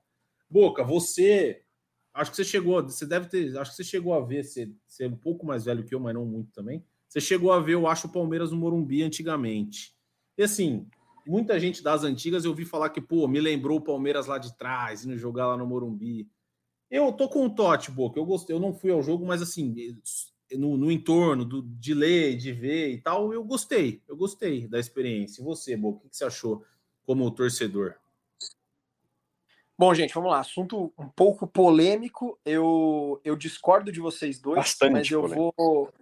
Boca, 0.49 0.83
você. 0.83 1.61
Acho 2.13 2.31
que 2.31 2.37
você 2.37 2.43
chegou, 2.43 2.81
você 2.83 3.05
deve 3.05 3.27
ter. 3.27 3.55
Acho 3.57 3.71
que 3.71 3.77
você 3.77 3.83
chegou 3.83 4.13
a 4.13 4.19
ver, 4.19 4.43
você, 4.43 4.73
você 4.87 5.05
é 5.05 5.07
um 5.07 5.15
pouco 5.15 5.45
mais 5.45 5.65
velho 5.65 5.85
que 5.85 5.93
eu, 5.93 5.99
mas 5.99 6.13
não 6.13 6.25
muito 6.25 6.51
também. 6.51 6.83
Você 7.07 7.21
chegou 7.21 7.51
a 7.51 7.59
ver, 7.59 7.75
eu 7.75 7.87
acho, 7.87 8.07
o 8.07 8.11
Palmeiras 8.11 8.51
no 8.51 8.57
Morumbi 8.57 9.03
antigamente. 9.03 9.95
E 10.37 10.43
assim, 10.43 10.87
muita 11.29 11.59
gente 11.59 11.83
das 11.83 12.03
antigas 12.03 12.43
eu 12.43 12.49
ouvi 12.49 12.65
falar 12.65 12.89
que, 12.89 12.99
pô, 12.99 13.27
me 13.27 13.39
lembrou 13.39 13.77
o 13.77 13.83
Palmeiras 13.83 14.25
lá 14.25 14.39
de 14.39 14.57
trás, 14.57 15.05
indo 15.05 15.15
jogar 15.15 15.45
lá 15.45 15.55
no 15.55 15.67
Morumbi. 15.67 16.27
Eu 16.89 17.13
tô 17.13 17.29
com 17.29 17.45
o 17.45 17.49
Totti, 17.53 17.91
Boca. 17.91 18.19
Eu 18.19 18.25
gostei, 18.25 18.55
eu 18.55 18.59
não 18.59 18.73
fui 18.73 18.91
ao 18.91 19.03
jogo, 19.03 19.27
mas 19.27 19.39
assim, 19.39 19.95
no, 20.53 20.75
no 20.75 20.91
entorno 20.91 21.45
do, 21.45 21.61
de 21.61 21.93
ler, 21.93 22.35
de 22.35 22.51
ver 22.51 22.89
e 22.89 22.97
tal, 22.99 23.31
eu 23.31 23.43
gostei. 23.43 24.01
Eu 24.07 24.17
gostei 24.17 24.67
da 24.67 24.79
experiência. 24.79 25.41
E 25.41 25.45
você, 25.45 25.77
Boca, 25.77 26.07
o 26.07 26.09
que 26.09 26.17
você 26.17 26.25
achou 26.25 26.65
como 27.05 27.29
torcedor? 27.29 27.93
Bom, 29.77 29.93
gente, 29.93 30.15
vamos 30.15 30.31
lá. 30.31 30.39
Assunto 30.39 30.91
um 30.97 31.07
pouco 31.09 31.45
polêmico. 31.45 32.39
Eu, 32.43 33.21
eu 33.23 33.35
discordo 33.35 33.91
de 33.91 33.99
vocês 33.99 34.39
dois, 34.39 34.57
Bastante 34.57 34.91
mas 34.93 35.11
eu 35.11 35.27
vou 35.27 35.93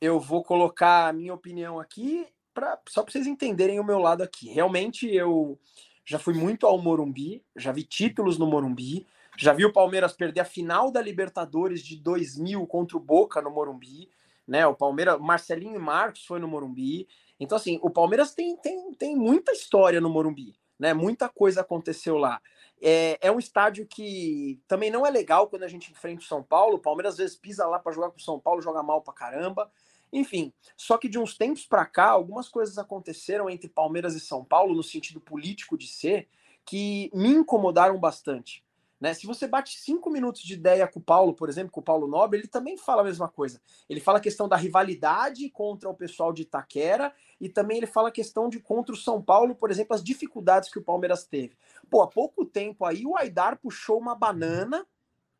eu 0.00 0.18
vou 0.18 0.42
colocar 0.42 1.08
a 1.08 1.12
minha 1.12 1.34
opinião 1.34 1.78
aqui 1.78 2.26
pra, 2.52 2.78
só 2.88 3.02
para 3.02 3.12
vocês 3.12 3.26
entenderem 3.26 3.80
o 3.80 3.84
meu 3.84 3.98
lado 3.98 4.22
aqui. 4.22 4.48
Realmente 4.48 5.06
eu 5.06 5.58
já 6.04 6.18
fui 6.18 6.34
muito 6.34 6.66
ao 6.66 6.78
Morumbi, 6.78 7.44
já 7.56 7.72
vi 7.72 7.84
títulos 7.84 8.38
no 8.38 8.46
Morumbi, 8.46 9.06
já 9.38 9.52
vi 9.52 9.64
o 9.64 9.72
Palmeiras 9.72 10.12
perder 10.12 10.40
a 10.40 10.44
final 10.44 10.90
da 10.90 11.00
Libertadores 11.00 11.82
de 11.82 11.96
2000 11.96 12.66
contra 12.66 12.96
o 12.96 13.00
Boca 13.00 13.40
no 13.40 13.50
Morumbi, 13.50 14.10
né? 14.46 14.66
O 14.66 14.74
Palmeiras, 14.74 15.18
Marcelinho 15.20 15.76
e 15.76 15.78
Marcos 15.78 16.24
foi 16.26 16.38
no 16.38 16.48
Morumbi. 16.48 17.08
Então 17.40 17.56
assim, 17.56 17.78
o 17.82 17.90
Palmeiras 17.90 18.34
tem, 18.34 18.56
tem, 18.56 18.92
tem 18.94 19.16
muita 19.16 19.52
história 19.52 20.00
no 20.00 20.10
Morumbi, 20.10 20.54
né? 20.78 20.92
Muita 20.92 21.28
coisa 21.28 21.62
aconteceu 21.62 22.18
lá. 22.18 22.40
É, 22.84 23.16
é 23.20 23.30
um 23.30 23.38
estádio 23.38 23.86
que 23.86 24.60
também 24.66 24.90
não 24.90 25.06
é 25.06 25.10
legal 25.10 25.46
quando 25.46 25.62
a 25.62 25.68
gente 25.68 25.92
enfrenta 25.92 26.22
o 26.22 26.26
São 26.26 26.42
Paulo. 26.42 26.76
O 26.76 26.82
Palmeiras 26.82 27.14
às 27.14 27.18
vezes 27.18 27.36
pisa 27.36 27.64
lá 27.66 27.78
para 27.78 27.92
jogar 27.92 28.10
com 28.10 28.18
o 28.18 28.22
São 28.22 28.40
Paulo, 28.40 28.60
joga 28.60 28.82
mal 28.82 29.00
pra 29.00 29.14
caramba. 29.14 29.70
Enfim, 30.12 30.52
só 30.76 30.98
que 30.98 31.08
de 31.08 31.18
uns 31.18 31.36
tempos 31.36 31.64
para 31.64 31.86
cá, 31.86 32.10
algumas 32.10 32.48
coisas 32.48 32.76
aconteceram 32.76 33.48
entre 33.48 33.68
Palmeiras 33.68 34.14
e 34.14 34.20
São 34.20 34.44
Paulo, 34.44 34.74
no 34.74 34.82
sentido 34.82 35.20
político 35.20 35.78
de 35.78 35.86
ser, 35.86 36.28
que 36.64 37.10
me 37.14 37.30
incomodaram 37.30 37.98
bastante. 37.98 38.62
Né? 39.02 39.14
Se 39.14 39.26
você 39.26 39.48
bate 39.48 39.80
cinco 39.80 40.08
minutos 40.10 40.42
de 40.42 40.54
ideia 40.54 40.86
com 40.86 41.00
o 41.00 41.02
Paulo, 41.02 41.34
por 41.34 41.48
exemplo, 41.48 41.72
com 41.72 41.80
o 41.80 41.82
Paulo 41.82 42.06
Nobre, 42.06 42.38
ele 42.38 42.46
também 42.46 42.76
fala 42.76 43.02
a 43.02 43.04
mesma 43.04 43.28
coisa. 43.28 43.60
Ele 43.88 43.98
fala 43.98 44.18
a 44.18 44.20
questão 44.20 44.48
da 44.48 44.54
rivalidade 44.54 45.50
contra 45.50 45.88
o 45.88 45.94
pessoal 45.94 46.32
de 46.32 46.42
Itaquera 46.42 47.12
e 47.40 47.48
também 47.48 47.78
ele 47.78 47.86
fala 47.88 48.10
a 48.10 48.12
questão 48.12 48.48
de 48.48 48.60
contra 48.60 48.94
o 48.94 48.96
São 48.96 49.20
Paulo, 49.20 49.56
por 49.56 49.72
exemplo, 49.72 49.96
as 49.96 50.04
dificuldades 50.04 50.70
que 50.70 50.78
o 50.78 50.84
Palmeiras 50.84 51.24
teve. 51.24 51.56
Pô, 51.90 52.00
há 52.00 52.06
pouco 52.06 52.44
tempo 52.44 52.84
aí 52.84 53.04
o 53.04 53.16
Aidar 53.16 53.58
puxou 53.58 53.98
uma 53.98 54.14
banana 54.14 54.86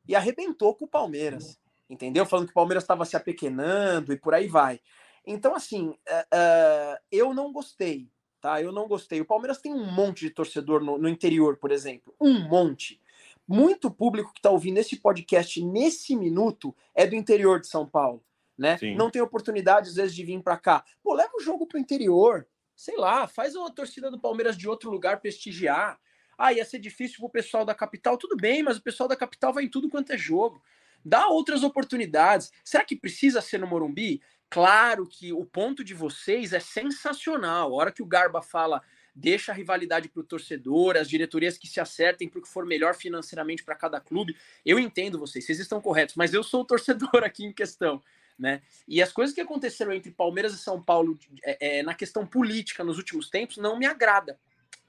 e 0.08 0.16
arrebentou 0.16 0.74
com 0.74 0.86
o 0.86 0.88
Palmeiras, 0.88 1.56
entendeu? 1.92 2.24
Falando 2.24 2.46
que 2.46 2.52
o 2.52 2.54
Palmeiras 2.54 2.82
estava 2.82 3.04
se 3.04 3.16
apequenando 3.16 4.12
e 4.12 4.16
por 4.16 4.34
aí 4.34 4.48
vai. 4.48 4.80
Então, 5.26 5.54
assim, 5.54 5.90
uh, 5.90 6.98
eu 7.10 7.34
não 7.34 7.52
gostei, 7.52 8.08
tá? 8.40 8.60
Eu 8.60 8.72
não 8.72 8.88
gostei. 8.88 9.20
O 9.20 9.26
Palmeiras 9.26 9.60
tem 9.60 9.72
um 9.72 9.92
monte 9.92 10.20
de 10.20 10.30
torcedor 10.30 10.82
no, 10.82 10.96
no 10.98 11.08
interior, 11.08 11.58
por 11.58 11.70
exemplo. 11.70 12.14
Um 12.20 12.48
monte 12.48 13.00
muito 13.46 13.90
público 13.90 14.32
que 14.32 14.38
está 14.38 14.50
ouvindo 14.50 14.78
esse 14.78 14.96
podcast 14.96 15.62
nesse 15.62 16.16
minuto 16.16 16.74
é 16.94 17.06
do 17.06 17.14
interior 17.14 17.60
de 17.60 17.66
São 17.66 17.86
Paulo, 17.86 18.24
né? 18.56 18.78
Sim. 18.78 18.94
Não 18.94 19.10
tem 19.10 19.20
oportunidade 19.20 19.90
às 19.90 19.96
vezes 19.96 20.14
de 20.14 20.24
vir 20.24 20.42
para 20.42 20.56
cá. 20.56 20.84
Pô, 21.02 21.12
leva 21.12 21.32
o 21.36 21.42
jogo 21.42 21.66
para 21.66 21.76
o 21.76 21.80
interior, 21.80 22.46
sei 22.74 22.96
lá, 22.96 23.28
faz 23.28 23.54
uma 23.54 23.70
torcida 23.70 24.10
do 24.10 24.18
Palmeiras 24.18 24.56
de 24.56 24.66
outro 24.66 24.90
lugar 24.90 25.20
prestigiar. 25.20 26.00
Ah, 26.38 26.52
ia 26.52 26.64
ser 26.64 26.78
difícil 26.78 27.18
para 27.18 27.26
o 27.26 27.30
pessoal 27.30 27.64
da 27.64 27.74
capital, 27.74 28.16
tudo 28.16 28.36
bem, 28.36 28.62
mas 28.62 28.78
o 28.78 28.82
pessoal 28.82 29.08
da 29.08 29.14
capital 29.14 29.52
vai 29.52 29.64
em 29.64 29.68
tudo 29.68 29.90
quanto 29.90 30.12
é 30.12 30.18
jogo. 30.18 30.62
Dá 31.04 31.28
outras 31.28 31.62
oportunidades. 31.62 32.52
Será 32.64 32.84
que 32.84 32.96
precisa 32.96 33.40
ser 33.40 33.58
no 33.58 33.66
Morumbi? 33.66 34.20
Claro 34.48 35.06
que 35.06 35.32
o 35.32 35.44
ponto 35.44 35.82
de 35.82 35.94
vocês 35.94 36.52
é 36.52 36.60
sensacional. 36.60 37.72
A 37.72 37.74
hora 37.74 37.92
que 37.92 38.02
o 38.02 38.06
Garba 38.06 38.42
fala 38.42 38.82
deixa 39.14 39.52
a 39.52 39.54
rivalidade 39.54 40.08
para 40.08 40.20
o 40.20 40.24
torcedor, 40.24 40.96
as 40.96 41.08
diretorias 41.08 41.58
que 41.58 41.66
se 41.66 41.80
acertem 41.80 42.28
para 42.28 42.38
o 42.38 42.42
que 42.42 42.48
for 42.48 42.64
melhor 42.64 42.94
financeiramente 42.94 43.64
para 43.64 43.74
cada 43.74 44.00
clube. 44.00 44.36
Eu 44.64 44.78
entendo 44.78 45.18
vocês, 45.18 45.44
vocês 45.44 45.58
estão 45.58 45.80
corretos, 45.80 46.14
mas 46.16 46.32
eu 46.32 46.42
sou 46.42 46.62
o 46.62 46.64
torcedor 46.64 47.22
aqui 47.24 47.44
em 47.44 47.52
questão. 47.52 48.02
Né? 48.38 48.62
E 48.88 49.02
as 49.02 49.12
coisas 49.12 49.34
que 49.34 49.40
aconteceram 49.40 49.92
entre 49.92 50.10
Palmeiras 50.10 50.54
e 50.54 50.58
São 50.58 50.82
Paulo 50.82 51.18
é, 51.44 51.78
é, 51.78 51.82
na 51.82 51.94
questão 51.94 52.26
política 52.26 52.82
nos 52.82 52.96
últimos 52.96 53.28
tempos 53.28 53.58
não 53.58 53.78
me 53.78 53.86
agrada. 53.86 54.38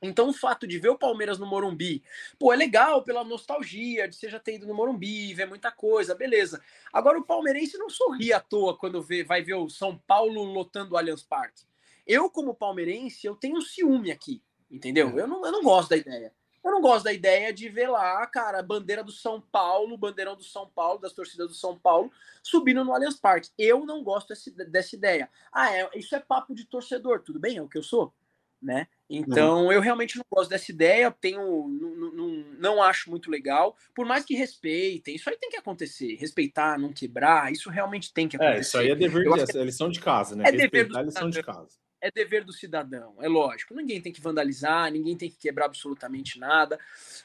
Então, 0.04 0.30
o 0.30 0.34
fato 0.34 0.68
de 0.68 0.78
ver 0.78 0.90
o 0.90 0.98
Palmeiras 0.98 1.40
no 1.40 1.46
Morumbi, 1.46 2.04
pô, 2.38 2.52
é 2.52 2.56
legal 2.56 3.04
pela 3.04 3.24
nostalgia 3.24 4.08
de 4.08 4.16
você 4.16 4.30
já 4.30 4.40
ter 4.40 4.56
ido 4.56 4.68
no 4.68 4.74
Morumbi, 4.74 5.34
ver 5.34 5.48
muita 5.48 5.72
coisa, 5.72 6.14
beleza. 6.14 6.62
Agora, 6.92 7.18
o 7.18 7.24
palmeirense 7.24 7.78
não 7.78 7.90
sorri 7.90 8.34
à 8.34 8.40
toa 8.40 8.78
quando 8.78 9.02
vê, 9.02 9.24
vai 9.24 9.42
ver 9.42 9.56
o 9.56 9.70
São 9.70 9.98
Paulo 9.98 10.44
lotando 10.44 10.94
o 10.94 10.98
Allianz 10.98 11.24
Parque. 11.24 11.64
Eu, 12.06 12.30
como 12.30 12.54
palmeirense, 12.54 13.26
eu 13.26 13.36
tenho 13.36 13.58
um 13.58 13.62
ciúme 13.62 14.12
aqui, 14.12 14.44
entendeu? 14.70 15.18
Eu 15.18 15.26
não, 15.26 15.46
eu 15.46 15.52
não 15.52 15.64
gosto 15.64 15.90
da 15.92 15.98
ideia. 15.98 16.34
Eu 16.64 16.72
não 16.72 16.82
gosto 16.82 17.04
da 17.04 17.12
ideia 17.12 17.52
de 17.52 17.68
ver 17.68 17.90
lá, 17.90 18.26
cara, 18.28 18.60
a 18.60 18.64
bandeira 18.64 19.04
do 19.04 19.12
São 19.12 19.42
Paulo, 19.42 19.98
bandeirão 19.98 20.36
do 20.36 20.44
São 20.44 20.70
Paulo, 20.70 21.00
das 21.00 21.12
torcidas 21.12 21.50
do 21.50 21.54
São 21.54 21.78
Paulo, 21.78 22.10
subindo 22.42 22.86
no 22.86 22.94
Allianz 22.94 23.20
Parque. 23.20 23.50
Eu 23.58 23.86
não 23.86 24.02
gosto 24.02 24.30
desse, 24.30 24.50
dessa 24.52 24.96
ideia. 24.96 25.30
Ah, 25.52 25.76
é, 25.76 25.90
isso 25.96 26.16
é 26.16 26.20
papo 26.22 26.56
de 26.56 26.66
torcedor, 26.66 27.22
tudo 27.22 27.38
bem? 27.38 27.58
É 27.58 27.62
o 27.62 27.68
que 27.68 27.78
eu 27.78 27.84
sou, 27.84 28.14
né? 28.62 28.88
Então, 29.16 29.66
uhum. 29.66 29.72
eu 29.72 29.80
realmente 29.80 30.18
não 30.18 30.26
gosto 30.28 30.50
dessa 30.50 30.72
ideia, 30.72 31.12
tenho, 31.12 31.68
não, 31.68 32.12
não, 32.12 32.28
não 32.58 32.82
acho 32.82 33.12
muito 33.12 33.30
legal, 33.30 33.78
por 33.94 34.08
mais 34.08 34.26
que 34.26 34.34
respeitem, 34.34 35.16
isso 35.16 35.30
aí 35.30 35.38
tem 35.38 35.52
que 35.52 35.58
acontecer, 35.58 36.16
respeitar, 36.16 36.80
não 36.80 36.92
quebrar, 36.92 37.52
isso 37.52 37.70
realmente 37.70 38.12
tem 38.12 38.28
que 38.28 38.38
acontecer. 38.38 38.58
É, 38.58 38.62
isso 38.62 38.78
aí 38.80 38.90
é 38.90 38.96
dever 38.96 39.24
de, 39.24 39.60
é 39.60 39.64
lição 39.64 39.88
de 39.88 40.00
casa, 40.00 40.36
né? 40.36 40.46
É 40.48 40.52
dever 40.52 40.88
do, 40.88 41.00
lição 41.00 41.30
de 41.30 41.44
casa 41.44 41.78
é 42.04 42.12
dever 42.12 42.44
do 42.44 42.52
cidadão, 42.52 43.16
é 43.22 43.30
lógico. 43.30 43.74
Ninguém 43.74 44.02
tem 44.02 44.12
que 44.12 44.20
vandalizar, 44.20 44.92
ninguém 44.92 45.16
tem 45.16 45.30
que 45.30 45.38
quebrar 45.38 45.68
absolutamente 45.68 46.38
nada. 46.38 46.78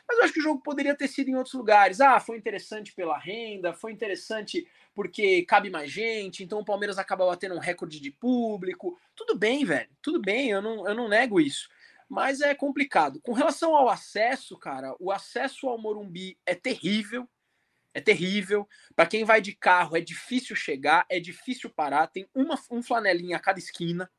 Mas 0.07 0.17
eu 0.17 0.25
acho 0.25 0.33
que 0.33 0.39
o 0.39 0.43
jogo 0.43 0.63
poderia 0.63 0.95
ter 0.95 1.09
sido 1.09 1.29
em 1.29 1.35
outros 1.35 1.55
lugares. 1.55 2.01
Ah, 2.01 2.21
foi 2.21 2.39
interessante 2.39 2.95
pela 2.95 3.19
renda, 3.19 3.75
foi 3.75 3.91
interessante 3.91 4.69
porque 4.95 5.43
cabe 5.43 5.69
mais 5.69 5.91
gente, 5.91 6.45
então 6.45 6.61
o 6.61 6.65
Palmeiras 6.65 6.97
acaba 6.97 7.27
batendo 7.27 7.57
um 7.57 7.59
recorde 7.59 7.99
de 7.99 8.13
público. 8.13 8.97
Tudo 9.17 9.37
bem, 9.37 9.65
velho, 9.65 9.91
tudo 10.01 10.21
bem, 10.21 10.51
eu 10.51 10.63
não, 10.63 10.89
eu 10.89 10.95
não 10.95 11.09
nego 11.09 11.41
isso. 11.41 11.69
Mas 12.09 12.41
é 12.41 12.55
complicado. 12.55 13.21
Com 13.21 13.33
relação 13.33 13.75
ao 13.75 13.89
acesso, 13.89 14.59
cara, 14.59 14.95
o 14.99 15.13
acesso 15.13 15.69
ao 15.69 15.79
Morumbi 15.79 16.39
é 16.47 16.55
terrível. 16.55 17.29
É 17.93 18.01
terrível. 18.01 18.67
Para 18.95 19.07
quem 19.07 19.25
vai 19.25 19.41
de 19.41 19.55
carro, 19.55 19.97
é 19.97 20.01
difícil 20.01 20.57
chegar, 20.57 21.05
é 21.11 21.21
difícil 21.21 21.69
parar. 21.69 22.07
Tem 22.07 22.29
uma, 22.35 22.59
um 22.71 22.83
flanelinha 22.83 23.37
a 23.37 23.41
cada 23.41 23.59
esquina. 23.59 24.11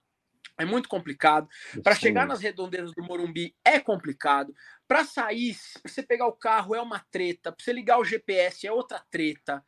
É 0.58 0.66
muito 0.66 0.90
complicado. 0.90 1.48
Para 1.82 1.96
chegar 1.96 2.28
nas 2.28 2.42
redondezas 2.42 2.94
do 2.94 3.02
Morumbi 3.02 3.56
é 3.64 3.80
complicado. 3.80 4.54
Para 4.88 5.06
sair, 5.06 5.56
para 5.82 5.90
você 5.90 6.04
pegar 6.04 6.28
o 6.28 6.34
carro 6.34 6.76
é 6.76 6.82
uma 6.82 7.00
treta. 7.12 7.52
Para 7.52 7.64
você 7.64 7.72
ligar 7.72 7.98
o 7.98 8.04
GPS 8.04 8.68
é 8.68 8.72
outra 8.72 9.00
treta. 9.10 9.64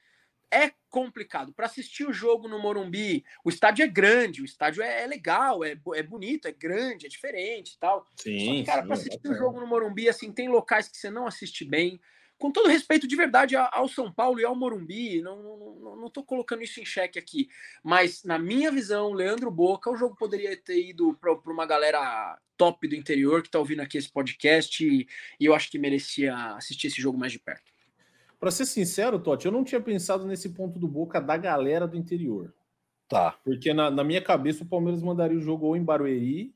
É 0.51 0.71
complicado. 0.89 1.53
Para 1.53 1.65
assistir 1.65 2.05
o 2.05 2.13
jogo 2.13 2.47
no 2.47 2.59
Morumbi, 2.59 3.23
o 3.43 3.49
estádio 3.49 3.83
é 3.83 3.87
grande, 3.87 4.41
o 4.41 4.45
estádio 4.45 4.83
é, 4.83 5.03
é 5.03 5.07
legal, 5.07 5.63
é, 5.63 5.77
é 5.95 6.03
bonito, 6.03 6.47
é 6.47 6.51
grande, 6.51 7.05
é 7.05 7.09
diferente 7.09 7.73
e 7.73 7.79
tal. 7.79 8.05
Sim, 8.17 8.45
Só 8.45 8.51
que, 8.51 8.63
cara, 8.65 8.83
para 8.83 8.93
assistir 8.95 9.27
o 9.29 9.35
jogo 9.35 9.59
no 9.59 9.67
Morumbi, 9.67 10.09
assim, 10.09 10.31
tem 10.31 10.49
locais 10.49 10.87
que 10.87 10.97
você 10.97 11.09
não 11.09 11.25
assiste 11.25 11.63
bem 11.63 11.99
com 12.41 12.51
todo 12.51 12.67
respeito 12.67 13.07
de 13.07 13.15
verdade 13.15 13.55
ao 13.55 13.87
São 13.87 14.11
Paulo 14.11 14.39
e 14.39 14.43
ao 14.43 14.55
Morumbi, 14.55 15.21
não, 15.21 15.43
não, 15.43 15.95
não 15.95 16.09
tô 16.09 16.23
colocando 16.23 16.63
isso 16.63 16.81
em 16.81 16.85
xeque 16.85 17.19
aqui, 17.19 17.47
mas 17.83 18.23
na 18.23 18.39
minha 18.39 18.71
visão, 18.71 19.13
Leandro 19.13 19.51
Boca, 19.51 19.91
o 19.91 19.95
jogo 19.95 20.15
poderia 20.15 20.57
ter 20.57 20.89
ido 20.89 21.15
para 21.21 21.33
uma 21.45 21.67
galera 21.67 22.39
top 22.57 22.87
do 22.87 22.95
interior 22.95 23.43
que 23.43 23.47
está 23.47 23.59
ouvindo 23.59 23.81
aqui 23.81 23.97
esse 23.99 24.11
podcast 24.11 24.83
e, 24.83 25.07
e, 25.39 25.45
eu 25.45 25.53
acho 25.53 25.69
que 25.69 25.77
merecia 25.77 26.35
assistir 26.55 26.87
esse 26.87 26.99
jogo 26.99 27.17
mais 27.17 27.31
de 27.31 27.37
perto. 27.37 27.70
Para 28.41 28.49
ser 28.49 28.65
sincero, 28.65 29.19
Totti, 29.19 29.45
eu 29.45 29.51
não 29.51 29.63
tinha 29.63 29.79
pensado 29.79 30.25
nesse 30.25 30.49
ponto 30.49 30.79
do 30.79 30.87
Boca 30.87 31.21
da 31.21 31.37
galera 31.37 31.87
do 31.87 31.95
interior. 31.95 32.51
Tá. 33.07 33.37
Porque 33.43 33.71
na, 33.71 33.91
na 33.91 34.03
minha 34.03 34.19
cabeça 34.19 34.63
o 34.63 34.67
Palmeiras 34.67 35.03
mandaria 35.03 35.37
o 35.37 35.41
jogo 35.41 35.67
ou 35.67 35.77
em 35.77 35.83
Barueri 35.83 36.51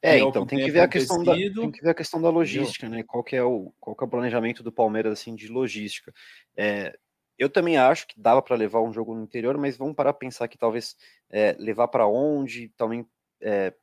é, 0.00 0.16
é 0.16 0.18
então 0.20 0.46
tem 0.46 0.64
que 0.64 0.70
ver 0.70 0.80
a 0.80 0.88
questão 0.88 1.22
da 1.24 1.34
tem 1.34 1.70
que 1.70 1.82
ver 1.82 1.90
a 1.90 1.94
questão 1.94 2.22
da 2.22 2.30
logística, 2.30 2.88
né? 2.88 3.02
Qual 3.02 3.24
que 3.24 3.34
é 3.34 3.42
o 3.42 3.72
qual 3.80 3.96
que 3.96 4.04
é 4.04 4.06
o 4.06 4.10
planejamento 4.10 4.62
do 4.62 4.72
Palmeiras 4.72 5.12
assim 5.12 5.34
de 5.34 5.48
logística? 5.48 6.14
É, 6.56 6.96
eu 7.36 7.50
também 7.50 7.76
acho 7.76 8.06
que 8.06 8.18
dava 8.18 8.40
para 8.40 8.56
levar 8.56 8.80
um 8.80 8.92
jogo 8.92 9.14
no 9.14 9.22
interior, 9.22 9.58
mas 9.58 9.76
vamos 9.76 9.94
parar 9.94 10.12
para 10.12 10.20
pensar 10.20 10.48
que 10.48 10.56
talvez 10.56 10.96
é, 11.28 11.56
levar 11.58 11.88
para 11.88 12.06
onde, 12.06 12.68
também 12.76 13.04
é, 13.42 13.74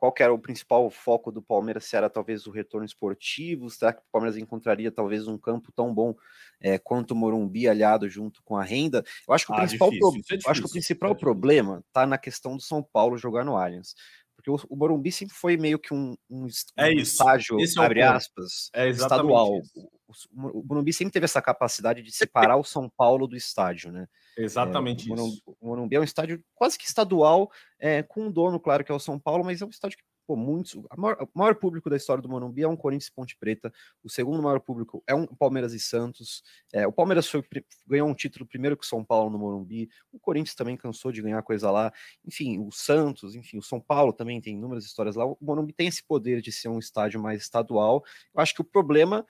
qual 0.00 0.10
que 0.10 0.22
era 0.22 0.32
o 0.32 0.38
principal 0.38 0.88
foco 0.90 1.30
do 1.30 1.42
Palmeiras? 1.42 1.84
Se 1.84 1.94
era 1.94 2.08
talvez 2.08 2.46
o 2.46 2.50
retorno 2.50 2.86
esportivo? 2.86 3.68
Será 3.68 3.92
que 3.92 4.00
o 4.00 4.10
Palmeiras 4.10 4.38
encontraria 4.38 4.90
talvez 4.90 5.28
um 5.28 5.36
campo 5.36 5.70
tão 5.70 5.94
bom 5.94 6.14
é, 6.58 6.78
quanto 6.78 7.10
o 7.10 7.14
Morumbi 7.14 7.68
aliado 7.68 8.08
junto 8.08 8.42
com 8.42 8.56
a 8.56 8.64
renda? 8.64 9.04
Eu 9.28 9.34
acho 9.34 9.44
que 9.44 9.52
o 9.52 9.54
ah, 9.54 9.58
principal, 9.58 9.90
difícil, 9.90 10.22
pro... 10.26 10.48
é 10.48 10.50
acho 10.50 10.62
que 10.62 10.68
o 10.68 10.72
principal 10.72 11.14
problema 11.14 11.84
está 11.86 12.06
na 12.06 12.16
questão 12.16 12.56
do 12.56 12.62
São 12.62 12.82
Paulo 12.82 13.18
jogar 13.18 13.44
no 13.44 13.58
Allianz. 13.58 13.94
Porque 14.40 14.50
o, 14.50 14.58
o 14.70 14.76
Morumbi 14.76 15.12
sempre 15.12 15.34
foi 15.34 15.56
meio 15.58 15.78
que 15.78 15.92
um, 15.92 16.16
um, 16.30 16.46
é 16.76 16.88
um 16.88 16.92
estágio, 16.94 17.60
Esse 17.60 17.78
abre 17.78 18.00
é 18.00 18.04
aspas, 18.04 18.70
é 18.74 18.88
estadual. 18.88 19.60
O, 19.74 20.60
o, 20.60 20.64
Morumbi 20.64 20.92
sempre 20.94 21.12
teve 21.12 21.24
essa 21.24 21.42
capacidade 21.42 22.02
de 22.02 22.10
separar 22.10 22.56
o 22.56 22.64
São 22.64 22.88
Paulo 22.88 23.26
do 23.26 23.36
estádio, 23.36 23.92
né? 23.92 24.08
Exatamente 24.38 25.08
é, 25.08 25.12
o 25.12 25.16
Morumbi, 25.16 25.34
isso. 25.34 25.56
O 25.60 25.66
Morumbi 25.66 25.96
é 25.96 26.00
um 26.00 26.04
estádio 26.04 26.42
quase 26.54 26.78
que 26.78 26.86
estadual, 26.86 27.50
é, 27.78 28.02
com 28.02 28.26
um 28.26 28.32
dono, 28.32 28.58
claro, 28.58 28.82
que 28.82 28.90
é 28.90 28.94
o 28.94 28.98
São 28.98 29.18
Paulo, 29.18 29.44
mas 29.44 29.60
é 29.60 29.66
um 29.66 29.70
estádio 29.70 29.98
que 29.98 30.04
pô, 30.30 30.36
muitos. 30.36 30.74
O 30.74 30.86
maior, 30.96 31.28
maior, 31.34 31.54
público 31.56 31.90
da 31.90 31.96
história 31.96 32.22
do 32.22 32.28
Morumbi 32.28 32.62
é 32.62 32.68
um 32.68 32.76
Corinthians 32.76 33.10
Ponte 33.10 33.36
Preta. 33.36 33.72
O 34.00 34.08
segundo 34.08 34.40
maior 34.40 34.60
público 34.60 35.02
é 35.04 35.12
um 35.12 35.26
Palmeiras 35.26 35.72
e 35.72 35.80
Santos. 35.80 36.44
É, 36.72 36.86
o 36.86 36.92
Palmeiras 36.92 37.26
foi, 37.26 37.42
ganhou 37.84 38.08
um 38.08 38.14
título 38.14 38.46
primeiro 38.46 38.76
que 38.76 38.84
o 38.84 38.88
São 38.88 39.04
Paulo 39.04 39.28
no 39.28 39.36
Morumbi. 39.40 39.88
O 40.12 40.20
Corinthians 40.20 40.54
também 40.54 40.76
cansou 40.76 41.10
de 41.10 41.20
ganhar 41.20 41.42
coisa 41.42 41.68
lá. 41.68 41.92
Enfim, 42.24 42.60
o 42.60 42.70
Santos, 42.70 43.34
enfim, 43.34 43.58
o 43.58 43.62
São 43.62 43.80
Paulo 43.80 44.12
também 44.12 44.40
tem 44.40 44.54
inúmeras 44.54 44.84
histórias 44.84 45.16
lá. 45.16 45.26
O 45.26 45.36
Morumbi 45.40 45.72
tem 45.72 45.88
esse 45.88 46.04
poder 46.04 46.40
de 46.40 46.52
ser 46.52 46.68
um 46.68 46.78
estádio 46.78 47.20
mais 47.20 47.42
estadual. 47.42 48.04
Eu 48.32 48.40
acho 48.40 48.54
que 48.54 48.60
o 48.60 48.64
problema 48.64 49.26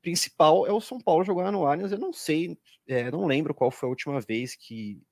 principal 0.00 0.68
é 0.68 0.72
o 0.72 0.80
São 0.80 1.00
Paulo 1.00 1.24
jogar 1.24 1.50
no 1.50 1.66
Allianz. 1.66 1.90
Eu 1.90 1.98
não 1.98 2.12
sei, 2.12 2.56
é, 2.86 3.10
não 3.10 3.26
lembro 3.26 3.52
qual 3.52 3.72
foi 3.72 3.88
a 3.88 3.90
última 3.90 4.20
vez 4.20 4.54
que 4.54 5.02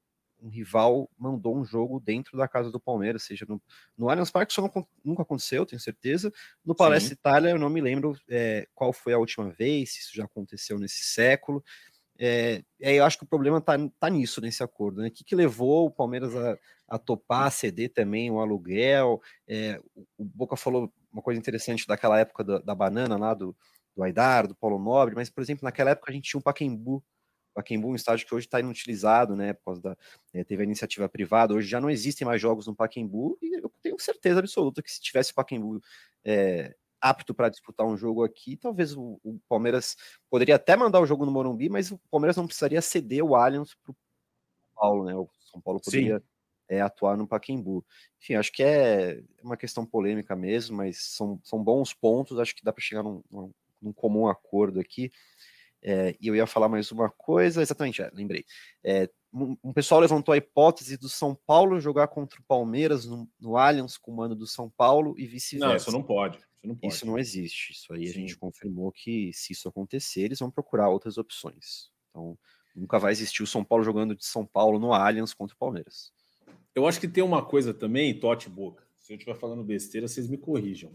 um 0.42 0.48
rival 0.48 1.08
mandou 1.16 1.56
um 1.56 1.64
jogo 1.64 2.00
dentro 2.00 2.36
da 2.36 2.48
casa 2.48 2.70
do 2.70 2.80
Palmeiras, 2.80 3.22
seja 3.22 3.46
no, 3.48 3.62
no 3.96 4.10
Allianz 4.10 4.30
Parque, 4.30 4.52
isso 4.52 4.60
não, 4.60 4.86
nunca 5.04 5.22
aconteceu, 5.22 5.64
tenho 5.64 5.80
certeza. 5.80 6.32
No 6.64 6.74
Palestra 6.74 7.14
Itália, 7.14 7.50
eu 7.50 7.58
não 7.58 7.70
me 7.70 7.80
lembro 7.80 8.16
é, 8.28 8.66
qual 8.74 8.92
foi 8.92 9.12
a 9.12 9.18
última 9.18 9.50
vez, 9.50 9.92
se 9.92 10.00
isso 10.00 10.16
já 10.16 10.24
aconteceu 10.24 10.78
nesse 10.78 11.02
século. 11.02 11.62
É, 12.18 12.62
é, 12.80 12.94
eu 12.94 13.04
acho 13.04 13.18
que 13.18 13.24
o 13.24 13.28
problema 13.28 13.58
está 13.58 13.74
tá 13.98 14.10
nisso, 14.10 14.40
nesse 14.40 14.62
acordo. 14.62 15.00
Né? 15.00 15.08
O 15.08 15.10
que, 15.10 15.24
que 15.24 15.34
levou 15.34 15.86
o 15.86 15.90
Palmeiras 15.90 16.34
a, 16.34 16.58
a 16.88 16.98
topar, 16.98 17.46
a 17.46 17.50
ceder 17.50 17.92
também 17.92 18.30
o 18.30 18.40
aluguel? 18.40 19.20
É, 19.46 19.80
o 20.18 20.24
Boca 20.24 20.56
falou 20.56 20.92
uma 21.12 21.22
coisa 21.22 21.38
interessante 21.38 21.86
daquela 21.86 22.18
época 22.18 22.42
da, 22.42 22.58
da 22.58 22.74
banana 22.74 23.16
lá, 23.16 23.34
do, 23.34 23.56
do 23.94 24.02
Aidar, 24.02 24.46
do 24.46 24.54
Paulo 24.54 24.78
Nobre, 24.78 25.14
mas, 25.14 25.30
por 25.30 25.42
exemplo, 25.42 25.64
naquela 25.64 25.90
época 25.90 26.10
a 26.10 26.14
gente 26.14 26.30
tinha 26.30 26.38
um 26.38 26.42
Paquembu 26.42 27.02
Pacaembu, 27.54 27.88
um 27.88 27.94
estádio 27.94 28.26
que 28.26 28.34
hoje 28.34 28.46
está 28.46 28.60
inutilizado, 28.60 29.36
né, 29.36 29.52
por 29.52 29.64
causa 29.64 29.82
da, 29.82 29.96
é, 30.32 30.42
teve 30.44 30.62
a 30.62 30.64
iniciativa 30.64 31.08
privada, 31.08 31.54
hoje 31.54 31.68
já 31.68 31.80
não 31.80 31.90
existem 31.90 32.26
mais 32.26 32.40
jogos 32.40 32.66
no 32.66 32.74
Pacaembu, 32.74 33.38
e 33.42 33.58
eu 33.58 33.72
tenho 33.82 33.98
certeza 33.98 34.40
absoluta 34.40 34.82
que 34.82 34.90
se 34.90 35.00
tivesse 35.00 35.32
o 35.32 35.34
Pacaembu 35.34 35.80
é, 36.24 36.74
apto 37.02 37.34
para 37.34 37.48
disputar 37.48 37.84
um 37.84 37.96
jogo 37.96 38.22
aqui. 38.22 38.56
Talvez 38.56 38.96
o, 38.96 39.20
o, 39.24 39.38
Palmeiras 39.48 39.96
poderia 40.30 40.54
até 40.54 40.76
mandar 40.76 41.00
o 41.00 41.06
jogo 41.06 41.26
no 41.26 41.32
Morumbi, 41.32 41.68
mas 41.68 41.90
o 41.90 41.98
Palmeiras 42.10 42.36
não 42.36 42.46
precisaria 42.46 42.80
ceder 42.80 43.24
o 43.24 43.34
Allianz 43.34 43.74
para 43.74 43.90
o 43.90 43.96
Paulo, 44.74 45.04
né? 45.04 45.14
O 45.14 45.28
São 45.50 45.60
Paulo 45.60 45.80
poderia 45.80 46.22
é, 46.68 46.80
atuar 46.80 47.16
no 47.16 47.26
Paquembu. 47.26 47.84
Enfim, 48.20 48.34
acho 48.34 48.52
que 48.52 48.62
é 48.62 49.20
uma 49.42 49.56
questão 49.56 49.84
polêmica 49.84 50.36
mesmo, 50.36 50.76
mas 50.76 50.98
são, 50.98 51.40
são 51.42 51.62
bons 51.62 51.92
pontos. 51.92 52.38
Acho 52.38 52.54
que 52.54 52.64
dá 52.64 52.72
para 52.72 52.82
chegar 52.82 53.02
num, 53.02 53.22
num, 53.30 53.52
num, 53.80 53.92
comum 53.92 54.28
acordo 54.28 54.78
aqui. 54.78 55.10
É, 55.82 56.16
e 56.20 56.28
eu 56.28 56.36
ia 56.36 56.46
falar 56.46 56.68
mais 56.68 56.92
uma 56.92 57.10
coisa, 57.10 57.60
exatamente, 57.60 58.00
é, 58.00 58.10
lembrei. 58.14 58.44
É, 58.84 59.10
um, 59.32 59.56
um, 59.64 59.72
pessoal 59.72 60.00
levantou 60.00 60.32
a 60.32 60.36
hipótese 60.36 60.96
do 60.96 61.08
São 61.08 61.34
Paulo 61.46 61.80
jogar 61.80 62.06
contra 62.08 62.40
o 62.40 62.44
Palmeiras 62.44 63.04
no, 63.04 63.28
no 63.40 63.56
Allianz 63.56 63.96
com 63.96 64.12
o 64.12 64.16
mando 64.16 64.36
do 64.36 64.46
São 64.46 64.70
Paulo 64.70 65.14
e 65.18 65.26
vice-versa. 65.26 65.68
Não, 65.68 65.76
isso 65.76 65.90
não 65.90 66.02
pode. 66.02 66.38
Isso 66.38 66.46
não, 66.62 66.78
isso 66.82 67.06
não 67.06 67.18
existe. 67.18 67.72
Isso 67.72 67.92
aí 67.92 68.06
Sim. 68.06 68.10
a 68.10 68.12
gente 68.12 68.36
confirmou 68.36 68.92
que 68.92 69.32
se 69.32 69.52
isso 69.52 69.68
acontecer, 69.68 70.22
eles 70.22 70.38
vão 70.38 70.50
procurar 70.50 70.88
outras 70.88 71.18
opções. 71.18 71.90
Então, 72.10 72.38
nunca 72.76 72.98
vai 72.98 73.10
existir 73.10 73.42
o 73.42 73.46
São 73.46 73.64
Paulo 73.64 73.82
jogando 73.82 74.14
de 74.14 74.24
São 74.24 74.46
Paulo 74.46 74.78
no 74.78 74.92
Allianz 74.92 75.34
contra 75.34 75.54
o 75.54 75.58
Palmeiras. 75.58 76.12
Eu 76.74 76.86
acho 76.86 77.00
que 77.00 77.08
tem 77.08 77.24
uma 77.24 77.44
coisa 77.44 77.74
também, 77.74 78.18
Tote 78.18 78.48
Boca. 78.48 78.86
Se 78.98 79.12
eu 79.12 79.16
estiver 79.16 79.34
falando 79.34 79.64
besteira, 79.64 80.06
vocês 80.06 80.28
me 80.28 80.38
corrijam. 80.38 80.92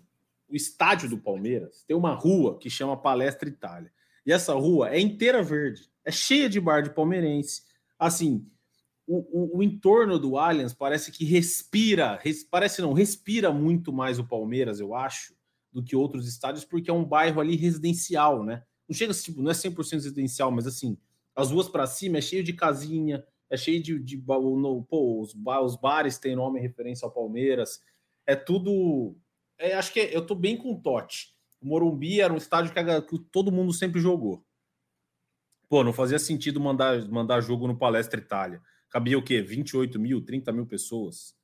O 0.48 0.56
estádio 0.56 1.10
do 1.10 1.18
Palmeiras 1.18 1.84
tem 1.86 1.96
uma 1.96 2.14
rua 2.14 2.58
que 2.58 2.70
chama 2.70 2.96
Palestra 2.96 3.50
Itália. 3.50 3.92
E 4.28 4.32
essa 4.34 4.54
rua 4.54 4.90
é 4.90 5.00
inteira 5.00 5.42
verde, 5.42 5.90
é 6.04 6.12
cheia 6.12 6.50
de 6.50 6.60
bar 6.60 6.82
de 6.82 6.94
palmeirense. 6.94 7.62
Assim, 7.98 8.46
o, 9.08 9.20
o, 9.32 9.58
o 9.60 9.64
entorno 9.64 10.20
do 10.20 10.38
Allianz 10.38 10.74
parece 10.74 11.14
que 11.14 11.24
respira, 11.24 12.20
res, 12.22 12.44
parece 12.44 12.82
não, 12.82 12.92
respira 12.92 13.54
muito 13.54 13.94
mais 13.94 14.20
o 14.20 14.28
Palmeiras, 14.28 14.82
eu 14.82 14.94
acho, 14.94 15.34
do 15.72 15.82
que 15.82 15.96
outros 15.96 16.28
estádios, 16.28 16.66
porque 16.66 16.90
é 16.90 16.94
um 16.94 17.06
bairro 17.06 17.40
ali 17.40 17.56
residencial, 17.56 18.44
né? 18.44 18.64
Não 18.86 18.94
chega 18.94 19.14
tipo, 19.14 19.42
não 19.42 19.50
é 19.50 19.54
100% 19.54 19.94
residencial, 19.94 20.52
mas 20.52 20.68
assim, 20.68 20.98
as 21.34 21.52
ruas 21.52 21.70
para 21.70 21.88
cima 21.88 22.18
é 22.18 22.22
cheio 22.22 22.44
de 22.44 22.52
casinha, 22.52 23.24
é 23.50 23.56
cheio 23.56 23.82
de, 23.82 23.98
de 23.98 24.18
no, 24.18 24.84
pô, 24.84 25.22
os, 25.22 25.34
os 25.34 25.76
bares 25.78 26.18
têm 26.18 26.36
nome 26.36 26.60
em 26.60 26.64
referência 26.64 27.06
ao 27.06 27.14
Palmeiras, 27.14 27.82
é 28.26 28.36
tudo. 28.36 29.16
É, 29.58 29.74
acho 29.74 29.94
que 29.94 30.02
é, 30.02 30.14
eu 30.14 30.26
tô 30.26 30.36
bem 30.36 30.58
com 30.58 30.74
o 30.74 30.82
Totti. 30.82 31.37
O 31.62 31.68
Morumbi 31.68 32.22
era 32.22 32.34
um 32.34 32.38
estádio 32.38 32.72
que, 32.72 32.80
a, 32.80 33.02
que, 33.02 33.20
todo 33.32 33.52
mundo 33.52 33.74
sempre 33.74 34.00
jogou. 34.00 34.46
Pô, 35.70 35.84
não 35.84 35.92
fazia 35.92 36.20
sentido 36.20 36.60
mandar, 36.60 37.08
mandar 37.10 37.42
jogo 37.42 37.68
no 37.68 37.78
Palestra 37.78 38.20
Itália. 38.20 38.62
Cabia 38.90 39.18
o 39.18 39.24
quê? 39.24 39.42
28 39.42 40.00
mil, 40.00 40.24
30 40.24 40.52
mil 40.54 40.66
pessoas. 40.66 41.36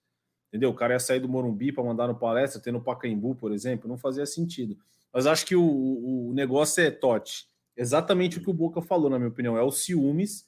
Entendeu? 0.47 0.69
O 0.69 0.75
cara 0.75 0.93
ia 0.93 0.99
sair 0.99 1.19
do 1.19 1.27
Morumbi 1.27 1.71
para 1.71 1.83
mandar 1.83 2.07
no 2.07 2.17
Palestra, 2.17 2.61
ter 2.61 2.71
no 2.71 2.83
Pacaembu, 2.83 3.35
por 3.35 3.51
exemplo. 3.51 3.89
Não 3.89 3.97
fazia 3.97 4.25
sentido. 4.25 4.77
Mas 5.11 5.25
acho 5.25 5.45
que 5.45 5.55
o, 5.55 6.29
o, 6.29 6.33
negócio 6.33 6.83
é 6.83 6.91
Totti. 6.91 7.47
Exatamente 7.75 8.37
o 8.37 8.41
que 8.41 8.49
o 8.49 8.53
Boca 8.53 8.81
falou, 8.81 9.09
na 9.09 9.17
minha 9.17 9.29
opinião. 9.29 9.57
É 9.57 9.63
o 9.63 9.71
ciúmes. 9.71 10.45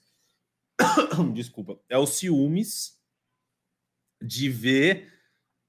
Desculpa. 1.34 1.80
É 1.89 1.97
o 1.97 2.05
ciúmes 2.05 2.99
de 4.22 4.47
ver 4.47 5.11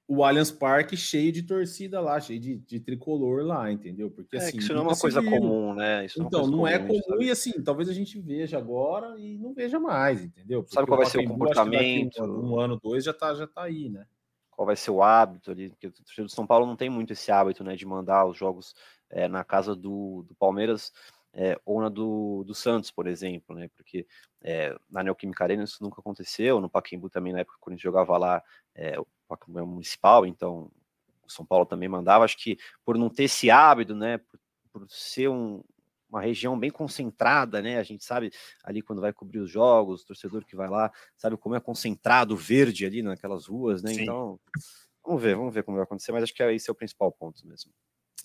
o 0.08 0.22
Allianz 0.22 0.52
Parque 0.52 0.96
cheio 0.96 1.32
de 1.32 1.42
torcida 1.42 2.00
lá, 2.00 2.20
cheio 2.20 2.38
de, 2.38 2.56
de 2.58 2.78
tricolor 2.78 3.44
lá, 3.44 3.70
entendeu? 3.72 4.08
Porque 4.08 4.36
é, 4.36 4.38
assim. 4.38 4.58
isso 4.58 4.72
não 4.72 4.82
é 4.82 4.84
uma 4.84 4.96
coisa 4.96 5.20
viu. 5.20 5.30
comum, 5.30 5.74
né? 5.74 6.06
Isso 6.06 6.22
então, 6.22 6.42
não, 6.42 6.58
não 6.58 6.66
é 6.66 6.78
comum, 6.78 7.00
comum 7.00 7.22
e 7.22 7.30
assim, 7.30 7.52
talvez 7.62 7.88
a 7.88 7.92
gente 7.92 8.20
veja 8.20 8.56
agora 8.56 9.18
e 9.18 9.36
não 9.36 9.52
veja 9.52 9.80
mais, 9.80 10.22
entendeu? 10.22 10.62
Porque 10.62 10.74
Sabe 10.74 10.86
qual 10.86 10.98
vai 10.98 11.06
ser 11.06 11.18
o 11.18 11.28
comportamento? 11.28 12.22
Um, 12.22 12.52
um, 12.52 12.60
ano, 12.60 12.78
dois 12.80 13.04
já 13.04 13.12
tá, 13.12 13.34
já 13.34 13.48
tá 13.48 13.64
aí, 13.64 13.88
né? 13.88 14.06
Qual 14.50 14.64
vai 14.64 14.76
ser 14.76 14.92
o 14.92 15.02
hábito 15.02 15.50
ali? 15.50 15.70
Porque 15.70 15.88
o 15.88 15.92
torcedor 15.92 16.26
do 16.26 16.32
São 16.32 16.46
Paulo 16.46 16.66
não 16.66 16.76
tem 16.76 16.88
muito 16.88 17.12
esse 17.12 17.32
hábito, 17.32 17.64
né? 17.64 17.74
De 17.74 17.84
mandar 17.84 18.26
os 18.26 18.38
jogos 18.38 18.74
é, 19.10 19.26
na 19.26 19.42
casa 19.42 19.74
do, 19.74 20.24
do 20.28 20.34
Palmeiras. 20.36 20.92
É, 21.38 21.60
ou 21.66 21.82
na 21.82 21.90
do, 21.90 22.44
do 22.44 22.54
Santos, 22.54 22.90
por 22.90 23.06
exemplo, 23.06 23.54
né? 23.54 23.68
Porque 23.76 24.06
é, 24.40 24.74
na 24.88 25.02
Neoquímica 25.02 25.44
Arena 25.44 25.64
isso 25.64 25.82
nunca 25.82 26.00
aconteceu, 26.00 26.62
no 26.62 26.70
Pacaembu 26.70 27.10
também, 27.10 27.34
na 27.34 27.40
época 27.40 27.56
que 27.56 27.60
o 27.60 27.64
Corinthians 27.64 27.82
jogava 27.82 28.16
lá, 28.16 28.42
é, 28.74 28.96
é 29.30 29.62
municipal, 29.62 30.26
então 30.26 30.70
o 31.24 31.30
São 31.30 31.44
Paulo 31.44 31.66
também 31.66 31.88
mandava. 31.88 32.24
Acho 32.24 32.38
que 32.38 32.58
por 32.84 32.96
não 32.96 33.08
ter 33.08 33.24
esse 33.24 33.50
hábito, 33.50 33.94
né, 33.94 34.18
por, 34.18 34.40
por 34.72 34.86
ser 34.88 35.28
um, 35.28 35.62
uma 36.08 36.20
região 36.20 36.58
bem 36.58 36.70
concentrada, 36.70 37.60
né? 37.60 37.78
A 37.78 37.82
gente 37.82 38.04
sabe 38.04 38.30
ali 38.64 38.80
quando 38.80 39.00
vai 39.00 39.12
cobrir 39.12 39.40
os 39.40 39.50
jogos, 39.50 40.02
o 40.02 40.06
torcedor 40.06 40.44
que 40.44 40.56
vai 40.56 40.68
lá 40.68 40.90
sabe 41.16 41.36
como 41.36 41.54
é 41.54 41.60
concentrado 41.60 42.36
verde 42.36 42.86
ali 42.86 43.02
naquelas 43.02 43.46
ruas, 43.46 43.82
né? 43.82 43.92
Sim. 43.92 44.02
Então, 44.02 44.40
vamos 45.04 45.22
ver, 45.22 45.36
vamos 45.36 45.54
ver 45.54 45.62
como 45.62 45.76
vai 45.76 45.84
acontecer, 45.84 46.12
mas 46.12 46.22
acho 46.22 46.34
que 46.34 46.42
esse 46.42 46.70
é 46.70 46.72
o 46.72 46.76
principal 46.76 47.12
ponto 47.12 47.46
mesmo. 47.46 47.72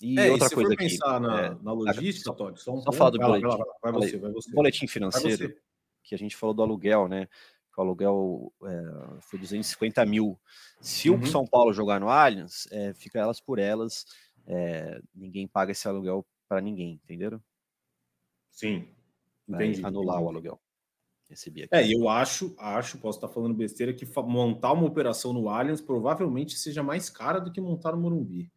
E 0.00 0.18
é, 0.18 0.30
outra 0.30 0.48
e 0.48 0.50
coisa 0.50 0.72
aqui, 0.72 0.88
pensar 0.88 1.20
na, 1.20 1.40
é, 1.40 1.56
na 1.62 1.72
logística, 1.72 2.32
Todd, 2.32 2.60
só, 2.60 2.74
um 2.74 2.80
só 2.80 2.90
falar 2.92 3.10
do 3.10 3.18
boletim, 3.18 3.46
vai, 3.46 3.56
vai, 3.56 3.92
vai, 3.92 3.92
você, 3.92 4.18
vai 4.18 4.32
você. 4.32 4.50
boletim 4.50 4.86
financeiro, 4.88 5.54
que 6.02 6.14
a 6.14 6.18
gente 6.18 6.34
falou 6.36 6.54
do 6.54 6.62
aluguel, 6.62 7.06
né? 7.06 7.28
Que 7.72 7.80
o 7.80 7.82
aluguel 7.82 8.52
é, 8.64 9.20
foi 9.20 9.38
250 9.38 10.04
mil. 10.04 10.38
Se 10.80 11.08
uhum. 11.08 11.20
o 11.20 11.26
São 11.26 11.46
Paulo 11.46 11.72
jogar 11.72 11.98
no 11.98 12.08
Allianz, 12.08 12.68
é, 12.70 12.92
fica 12.92 13.18
elas 13.18 13.40
por 13.40 13.58
elas, 13.58 14.04
é, 14.46 15.00
ninguém 15.14 15.48
paga 15.48 15.72
esse 15.72 15.88
aluguel 15.88 16.26
para 16.48 16.60
ninguém, 16.60 17.00
entenderam? 17.02 17.42
Sim, 18.50 18.88
entendi. 19.48 19.84
anular 19.84 20.16
entendi. 20.16 20.26
o 20.26 20.28
aluguel. 20.28 20.60
Recebi 21.28 21.62
aqui. 21.62 21.74
É, 21.74 21.90
eu 21.90 22.10
acho, 22.10 22.54
acho, 22.58 22.98
posso 22.98 23.16
estar 23.16 23.28
falando 23.28 23.54
besteira, 23.54 23.94
que 23.94 24.06
montar 24.22 24.72
uma 24.72 24.84
operação 24.84 25.32
no 25.32 25.48
Allianz 25.48 25.80
provavelmente 25.80 26.58
seja 26.58 26.82
mais 26.82 27.08
cara 27.08 27.40
do 27.40 27.50
que 27.50 27.60
montar 27.60 27.92
no 27.92 28.02
Morumbi. 28.02 28.52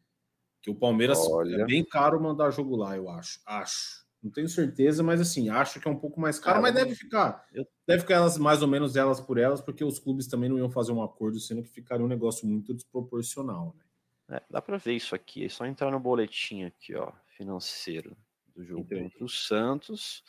Que 0.61 0.69
o 0.69 0.75
Palmeiras 0.75 1.19
é 1.19 1.31
Olha. 1.31 1.61
é 1.61 1.65
bem 1.65 1.85
caro 1.85 2.21
mandar 2.21 2.51
jogo 2.51 2.75
lá, 2.75 2.97
eu 2.97 3.07
acho. 3.09 3.39
Acho. 3.45 4.04
Não 4.25 4.31
tenho 4.31 4.49
certeza, 4.49 5.03
mas 5.03 5.21
assim, 5.21 5.49
acho 5.49 5.79
que 5.79 5.87
é 5.87 5.91
um 5.91 5.99
pouco 5.99 6.19
mais 6.19 6.39
caro, 6.39 6.59
mas 6.59 6.73
deve 6.73 6.95
ficar. 6.95 7.45
Deve 7.85 8.01
ficar 8.01 8.15
elas 8.15 8.39
mais 8.39 8.63
ou 8.63 8.67
menos 8.67 8.95
elas 8.95 9.21
por 9.21 9.37
elas, 9.37 9.61
porque 9.61 9.83
os 9.83 9.99
clubes 9.99 10.25
também 10.25 10.49
não 10.49 10.57
iam 10.57 10.67
fazer 10.67 10.91
um 10.91 11.03
acordo, 11.03 11.39
sendo 11.39 11.61
que 11.61 11.69
ficaria 11.69 12.03
um 12.03 12.09
negócio 12.09 12.47
muito 12.47 12.73
desproporcional, 12.73 13.75
né? 13.77 14.37
É, 14.37 14.41
dá 14.49 14.59
para 14.63 14.77
ver 14.77 14.93
isso 14.93 15.13
aqui, 15.13 15.45
é 15.45 15.49
só 15.49 15.63
entrar 15.67 15.91
no 15.91 15.99
boletim 15.99 16.63
aqui, 16.63 16.95
ó, 16.95 17.11
financeiro 17.37 18.17
do 18.55 18.65
jogo 18.65 18.81
Entendi. 18.81 19.03
contra 19.03 19.25
o 19.25 19.29
Santos. 19.29 20.23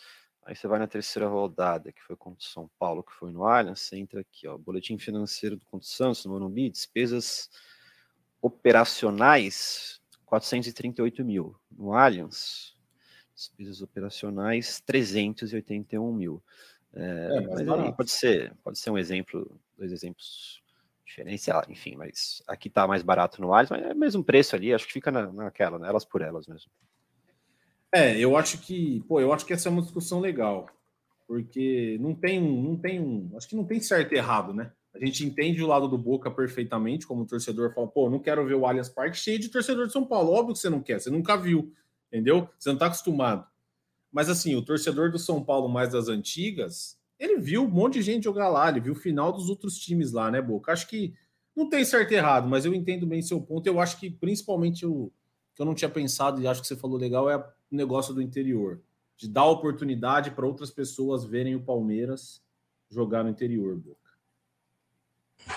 Aí 0.45 0.55
você 0.55 0.69
vai 0.69 0.79
na 0.79 0.87
terceira 0.87 1.27
rodada, 1.27 1.91
que 1.91 2.03
foi 2.03 2.17
contra 2.17 2.39
o 2.39 2.47
São 2.47 2.71
Paulo, 2.79 3.03
que 3.03 3.15
foi 3.15 3.33
no 3.33 3.47
Allianz, 3.47 3.81
você 3.81 3.97
entra 3.97 4.21
aqui, 4.21 4.47
ó, 4.47 4.59
boletim 4.59 4.99
financeiro 4.99 5.57
do 5.57 5.65
contra 5.65 5.87
o 5.87 5.91
Santos, 5.91 6.27
no 6.27 6.33
Morumbi, 6.33 6.69
despesas 6.69 7.49
operacionais, 8.43 10.03
438 10.27 11.25
mil. 11.25 11.57
No 11.71 11.95
Allianz, 11.95 12.76
Despesas 13.37 13.83
operacionais, 13.83 14.81
381 14.81 16.13
mil. 16.13 16.43
É, 16.95 17.29
é, 17.37 17.41
mas 17.47 17.69
aí 17.69 17.93
pode 17.93 18.11
ser, 18.11 18.55
pode 18.65 18.79
ser 18.79 18.91
um 18.91 18.97
exemplo, 18.97 19.61
dois 19.77 19.93
exemplos 19.93 20.63
diferentes, 21.05 21.47
enfim, 21.69 21.95
mas 21.95 22.43
aqui 22.49 22.69
tá 22.71 22.87
mais 22.87 23.03
barato 23.03 23.41
no 23.41 23.53
Allianz, 23.53 23.71
mas 23.71 23.83
é 23.83 23.93
o 23.93 23.97
mesmo 23.97 24.25
preço 24.25 24.57
ali, 24.57 24.73
acho 24.73 24.87
que 24.87 24.95
fica 24.95 25.11
na, 25.11 25.31
naquela, 25.31 25.79
né, 25.79 25.89
elas 25.89 26.05
por 26.05 26.23
elas 26.23 26.47
mesmo. 26.47 26.71
É, 27.93 28.19
eu 28.19 28.37
acho 28.37 28.59
que, 28.59 29.05
pô, 29.07 29.21
eu 29.21 29.33
acho 29.33 29.47
que 29.47 29.53
essa 29.53 29.69
é 29.69 29.73
uma 29.73 29.83
discussão 29.83 30.21
legal, 30.21 30.67
porque 31.29 31.97
não 32.01 32.15
tem, 32.15 32.41
não 32.41 32.77
tem, 32.77 33.31
acho 33.37 33.49
que 33.49 33.57
não 33.57 33.65
tem 33.65 33.81
certo 33.81 34.13
e 34.13 34.17
errado, 34.17 34.53
né? 34.53 34.73
A 34.95 34.99
gente 34.99 35.25
entende 35.25 35.63
o 35.63 35.67
lado 35.67 35.87
do 35.87 35.99
Boca 35.99 36.31
perfeitamente, 36.31 37.07
como 37.07 37.23
o 37.23 37.27
torcedor 37.27 37.75
fala, 37.75 37.87
pô, 37.87 38.09
não 38.09 38.19
quero 38.19 38.45
ver 38.47 38.55
o 38.55 38.67
Allianz 38.67 38.89
Parque 38.89 39.19
cheio 39.19 39.39
de 39.39 39.51
torcedor 39.51 39.87
de 39.87 39.93
São 39.93 40.05
Paulo, 40.05 40.33
óbvio 40.33 40.55
que 40.55 40.59
você 40.59 40.71
não 40.71 40.83
quer, 40.83 41.01
você 41.01 41.11
nunca 41.11 41.37
viu 41.37 41.73
entendeu? 42.09 42.49
Você 42.59 42.69
não 42.69 42.77
está 42.77 42.87
acostumado. 42.87 43.47
Mas 44.13 44.29
assim, 44.29 44.55
o 44.55 44.63
torcedor 44.63 45.11
do 45.11 45.19
São 45.19 45.45
Paulo 45.45 45.69
mais 45.69 45.93
das 45.93 46.09
antigas, 46.09 46.99
ele 47.19 47.39
viu 47.39 47.65
um 47.65 47.71
monte 47.71 47.95
de 47.95 48.03
gente 48.03 48.25
jogar 48.25 48.49
lá, 48.49 48.69
ele 48.69 48.81
viu 48.81 48.93
o 48.93 48.97
final 48.97 49.33
dos 49.33 49.49
outros 49.49 49.79
times 49.79 50.13
lá, 50.13 50.31
né, 50.31 50.41
Boca? 50.41 50.73
Acho 50.73 50.89
que 50.89 51.15
não 51.55 51.69
tem 51.69 51.85
certo 51.85 52.13
e 52.13 52.17
errado, 52.17 52.49
mas 52.49 52.65
eu 52.65 52.75
entendo 52.75 53.07
bem 53.07 53.23
seu 53.23 53.41
ponto. 53.41 53.67
Eu 53.67 53.81
acho 53.81 53.99
que 53.99 54.11
principalmente 54.11 54.85
o 54.85 55.11
que 55.55 55.63
eu 55.63 55.67
não 55.67 55.75
tinha 55.75 55.89
pensado 55.89 56.41
e 56.41 56.47
acho 56.47 56.61
que 56.61 56.67
você 56.67 56.77
falou 56.77 56.99
legal 56.99 57.31
é 57.31 57.37
o 57.37 57.45
negócio 57.71 58.13
do 58.13 58.21
interior, 58.21 58.83
de 59.17 59.27
dar 59.27 59.47
oportunidade 59.47 60.31
para 60.31 60.47
outras 60.47 60.71
pessoas 60.71 61.25
verem 61.25 61.55
o 61.55 61.63
Palmeiras 61.63 62.43
jogar 62.91 63.25
no 63.25 63.31
interior, 63.31 63.75
Boca. 63.77 63.99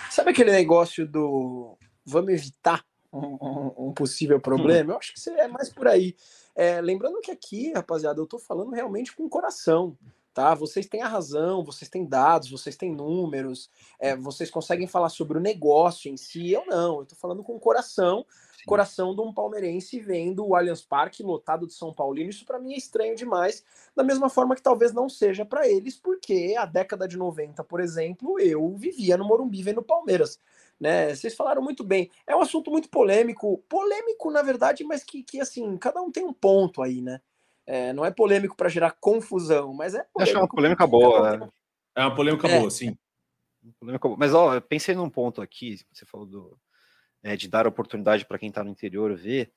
Sabe 0.10 0.32
aquele 0.32 0.52
negócio 0.52 1.06
do 1.06 1.78
vamos 2.06 2.34
evitar 2.34 2.84
um, 3.12 3.88
um 3.90 3.94
possível 3.94 4.40
problema? 4.40 4.94
Eu 4.94 4.98
acho 4.98 5.14
que 5.14 5.30
é 5.30 5.48
mais 5.48 5.70
por 5.70 5.88
aí. 5.88 6.16
É, 6.56 6.82
lembrando 6.82 7.22
que 7.22 7.32
aqui, 7.32 7.72
rapaziada, 7.74 8.20
eu 8.20 8.28
tô 8.28 8.38
falando 8.38 8.72
realmente 8.72 9.16
com 9.16 9.24
o 9.24 9.30
coração, 9.30 9.98
tá? 10.34 10.54
Vocês 10.54 10.88
têm 10.88 11.02
a 11.02 11.08
razão, 11.08 11.64
vocês 11.64 11.90
têm 11.90 12.06
dados, 12.06 12.52
vocês 12.52 12.76
têm 12.76 12.94
números, 12.94 13.70
é, 14.00 14.16
vocês 14.16 14.50
conseguem 14.50 14.88
falar 14.88 15.10
sobre 15.10 15.38
o 15.38 15.42
negócio 15.42 16.12
em 16.12 16.18
si. 16.18 16.52
Eu 16.52 16.66
não, 16.66 17.00
eu 17.00 17.06
tô 17.06 17.16
falando 17.16 17.44
com 17.44 17.56
o 17.56 17.60
coração, 17.60 18.26
Sim. 18.58 18.66
coração 18.66 19.16
de 19.16 19.22
um 19.22 19.34
palmeirense 19.34 20.00
vendo 20.00 20.46
o 20.46 20.56
Allianz 20.56 20.82
Parque 20.82 21.24
lotado 21.24 21.66
de 21.66 21.74
São 21.74 21.94
Paulino. 21.94 22.30
Isso 22.30 22.46
para 22.46 22.60
mim 22.60 22.74
é 22.74 22.78
estranho 22.78 23.16
demais, 23.16 23.64
da 23.96 24.04
mesma 24.04 24.30
forma 24.30 24.56
que 24.56 24.62
talvez 24.62 24.94
não 24.94 25.08
seja 25.08 25.46
para 25.46 25.68
eles, 25.68 25.98
porque 25.98 26.56
a 26.58 26.66
década 26.66 27.08
de 27.08 27.18
90, 27.18 27.64
por 27.64 27.80
exemplo, 27.80 28.40
eu 28.40 28.76
vivia 28.76 29.18
no 29.18 29.26
Morumbi 29.26 29.64
vendo 29.64 29.82
Palmeiras. 29.82 30.40
Né? 30.80 31.14
Vocês 31.14 31.36
falaram 31.36 31.62
muito 31.62 31.84
bem. 31.84 32.10
É 32.26 32.36
um 32.36 32.42
assunto 32.42 32.72
muito 32.72 32.90
polêmico, 32.90 33.58
polêmico 33.70 34.32
na 34.32 34.42
verdade, 34.42 34.84
mas 34.84 35.04
que, 35.04 35.24
que 35.24 35.42
assim, 35.42 35.78
cada 35.78 36.02
um 36.02 36.12
tem 36.12 36.24
um 36.24 36.34
ponto 36.34 36.82
aí, 36.82 37.02
né? 37.02 37.20
É, 37.66 37.94
não 37.94 38.04
é 38.04 38.10
polêmico 38.10 38.56
para 38.56 38.70
gerar 38.70 38.98
confusão, 39.00 39.74
mas 39.74 39.94
é 39.94 40.06
Acho 40.18 40.38
uma 40.38 40.48
polêmica 40.48 40.88
boa. 40.88 41.38
Né? 41.38 41.50
É 41.96 42.02
uma 42.02 42.16
polêmica 42.16 42.48
é. 42.48 42.58
boa, 42.58 42.72
sim. 42.72 42.98
Mas 44.18 44.34
ó, 44.34 44.56
eu 44.56 44.62
pensei 44.62 44.96
num 44.96 45.10
ponto 45.10 45.42
aqui, 45.42 45.80
você 45.92 46.06
falou 46.06 46.26
do, 46.26 46.60
é, 47.22 47.36
de 47.36 47.48
dar 47.48 47.68
oportunidade 47.68 48.26
para 48.26 48.40
quem 48.40 48.50
está 48.50 48.64
no 48.64 48.72
interior 48.72 49.14
ver. 49.16 49.52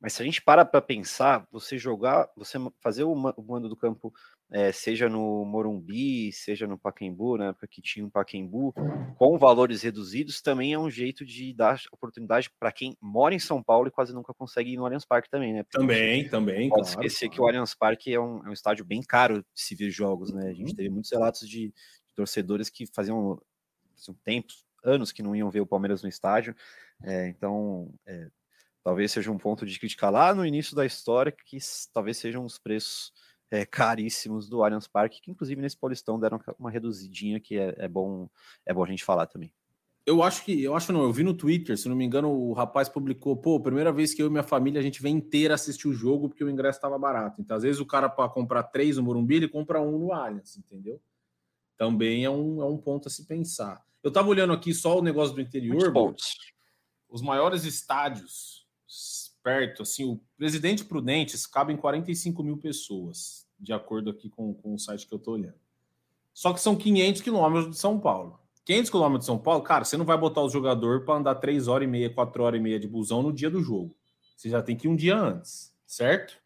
Mas 0.00 0.12
se 0.12 0.22
a 0.22 0.24
gente 0.24 0.42
para 0.42 0.64
para 0.64 0.80
pensar, 0.82 1.46
você 1.50 1.78
jogar, 1.78 2.30
você 2.36 2.58
fazer 2.80 3.04
o 3.04 3.14
mando 3.14 3.68
do 3.68 3.76
campo, 3.76 4.12
é, 4.50 4.70
seja 4.70 5.08
no 5.08 5.44
Morumbi, 5.44 6.32
seja 6.32 6.66
no 6.66 6.78
Paquembu, 6.78 7.36
né, 7.36 7.54
porque 7.58 7.82
tinha 7.82 8.06
um 8.06 8.10
Paquembu, 8.10 8.72
com 9.16 9.36
valores 9.36 9.82
reduzidos, 9.82 10.40
também 10.40 10.72
é 10.72 10.78
um 10.78 10.90
jeito 10.90 11.24
de 11.24 11.52
dar 11.52 11.80
oportunidade 11.92 12.50
para 12.58 12.70
quem 12.70 12.96
mora 13.00 13.34
em 13.34 13.38
São 13.38 13.62
Paulo 13.62 13.88
e 13.88 13.90
quase 13.90 14.14
nunca 14.14 14.32
consegue 14.32 14.72
ir 14.72 14.76
no 14.76 14.84
Allianz 14.84 15.04
Parque 15.04 15.28
também, 15.28 15.52
né? 15.52 15.62
Porque 15.64 15.78
também, 15.78 16.28
também. 16.28 16.68
Pode 16.68 16.82
claro, 16.82 17.06
esquecer 17.06 17.26
claro. 17.26 17.34
que 17.34 17.40
o 17.40 17.46
Allianz 17.46 17.74
Parque 17.74 18.14
é 18.14 18.20
um, 18.20 18.44
é 18.46 18.48
um, 18.48 18.52
estádio 18.52 18.84
bem 18.84 19.02
caro 19.02 19.38
de 19.38 19.60
se 19.60 19.74
ver 19.74 19.90
jogos, 19.90 20.32
né? 20.32 20.48
A 20.48 20.54
gente 20.54 20.70
uhum. 20.70 20.76
teve 20.76 20.90
muitos 20.90 21.10
relatos 21.10 21.48
de, 21.48 21.68
de 21.68 22.14
torcedores 22.14 22.70
que 22.70 22.86
faziam, 22.86 23.40
faziam 23.96 24.16
tempos, 24.24 24.64
anos 24.84 25.10
que 25.10 25.22
não 25.22 25.34
iam 25.34 25.50
ver 25.50 25.60
o 25.60 25.66
Palmeiras 25.66 26.02
no 26.02 26.08
estádio. 26.08 26.54
É, 27.02 27.28
então, 27.28 27.92
é, 28.06 28.28
talvez 28.84 29.10
seja 29.10 29.32
um 29.32 29.38
ponto 29.38 29.66
de 29.66 29.78
criticar 29.78 30.12
lá 30.12 30.32
no 30.32 30.46
início 30.46 30.76
da 30.76 30.86
história, 30.86 31.32
que 31.32 31.58
talvez 31.92 32.16
sejam 32.16 32.44
os 32.44 32.58
preços 32.58 33.12
é, 33.50 33.64
caríssimos 33.64 34.48
do 34.48 34.62
Allianz 34.62 34.86
Parque, 34.86 35.20
que 35.20 35.30
inclusive 35.30 35.60
nesse 35.60 35.76
Paulistão 35.76 36.18
deram 36.18 36.40
uma 36.58 36.70
reduzidinha 36.70 37.40
que 37.40 37.56
é, 37.58 37.74
é, 37.78 37.88
bom 37.88 38.28
é 38.64 38.74
bom 38.74 38.84
a 38.84 38.88
gente 38.88 39.04
falar 39.04 39.26
também. 39.26 39.52
Eu 40.04 40.22
acho 40.22 40.44
que, 40.44 40.62
eu 40.62 40.76
acho 40.76 40.92
não, 40.92 41.02
eu 41.02 41.12
vi 41.12 41.24
no 41.24 41.34
Twitter, 41.34 41.76
se 41.76 41.88
não 41.88 41.96
me 41.96 42.04
engano, 42.04 42.30
o 42.30 42.52
rapaz 42.52 42.88
publicou, 42.88 43.36
pô, 43.36 43.58
primeira 43.58 43.90
vez 43.90 44.14
que 44.14 44.22
eu 44.22 44.28
e 44.28 44.30
minha 44.30 44.42
família 44.42 44.80
a 44.80 44.82
gente 44.82 45.02
vem 45.02 45.16
inteira 45.16 45.54
assistir 45.54 45.88
o 45.88 45.92
jogo 45.92 46.28
porque 46.28 46.44
o 46.44 46.50
ingresso 46.50 46.78
estava 46.78 46.96
barato. 46.96 47.40
Então, 47.40 47.56
às 47.56 47.64
vezes 47.64 47.80
o 47.80 47.86
cara 47.86 48.08
para 48.08 48.28
comprar 48.28 48.62
três 48.64 48.96
no 48.96 49.02
Morumbi, 49.02 49.34
ele 49.34 49.48
compra 49.48 49.80
um 49.80 49.98
no 49.98 50.12
Allianz, 50.12 50.56
entendeu? 50.56 51.00
Também 51.76 52.24
é 52.24 52.30
um, 52.30 52.62
é 52.62 52.64
um 52.64 52.78
ponto 52.78 53.08
a 53.08 53.10
se 53.10 53.26
pensar. 53.26 53.84
Eu 54.00 54.12
tava 54.12 54.28
olhando 54.28 54.52
aqui 54.52 54.72
só 54.72 54.96
o 54.96 55.02
negócio 55.02 55.34
do 55.34 55.40
interior, 55.40 55.92
os 57.08 57.20
maiores 57.20 57.64
estádios 57.64 58.65
perto, 59.46 59.84
assim, 59.84 60.04
o 60.04 60.20
Presidente 60.36 60.84
Prudentes 60.84 61.46
cabe 61.46 61.72
em 61.72 61.76
45 61.76 62.42
mil 62.42 62.56
pessoas, 62.56 63.46
de 63.56 63.72
acordo 63.72 64.10
aqui 64.10 64.28
com, 64.28 64.52
com 64.52 64.74
o 64.74 64.78
site 64.78 65.06
que 65.06 65.14
eu 65.14 65.18
estou 65.18 65.34
olhando. 65.34 65.54
Só 66.34 66.52
que 66.52 66.60
são 66.60 66.74
500 66.74 67.22
quilômetros 67.22 67.70
de 67.70 67.76
São 67.80 67.96
Paulo. 68.00 68.40
500 68.64 68.90
quilômetros 68.90 69.20
de 69.20 69.26
São 69.26 69.38
Paulo, 69.38 69.62
cara, 69.62 69.84
você 69.84 69.96
não 69.96 70.04
vai 70.04 70.18
botar 70.18 70.42
o 70.42 70.48
jogador 70.48 71.04
para 71.04 71.14
andar 71.14 71.36
3 71.36 71.68
horas 71.68 71.86
e 71.86 71.88
meia, 71.88 72.10
4 72.12 72.42
horas 72.42 72.58
e 72.58 72.62
meia 72.62 72.80
de 72.80 72.88
busão 72.88 73.22
no 73.22 73.32
dia 73.32 73.48
do 73.48 73.62
jogo. 73.62 73.96
Você 74.36 74.50
já 74.50 74.60
tem 74.60 74.74
que 74.74 74.88
ir 74.88 74.90
um 74.90 74.96
dia 74.96 75.16
antes, 75.16 75.72
certo? 75.86 76.36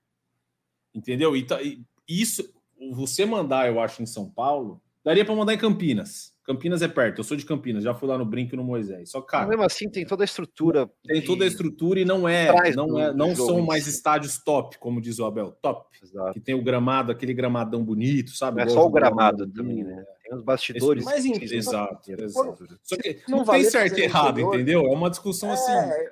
Entendeu? 0.94 1.34
E, 1.34 1.46
tá, 1.46 1.58
isso, 2.06 2.52
você 2.92 3.24
mandar, 3.24 3.66
eu 3.66 3.80
acho, 3.80 4.02
em 4.02 4.06
São 4.06 4.28
Paulo, 4.28 4.78
daria 5.02 5.24
para 5.24 5.34
mandar 5.34 5.54
em 5.54 5.58
Campinas. 5.58 6.34
Campinas 6.50 6.82
é 6.82 6.88
perto, 6.88 7.18
eu 7.18 7.24
sou 7.24 7.36
de 7.36 7.46
Campinas, 7.46 7.84
já 7.84 7.94
fui 7.94 8.08
lá 8.08 8.18
no 8.18 8.24
Brinco 8.24 8.54
e 8.54 8.56
no 8.56 8.64
Moisés. 8.64 9.10
Só 9.10 9.20
cara, 9.20 9.42
Mas 9.42 9.50
mesmo 9.50 9.64
assim 9.64 9.88
tem 9.88 10.04
toda 10.04 10.24
a 10.24 10.26
estrutura. 10.26 10.90
Tem 11.06 11.22
toda 11.22 11.44
a 11.44 11.46
estrutura 11.46 12.00
e 12.00 12.04
não 12.04 12.28
é, 12.28 12.74
não 12.74 12.98
é, 12.98 13.14
não 13.14 13.36
são 13.36 13.62
mais 13.62 13.86
estádios 13.86 14.42
top, 14.42 14.76
como 14.80 15.00
diz 15.00 15.20
o 15.20 15.24
Abel, 15.24 15.52
top. 15.62 15.96
Exato. 16.02 16.32
Que 16.32 16.40
tem 16.40 16.56
o 16.56 16.62
gramado, 16.62 17.12
aquele 17.12 17.32
gramadão 17.32 17.84
bonito, 17.84 18.32
sabe? 18.32 18.62
É 18.62 18.68
só 18.68 18.84
o 18.84 18.90
gramado 18.90 19.46
também, 19.46 19.84
né? 19.84 20.04
Tem 20.24 20.34
os 20.34 20.42
bastidores. 20.42 21.04
Mas 21.04 21.24
exato, 21.24 22.10
exato. 22.10 22.66
Só 22.82 22.96
que 22.96 23.20
não, 23.28 23.38
não 23.38 23.44
tem 23.44 23.62
certo 23.62 24.00
e 24.00 24.02
errado, 24.02 24.40
entendeu? 24.40 24.86
É 24.86 24.90
uma 24.90 25.08
discussão 25.08 25.52
assim. 25.52 25.70
É... 25.70 26.10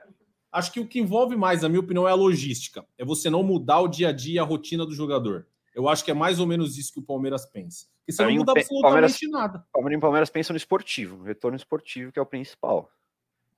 Acho 0.52 0.72
que 0.72 0.78
o 0.78 0.86
que 0.86 1.00
envolve 1.00 1.34
mais, 1.34 1.62
na 1.62 1.68
minha 1.68 1.80
opinião, 1.80 2.06
é 2.06 2.12
a 2.12 2.14
logística. 2.14 2.84
É 2.96 3.04
você 3.04 3.28
não 3.28 3.42
mudar 3.42 3.80
o 3.80 3.88
dia 3.88 4.10
a 4.10 4.12
dia, 4.12 4.42
a 4.42 4.44
rotina 4.44 4.86
do 4.86 4.94
jogador. 4.94 5.48
Eu 5.74 5.88
acho 5.88 6.04
que 6.04 6.12
é 6.12 6.14
mais 6.14 6.38
ou 6.38 6.46
menos 6.46 6.78
isso 6.78 6.92
que 6.92 7.00
o 7.00 7.04
Palmeiras 7.04 7.44
pensa. 7.44 7.86
Que 8.08 8.12
você 8.12 8.24
não 8.24 8.32
muda 8.32 8.52
absolutamente 8.52 8.80
Palmeiras, 8.80 9.18
nada. 9.30 9.66
O 9.74 10.00
Palmeiras 10.00 10.30
pensa 10.30 10.50
no 10.50 10.56
esportivo, 10.56 11.18
no 11.18 11.24
retorno 11.24 11.58
esportivo, 11.58 12.10
que 12.10 12.18
é 12.18 12.22
o 12.22 12.24
principal. 12.24 12.90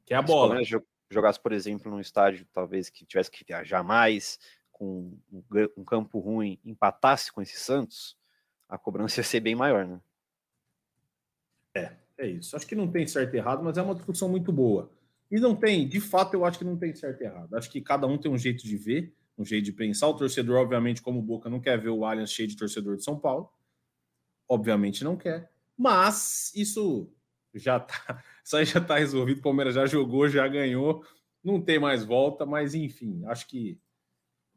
Que 0.05 0.12
é 0.12 0.16
a 0.16 0.22
bola. 0.22 0.61
Se 0.64 0.74
o 0.74 0.84
jogasse, 1.09 1.38
por 1.38 1.53
exemplo, 1.53 1.88
num 1.88 2.01
estádio, 2.01 2.44
talvez 2.53 2.90
que 2.90 3.07
tivesse 3.07 3.30
que 3.30 3.44
viajar 3.44 3.84
mais, 3.84 4.40
com 4.72 5.16
um 5.76 5.84
campo 5.84 6.18
ruim, 6.18 6.59
empatasse 6.64 7.32
com 7.32 7.40
esse 7.40 7.61
Santos, 7.61 8.16
a 8.68 8.76
cobrança 8.76 9.20
ia 9.22 9.24
ser 9.24 9.38
bem 9.38 9.55
maior, 9.55 9.86
né? 9.86 10.01
É, 11.72 11.92
é 12.18 12.26
isso. 12.26 12.57
Acho 12.57 12.66
que 12.66 12.74
não 12.74 12.90
tem 12.90 13.07
certo 13.07 13.32
e 13.34 13.36
errado, 13.36 13.62
mas 13.62 13.78
é 13.78 13.82
uma 13.82 13.94
discussão 13.94 14.28
muito 14.28 14.51
boa. 14.51 14.90
E 15.30 15.38
não 15.38 15.55
tem, 15.55 15.86
de 15.86 16.01
fato, 16.01 16.34
eu 16.34 16.44
acho 16.44 16.59
que 16.59 16.64
não 16.64 16.76
tem 16.76 16.92
certo 16.92 17.22
e 17.22 17.24
errado. 17.24 17.55
Acho 17.55 17.70
que 17.70 17.80
cada 17.80 18.05
um 18.05 18.18
tem 18.18 18.28
um 18.28 18.36
jeito 18.36 18.64
de 18.64 18.76
ver 18.76 19.14
um 19.38 19.44
jeito 19.44 19.64
de 19.64 19.72
pensar. 19.72 20.09
O 20.09 20.14
torcedor, 20.14 20.59
obviamente, 20.59 21.01
como 21.01 21.20
o 21.20 21.22
Boca, 21.22 21.48
não 21.48 21.61
quer 21.61 21.80
ver 21.80 21.90
o 21.90 22.05
Allianz 22.05 22.32
cheio 22.32 22.48
de 22.48 22.57
torcedor 22.57 22.96
de 22.96 23.05
São 23.05 23.16
Paulo. 23.16 23.48
Obviamente 24.51 25.05
não 25.05 25.16
quer. 25.16 25.48
Mas 25.78 26.53
isso 26.57 27.09
já 27.55 27.78
tá. 27.78 27.94
Isso 28.44 28.57
aí 28.57 28.64
já 28.64 28.80
tá 28.80 28.96
resolvido. 28.96 29.38
O 29.38 29.42
Palmeiras 29.42 29.76
já 29.76 29.86
jogou, 29.86 30.28
já 30.28 30.48
ganhou. 30.48 31.05
Não 31.42 31.61
tem 31.61 31.78
mais 31.78 32.05
volta, 32.05 32.44
mas 32.44 32.74
enfim, 32.74 33.22
acho 33.26 33.46
que 33.46 33.78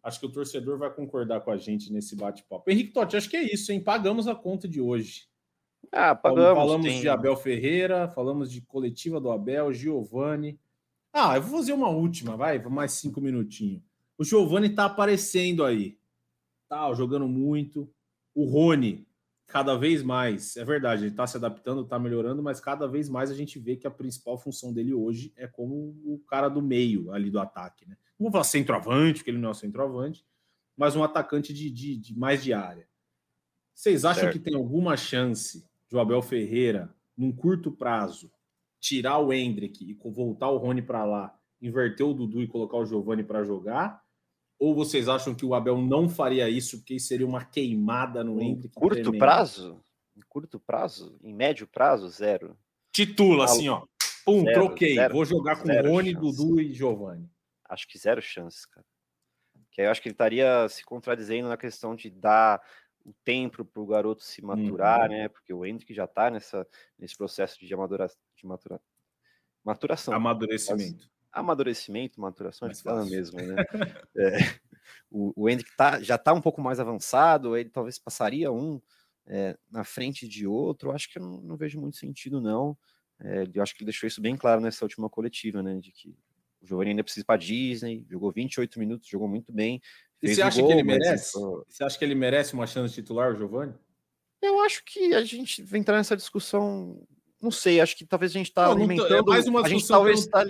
acho 0.02 0.20
que 0.20 0.26
o 0.26 0.32
torcedor 0.32 0.80
vai 0.80 0.92
concordar 0.92 1.42
com 1.42 1.52
a 1.52 1.58
gente 1.58 1.94
nesse 1.94 2.16
bate-papo. 2.16 2.70
Henrique 2.70 2.92
Totti, 2.92 3.16
acho 3.16 3.30
que 3.30 3.38
é 3.38 3.54
isso, 3.54 3.72
hein? 3.72 3.80
Pagamos 3.80 4.28
a 4.28 4.34
conta 4.34 4.68
de 4.68 4.82
hoje. 4.82 5.28
Ah, 5.92 6.16
pagamos. 6.16 6.58
Falamos 6.58 6.88
tem... 6.88 7.02
de 7.02 7.08
Abel 7.08 7.38
Ferreira, 7.38 8.10
falamos 8.10 8.52
de 8.52 8.62
coletiva 8.62 9.22
do 9.22 9.32
Abel, 9.32 9.72
Giovani. 9.72 10.60
Ah, 11.14 11.36
eu 11.36 11.42
vou 11.44 11.60
fazer 11.60 11.74
uma 11.74 11.90
última, 11.90 12.36
vai, 12.36 12.58
mais 12.64 12.94
cinco 12.94 13.22
minutinhos. 13.22 13.82
O 14.18 14.24
Giovani 14.24 14.70
tá 14.70 14.86
aparecendo 14.86 15.64
aí. 15.64 15.98
Tá 16.68 16.92
jogando 16.96 17.28
muito. 17.28 17.88
O 18.34 18.46
Rony, 18.46 19.06
cada 19.54 19.78
vez 19.78 20.02
mais, 20.02 20.58
é 20.58 20.66
verdade, 20.66 21.06
ele 21.06 21.14
tá 21.14 21.28
se 21.28 21.38
adaptando, 21.38 21.86
tá 21.86 22.00
melhorando, 22.00 22.42
mas 22.42 22.60
cada 22.60 22.88
vez 22.88 23.08
mais 23.08 23.30
a 23.30 23.36
gente 23.36 23.60
vê 23.60 23.76
que 23.76 23.86
a 23.86 23.92
principal 23.92 24.36
função 24.36 24.74
dele 24.74 24.96
hoje 24.96 25.32
é 25.38 25.46
como 25.46 25.96
o 26.04 26.20
cara 26.28 26.50
do 26.50 26.60
meio 26.60 27.12
ali 27.12 27.30
do 27.30 27.40
ataque, 27.40 27.88
né? 27.88 27.96
Não 28.18 28.26
vou 28.26 28.32
falar 28.32 28.46
centroavante, 28.46 29.20
porque 29.20 29.30
ele 29.30 29.38
não 29.38 29.52
é 29.52 29.54
centroavante, 29.54 30.26
mas 30.76 30.96
um 30.96 31.04
atacante 31.04 31.54
de, 31.54 31.70
de, 31.70 31.96
de 31.96 32.18
mais 32.18 32.44
de 32.44 32.52
área. 32.52 32.88
Vocês 33.76 34.04
acham 34.06 34.24
certo. 34.24 34.34
que 34.34 34.40
tem 34.40 34.56
alguma 34.56 34.98
chance 34.98 35.70
de 35.88 35.96
o 35.96 36.00
Abel 36.00 36.24
Ferreira, 36.24 36.92
num 37.16 37.32
curto 37.32 37.72
prazo, 37.72 38.32
tirar 38.80 39.20
o 39.20 39.32
Hendrick 39.32 39.88
e 39.88 39.94
voltar 40.10 40.50
o 40.50 40.58
Rony 40.58 40.82
para 40.82 41.06
lá, 41.06 41.40
inverter 41.62 42.08
o 42.08 42.14
Dudu 42.16 42.42
e 42.42 42.48
colocar 42.48 42.78
o 42.78 42.88
Giovani 42.88 43.24
para 43.24 43.44
jogar? 43.44 44.03
Ou 44.60 44.74
vocês 44.74 45.10
acham 45.10 45.36
que 45.36 45.46
o 45.46 45.54
Abel 45.54 45.78
não 45.78 46.08
faria 46.08 46.50
isso 46.50 46.78
porque 46.78 47.00
seria 47.00 47.28
uma 47.28 47.44
queimada 47.44 48.24
no 48.24 48.42
entre? 48.42 48.70
Curto 48.70 48.96
tremendo? 48.96 49.20
prazo? 49.20 49.84
Em 50.16 50.22
curto 50.22 50.60
prazo? 50.60 51.18
Em 51.22 51.34
médio 51.34 51.68
prazo, 51.68 52.08
zero. 52.08 52.58
Titula 52.92 53.46
assim, 53.46 53.68
ó. 53.70 53.86
Pum, 54.26 54.44
zero, 54.44 54.54
troquei. 54.54 54.96
Zero, 54.96 55.14
Vou 55.14 55.26
jogar 55.26 55.58
com 55.58 55.68
Rony, 55.68 56.14
chance. 56.14 56.38
Dudu 56.38 56.62
e 56.62 56.74
Giovanni. 56.74 57.30
Acho 57.68 57.88
que 57.88 57.98
zero 57.98 58.22
chances, 58.22 58.66
cara. 58.66 58.86
Que 59.72 59.82
eu 59.82 59.90
acho 59.90 60.02
que 60.02 60.08
ele 60.08 60.14
estaria 60.14 60.70
se 60.70 60.86
contradizendo 60.86 61.50
na 61.50 61.58
questão 61.58 61.96
de 61.96 62.10
dar 62.10 62.62
o 63.04 63.12
tempo 63.24 63.66
para 63.66 63.82
o 63.82 63.88
garoto 63.88 64.24
se 64.24 64.42
maturar, 64.42 65.10
uhum. 65.10 65.18
né? 65.18 65.28
Porque 65.28 65.54
o 65.54 65.66
Hendrick 65.66 65.94
já 65.94 66.06
está 66.06 66.30
nessa, 66.30 66.66
nesse 66.98 67.18
processo 67.18 67.60
de, 67.60 67.74
amadura, 67.74 68.08
de 68.36 68.46
matura, 68.46 68.80
maturação. 69.64 70.14
Amadurecimento 70.14 71.13
amadurecimento, 71.34 72.22
maturação, 72.22 72.70
é 72.70 72.76
fala 72.76 73.06
mesmo, 73.06 73.40
né? 73.42 73.56
é, 74.16 74.38
o, 75.10 75.34
o 75.36 75.50
Hendrick 75.50 75.76
tá, 75.76 76.02
já 76.02 76.16
está 76.16 76.32
um 76.32 76.42
pouco 76.42 76.62
mais 76.62 76.80
avançado, 76.80 77.58
ele 77.58 77.70
talvez 77.70 77.98
passaria 77.98 78.52
um 78.52 78.82
é, 79.26 79.58
na 79.72 79.84
frente 79.84 80.28
de 80.28 80.46
outro, 80.46 80.92
acho 80.92 81.12
que 81.12 81.18
eu 81.18 81.24
não, 81.24 81.42
não 81.42 81.58
vejo 81.58 81.80
muito 81.80 81.98
sentido, 81.98 82.40
não. 82.40 82.78
É, 83.20 83.48
eu 83.54 83.64
acho 83.64 83.74
que 83.74 83.84
ele 83.84 83.92
deixou 83.92 84.08
isso 84.08 84.22
bem 84.22 84.36
claro 84.36 84.62
nessa 84.62 84.84
última 84.86 85.10
coletiva, 85.10 85.64
né? 85.64 85.80
De 85.80 85.92
que 85.92 86.16
o 86.62 86.68
Giovanni 86.68 86.92
ainda 86.92 87.04
precisa 87.04 87.24
ir 87.24 87.26
para 87.26 87.40
Disney, 87.40 88.06
jogou 88.10 88.32
28 88.32 88.80
minutos, 88.80 89.08
jogou 89.08 89.28
muito 89.28 89.52
bem. 89.52 89.82
E 90.22 90.34
você 90.34 90.42
acha 90.42 90.60
gol, 90.60 90.70
que 90.70 90.74
ele 90.74 90.84
merece? 90.84 91.34
Você 91.68 91.84
acha 91.84 91.98
que 91.98 92.06
ele 92.06 92.16
merece 92.16 92.54
uma 92.54 92.68
chance 92.68 92.94
titular, 92.94 93.34
o 93.34 93.38
Giovanni? 93.38 93.74
Eu 94.42 94.62
acho 94.62 94.84
que 94.84 95.14
a 95.14 95.24
gente 95.24 95.62
vai 95.62 95.80
entrar 95.80 95.98
nessa 95.98 96.18
discussão 96.18 97.02
não 97.44 97.52
sei, 97.52 97.82
acho 97.82 97.98
que 97.98 98.06
talvez 98.06 98.32
a 98.32 98.38
gente 98.38 98.48
está 98.48 98.70
é 98.70 98.72
alimentando. 98.72 99.14
É 99.14 99.22
mais 99.22 99.48
uma 99.48 99.66
a 99.66 99.68
gente 99.68 99.86
talvez 99.86 100.22
está 100.22 100.44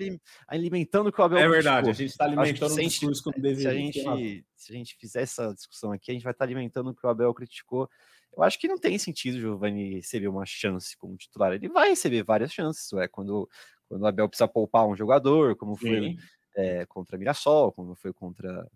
alimentando 0.48 1.08
o 1.08 1.12
que 1.12 1.20
o 1.20 1.24
Abel 1.24 1.40
É 1.40 1.48
verdade, 1.48 1.90
a 1.90 1.94
gente 1.94 2.12
está 2.12 2.26
alimentando 2.26 2.72
um 2.72 2.78
discurso 2.78 3.24
que 3.24 3.32
não 3.36 3.42
deveria. 3.42 3.64
Se 3.64 3.68
a, 3.68 3.74
gente, 3.74 4.46
se 4.56 4.72
a 4.72 4.76
gente 4.76 4.96
fizer 4.96 5.22
essa 5.24 5.52
discussão 5.54 5.92
aqui, 5.92 6.12
a 6.12 6.14
gente 6.14 6.24
vai 6.24 6.32
estar 6.32 6.46
tá 6.46 6.48
alimentando 6.48 6.92
o 6.92 6.96
que 6.96 7.06
o 7.06 7.10
Abel 7.10 7.34
criticou. 7.34 7.90
Eu 8.36 8.44
acho 8.44 8.60
que 8.60 8.68
não 8.68 8.78
tem 8.78 8.98
sentido 9.00 9.36
o 9.36 9.40
Giovanni 9.40 9.96
receber 9.96 10.28
uma 10.28 10.46
chance 10.46 10.96
como 10.98 11.18
titular. 11.18 11.54
Ele 11.54 11.68
vai 11.68 11.90
receber 11.90 12.24
várias 12.24 12.54
chances, 12.54 12.92
é 12.94 13.08
quando, 13.08 13.50
quando 13.90 14.04
o 14.04 14.08
Abel 14.08 14.30
precisa 14.30 14.48
poupar 14.48 14.88
um 14.88 14.96
jogador, 14.96 15.56
como 15.56 15.76
foi 15.76 16.16
é, 16.56 16.86
contra 16.86 17.18
Mirassol, 17.18 17.72
como 17.72 17.96
foi 17.96 18.14
contra, 18.14 18.68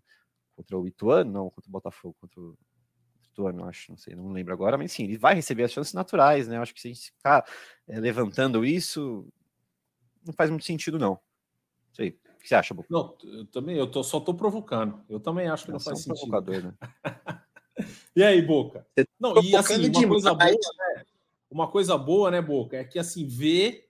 contra 0.56 0.78
o 0.78 0.88
Ituano, 0.88 1.32
não, 1.32 1.50
contra 1.52 1.70
o 1.70 1.72
Botafogo, 1.72 2.16
contra 2.20 2.40
o 2.42 2.58
ano, 3.46 3.66
acho, 3.66 3.92
não 3.92 3.98
sei, 3.98 4.16
não 4.16 4.32
lembro 4.32 4.54
agora, 4.54 4.78
mas 4.78 4.92
sim, 4.92 5.04
ele 5.04 5.18
vai 5.18 5.36
receber 5.36 5.64
as 5.64 5.72
chances 5.72 5.94
naturais, 5.94 6.48
né? 6.48 6.58
Eu 6.58 6.62
acho 6.62 6.74
que 6.74 6.82
se 6.82 6.88
a 6.88 6.94
gente 6.94 7.12
ficar 7.12 7.46
é, 7.88 8.00
levantando 8.00 8.66
isso, 8.66 9.28
não 10.26 10.34
faz 10.34 10.50
muito 10.50 10.66
sentido, 10.66 10.98
não. 10.98 11.20
Isso 11.92 12.02
aí. 12.02 12.10
O 12.10 12.40
que 12.40 12.48
você 12.48 12.56
acha, 12.56 12.74
Boca? 12.74 12.88
Não, 12.90 13.16
eu 13.24 13.46
também, 13.46 13.78
eu 13.78 13.90
tô, 13.90 14.04
só 14.04 14.20
tô 14.20 14.34
provocando. 14.34 15.04
Eu 15.10 15.20
também 15.20 15.48
acho 15.50 15.66
que 15.66 15.72
não 15.72 15.78
é 15.78 15.82
faz 15.82 16.00
um 16.00 16.02
sentido. 16.02 16.30
provocador, 16.30 16.64
né? 16.64 16.74
E 18.16 18.24
aí, 18.24 18.42
Boca? 18.42 18.88
Não, 19.20 19.40
e 19.44 19.56
assim, 19.56 19.76
uma 19.76 20.08
coisa 20.08 20.34
boa, 20.34 20.50
demais. 20.50 20.58
né? 20.96 21.06
Uma 21.52 21.68
coisa 21.70 21.96
boa, 21.96 22.32
né, 22.32 22.42
Boca? 22.42 22.76
É 22.76 22.84
que 22.84 22.98
assim, 22.98 23.28
vê 23.28 23.88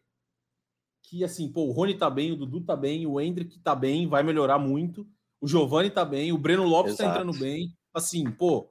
que 1.01 1.23
assim, 1.23 1.49
pô, 1.49 1.61
o 1.67 1.71
Rony 1.71 1.97
tá 1.97 2.09
bem, 2.09 2.33
o 2.33 2.35
Dudu 2.35 2.59
tá 2.61 2.75
bem, 2.75 3.05
o 3.05 3.19
Hendrick 3.19 3.57
tá 3.59 3.73
bem, 3.73 4.07
vai 4.07 4.23
melhorar 4.23 4.59
muito. 4.59 5.07
O 5.39 5.47
Giovani 5.47 5.89
tá 5.89 6.03
bem, 6.03 6.33
o 6.33 6.37
Breno 6.37 6.65
Lopes 6.65 6.97
tá 6.97 7.05
Exato. 7.05 7.21
entrando 7.21 7.39
bem. 7.39 7.73
Assim, 7.93 8.29
pô, 8.29 8.69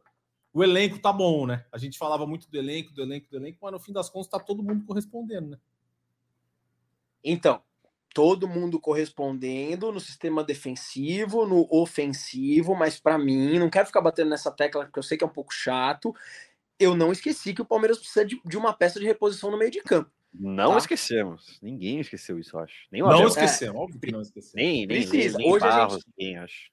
o 0.57 0.65
elenco 0.65 0.99
tá 0.99 1.13
bom, 1.13 1.47
né? 1.47 1.67
A 1.71 1.77
gente 1.77 1.99
falava 1.99 2.27
muito 2.27 2.51
do 2.51 2.57
elenco, 2.57 2.93
do 2.95 3.03
elenco, 3.03 3.29
do 3.31 3.37
elenco, 3.37 3.59
mas 3.61 3.73
no 3.73 3.79
fim 3.79 3.93
das 3.93 4.09
contas 4.09 4.29
tá 4.31 4.39
todo 4.41 4.63
mundo 4.63 4.85
correspondendo, 4.87 5.51
né? 5.51 5.59
Então, 7.23 7.61
todo 8.15 8.49
mundo 8.49 8.81
correspondendo 8.81 9.93
no 9.93 10.01
sistema 10.01 10.43
defensivo, 10.43 11.45
no 11.45 11.67
ofensivo, 11.71 12.75
mas 12.75 12.99
pra 12.99 13.19
mim, 13.19 13.59
não 13.59 13.69
quero 13.69 13.87
ficar 13.87 14.01
batendo 14.01 14.31
nessa 14.31 14.51
tecla 14.51 14.85
porque 14.85 14.99
eu 14.99 15.03
sei 15.03 15.19
que 15.19 15.25
é 15.25 15.27
um 15.27 15.31
pouco 15.33 15.53
chato. 15.53 16.15
Eu 16.79 16.97
não 16.97 17.13
esqueci 17.13 17.53
que 17.53 17.61
o 17.63 17.67
Palmeiras 17.67 17.99
precisa 17.99 18.25
de, 18.25 18.41
de 18.45 18.57
uma 18.57 18.73
peça 18.73 18.99
de 18.99 19.07
reposição 19.07 19.51
no 19.51 19.59
meio 19.59 19.71
de 19.71 19.81
campo. 19.83 20.11
Não 20.33 20.73
Tá. 20.73 20.79
esquecemos. 20.79 21.59
Ninguém 21.63 22.01
esqueceu 22.01 22.39
isso, 22.39 22.57
eu 22.57 22.61
acho. 22.61 22.87
Nem 22.93 23.03
o 23.03 23.09
Não 23.09 23.27
esquecemos, 23.27 23.81
óbvio 23.81 24.01
que 24.01 24.13
não 24.13 24.21
esquecemos. 24.23 24.55
Nem, 24.55 24.87
nem, 24.87 25.07
Precisa. 25.07 25.37
nem, 25.39 25.47
nem 25.47 25.55
Hoje 25.55 25.65
a 25.67 25.69
Barros, 25.69 25.95
gente- 25.97 26.07
ninguém, 26.17 26.39
acho. 26.39 26.71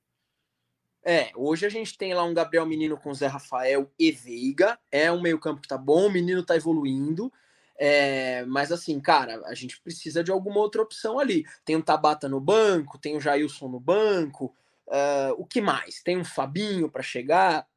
É, 1.05 1.31
hoje 1.35 1.65
a 1.65 1.69
gente 1.69 1.97
tem 1.97 2.13
lá 2.13 2.23
um 2.23 2.33
Gabriel 2.33 2.65
Menino 2.65 2.97
com 2.97 3.13
Zé 3.13 3.27
Rafael 3.27 3.91
e 3.99 4.11
Veiga. 4.11 4.79
É 4.91 5.11
um 5.11 5.21
meio-campo 5.21 5.61
que 5.61 5.67
tá 5.67 5.77
bom, 5.77 6.07
o 6.07 6.11
menino 6.11 6.43
tá 6.43 6.55
evoluindo. 6.55 7.31
É, 7.77 8.45
mas 8.45 8.71
assim, 8.71 8.99
cara, 8.99 9.41
a 9.45 9.53
gente 9.53 9.81
precisa 9.81 10.23
de 10.23 10.31
alguma 10.31 10.59
outra 10.59 10.81
opção 10.81 11.19
ali. 11.19 11.45
Tem 11.65 11.75
o 11.75 11.83
Tabata 11.83 12.29
no 12.29 12.39
banco, 12.39 12.97
tem 12.97 13.17
o 13.17 13.21
Jailson 13.21 13.67
no 13.67 13.79
banco. 13.79 14.55
ah, 14.89 15.33
o 15.37 15.45
que 15.45 15.59
mais? 15.59 16.01
Tem 16.01 16.17
um 16.17 16.23
Fabinho 16.23 16.89
para 16.89 17.03
chegar. 17.03 17.67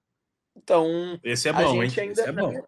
Então, 0.55 1.19
Esse 1.23 1.49
é 1.49 1.51
a 1.51 1.55
bom, 1.55 1.83
hein? 1.83 1.93
ainda. 1.99 2.21
Esse 2.21 2.29
é 2.29 2.33
bom. 2.33 2.63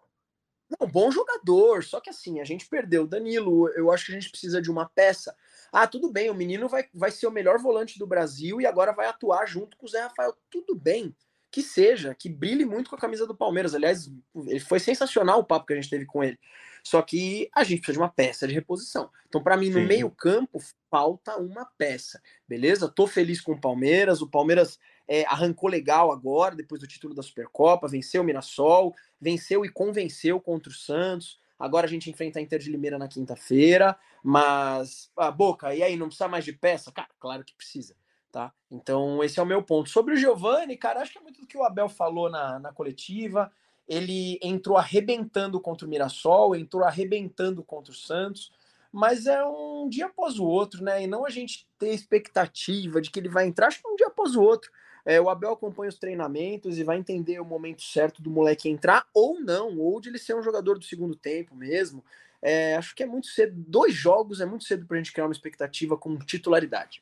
Não, 0.79 0.87
bom 0.87 1.09
jogador, 1.09 1.83
só 1.83 1.99
que 1.99 2.11
assim, 2.11 2.39
a 2.39 2.43
gente 2.43 2.67
perdeu 2.67 3.03
o 3.03 3.07
Danilo. 3.07 3.69
Eu 3.69 3.91
acho 3.91 4.05
que 4.05 4.11
a 4.11 4.15
gente 4.19 4.29
precisa 4.29 4.61
de 4.61 4.69
uma 4.69 4.87
peça. 4.87 5.35
Ah, 5.71 5.87
tudo 5.87 6.11
bem, 6.11 6.29
o 6.29 6.35
menino 6.35 6.67
vai, 6.67 6.85
vai 6.93 7.11
ser 7.11 7.27
o 7.27 7.31
melhor 7.31 7.59
volante 7.59 7.97
do 7.99 8.07
Brasil 8.07 8.59
e 8.59 8.65
agora 8.65 8.91
vai 8.91 9.07
atuar 9.07 9.45
junto 9.45 9.77
com 9.77 9.85
o 9.85 9.89
Zé 9.89 10.01
Rafael. 10.01 10.35
Tudo 10.49 10.75
bem, 10.75 11.15
que 11.51 11.61
seja, 11.61 12.13
que 12.13 12.29
brilhe 12.29 12.65
muito 12.65 12.89
com 12.89 12.95
a 12.95 12.99
camisa 12.99 13.25
do 13.25 13.35
Palmeiras. 13.35 13.73
Aliás, 13.73 14.11
ele 14.35 14.59
foi 14.59 14.79
sensacional 14.79 15.39
o 15.39 15.43
papo 15.43 15.65
que 15.65 15.73
a 15.73 15.75
gente 15.75 15.89
teve 15.89 16.05
com 16.05 16.23
ele. 16.23 16.37
Só 16.83 17.01
que 17.01 17.49
a 17.53 17.63
gente 17.63 17.79
precisa 17.79 17.93
de 17.93 17.99
uma 17.99 18.09
peça 18.09 18.47
de 18.47 18.53
reposição. 18.53 19.09
Então, 19.27 19.43
para 19.43 19.57
mim, 19.57 19.69
no 19.69 19.81
meio-campo, 19.81 20.59
falta 20.89 21.35
uma 21.37 21.65
peça. 21.77 22.21
Beleza? 22.47 22.87
Tô 22.87 23.05
feliz 23.05 23.41
com 23.41 23.53
o 23.53 23.59
Palmeiras. 23.59 24.21
O 24.21 24.29
Palmeiras 24.29 24.79
é, 25.07 25.25
arrancou 25.25 25.69
legal 25.69 26.11
agora, 26.11 26.55
depois 26.55 26.79
do 26.79 26.87
título 26.87 27.13
da 27.13 27.23
Supercopa, 27.23 27.87
venceu 27.87 28.21
o 28.21 28.25
Mirassol, 28.25 28.95
venceu 29.19 29.65
e 29.65 29.69
convenceu 29.69 30.39
contra 30.39 30.71
o 30.71 30.75
Santos. 30.75 31.39
Agora 31.59 31.85
a 31.85 31.89
gente 31.89 32.09
enfrenta 32.09 32.39
a 32.39 32.41
Inter 32.41 32.59
de 32.59 32.71
Limeira 32.71 32.97
na 32.97 33.09
quinta-feira, 33.09 33.97
mas 34.23 35.11
a 35.17 35.29
Boca, 35.29 35.75
e 35.75 35.83
aí 35.83 35.97
não 35.97 36.07
precisa 36.07 36.29
mais 36.29 36.45
de 36.45 36.53
peça? 36.53 36.91
Cara, 36.91 37.09
claro 37.19 37.43
que 37.43 37.53
precisa, 37.53 37.95
tá? 38.31 38.53
Então 38.71 39.21
esse 39.23 39.39
é 39.39 39.43
o 39.43 39.45
meu 39.45 39.61
ponto. 39.61 39.89
Sobre 39.89 40.13
o 40.13 40.17
Giovani, 40.17 40.77
cara, 40.77 41.01
acho 41.01 41.11
que 41.11 41.17
é 41.17 41.21
muito 41.21 41.41
do 41.41 41.47
que 41.47 41.57
o 41.57 41.63
Abel 41.63 41.89
falou 41.89 42.29
na, 42.29 42.59
na 42.59 42.71
coletiva. 42.71 43.51
Ele 43.87 44.39
entrou 44.41 44.77
arrebentando 44.77 45.59
contra 45.59 45.85
o 45.85 45.89
Mirassol, 45.89 46.55
entrou 46.55 46.83
arrebentando 46.83 47.61
contra 47.63 47.91
o 47.91 47.95
Santos, 47.95 48.51
mas 48.91 49.27
é 49.27 49.43
um 49.43 49.89
dia 49.89 50.05
após 50.05 50.39
o 50.39 50.45
outro, 50.45 50.83
né? 50.83 51.03
E 51.03 51.07
não 51.07 51.25
a 51.25 51.29
gente 51.29 51.67
ter 51.77 51.89
expectativa 51.89 53.01
de 53.01 53.11
que 53.11 53.19
ele 53.19 53.29
vai 53.29 53.45
entrar, 53.45 53.67
acho 53.67 53.81
que 53.81 53.87
é 53.87 53.91
um 53.91 53.95
dia 53.95 54.07
após 54.07 54.35
o 54.35 54.41
outro. 54.41 54.71
É, 55.09 55.19
o 55.19 55.27
Abel 55.27 55.53
acompanha 55.53 55.89
os 55.89 55.97
treinamentos 55.97 56.77
e 56.77 56.83
vai 56.83 56.95
entender 56.95 57.39
o 57.39 57.45
momento 57.45 57.81
certo 57.81 58.21
do 58.21 58.29
moleque 58.29 58.69
entrar 58.69 59.07
ou 59.11 59.39
não, 59.41 59.79
ou 59.79 59.99
de 59.99 60.07
ele 60.07 60.19
ser 60.19 60.35
um 60.35 60.43
jogador 60.43 60.77
do 60.77 60.85
segundo 60.85 61.15
tempo 61.15 61.55
mesmo. 61.55 62.05
É, 62.39 62.75
acho 62.75 62.93
que 62.93 63.01
é 63.01 63.07
muito 63.07 63.25
cedo. 63.25 63.55
Dois 63.67 63.91
jogos 63.91 64.39
é 64.39 64.45
muito 64.45 64.65
cedo 64.65 64.85
pra 64.85 64.97
gente 64.97 65.11
criar 65.11 65.25
uma 65.25 65.31
expectativa 65.33 65.97
com 65.97 66.15
titularidade. 66.19 67.01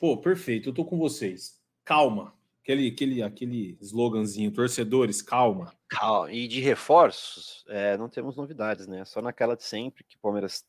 Pô, 0.00 0.16
perfeito, 0.16 0.70
eu 0.70 0.74
tô 0.74 0.84
com 0.84 0.98
vocês. 0.98 1.60
Calma. 1.84 2.34
Aquele, 2.60 2.88
aquele, 2.88 3.22
aquele 3.22 3.78
sloganzinho, 3.80 4.50
torcedores, 4.50 5.22
calma. 5.22 5.72
Calma. 5.86 6.32
E 6.32 6.48
de 6.48 6.60
reforços, 6.60 7.64
é, 7.68 7.96
não 7.96 8.08
temos 8.08 8.36
novidades, 8.36 8.88
né? 8.88 9.04
Só 9.04 9.22
naquela 9.22 9.54
de 9.54 9.62
sempre 9.62 10.02
que 10.02 10.16
o 10.16 10.20
Palmeiras 10.20 10.66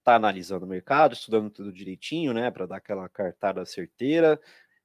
está 0.00 0.16
analisando 0.16 0.66
o 0.66 0.68
mercado, 0.68 1.14
estudando 1.14 1.48
tudo 1.48 1.72
direitinho, 1.72 2.34
né? 2.34 2.50
Para 2.50 2.66
dar 2.66 2.76
aquela 2.76 3.08
cartada 3.08 3.64
certeira. 3.64 4.38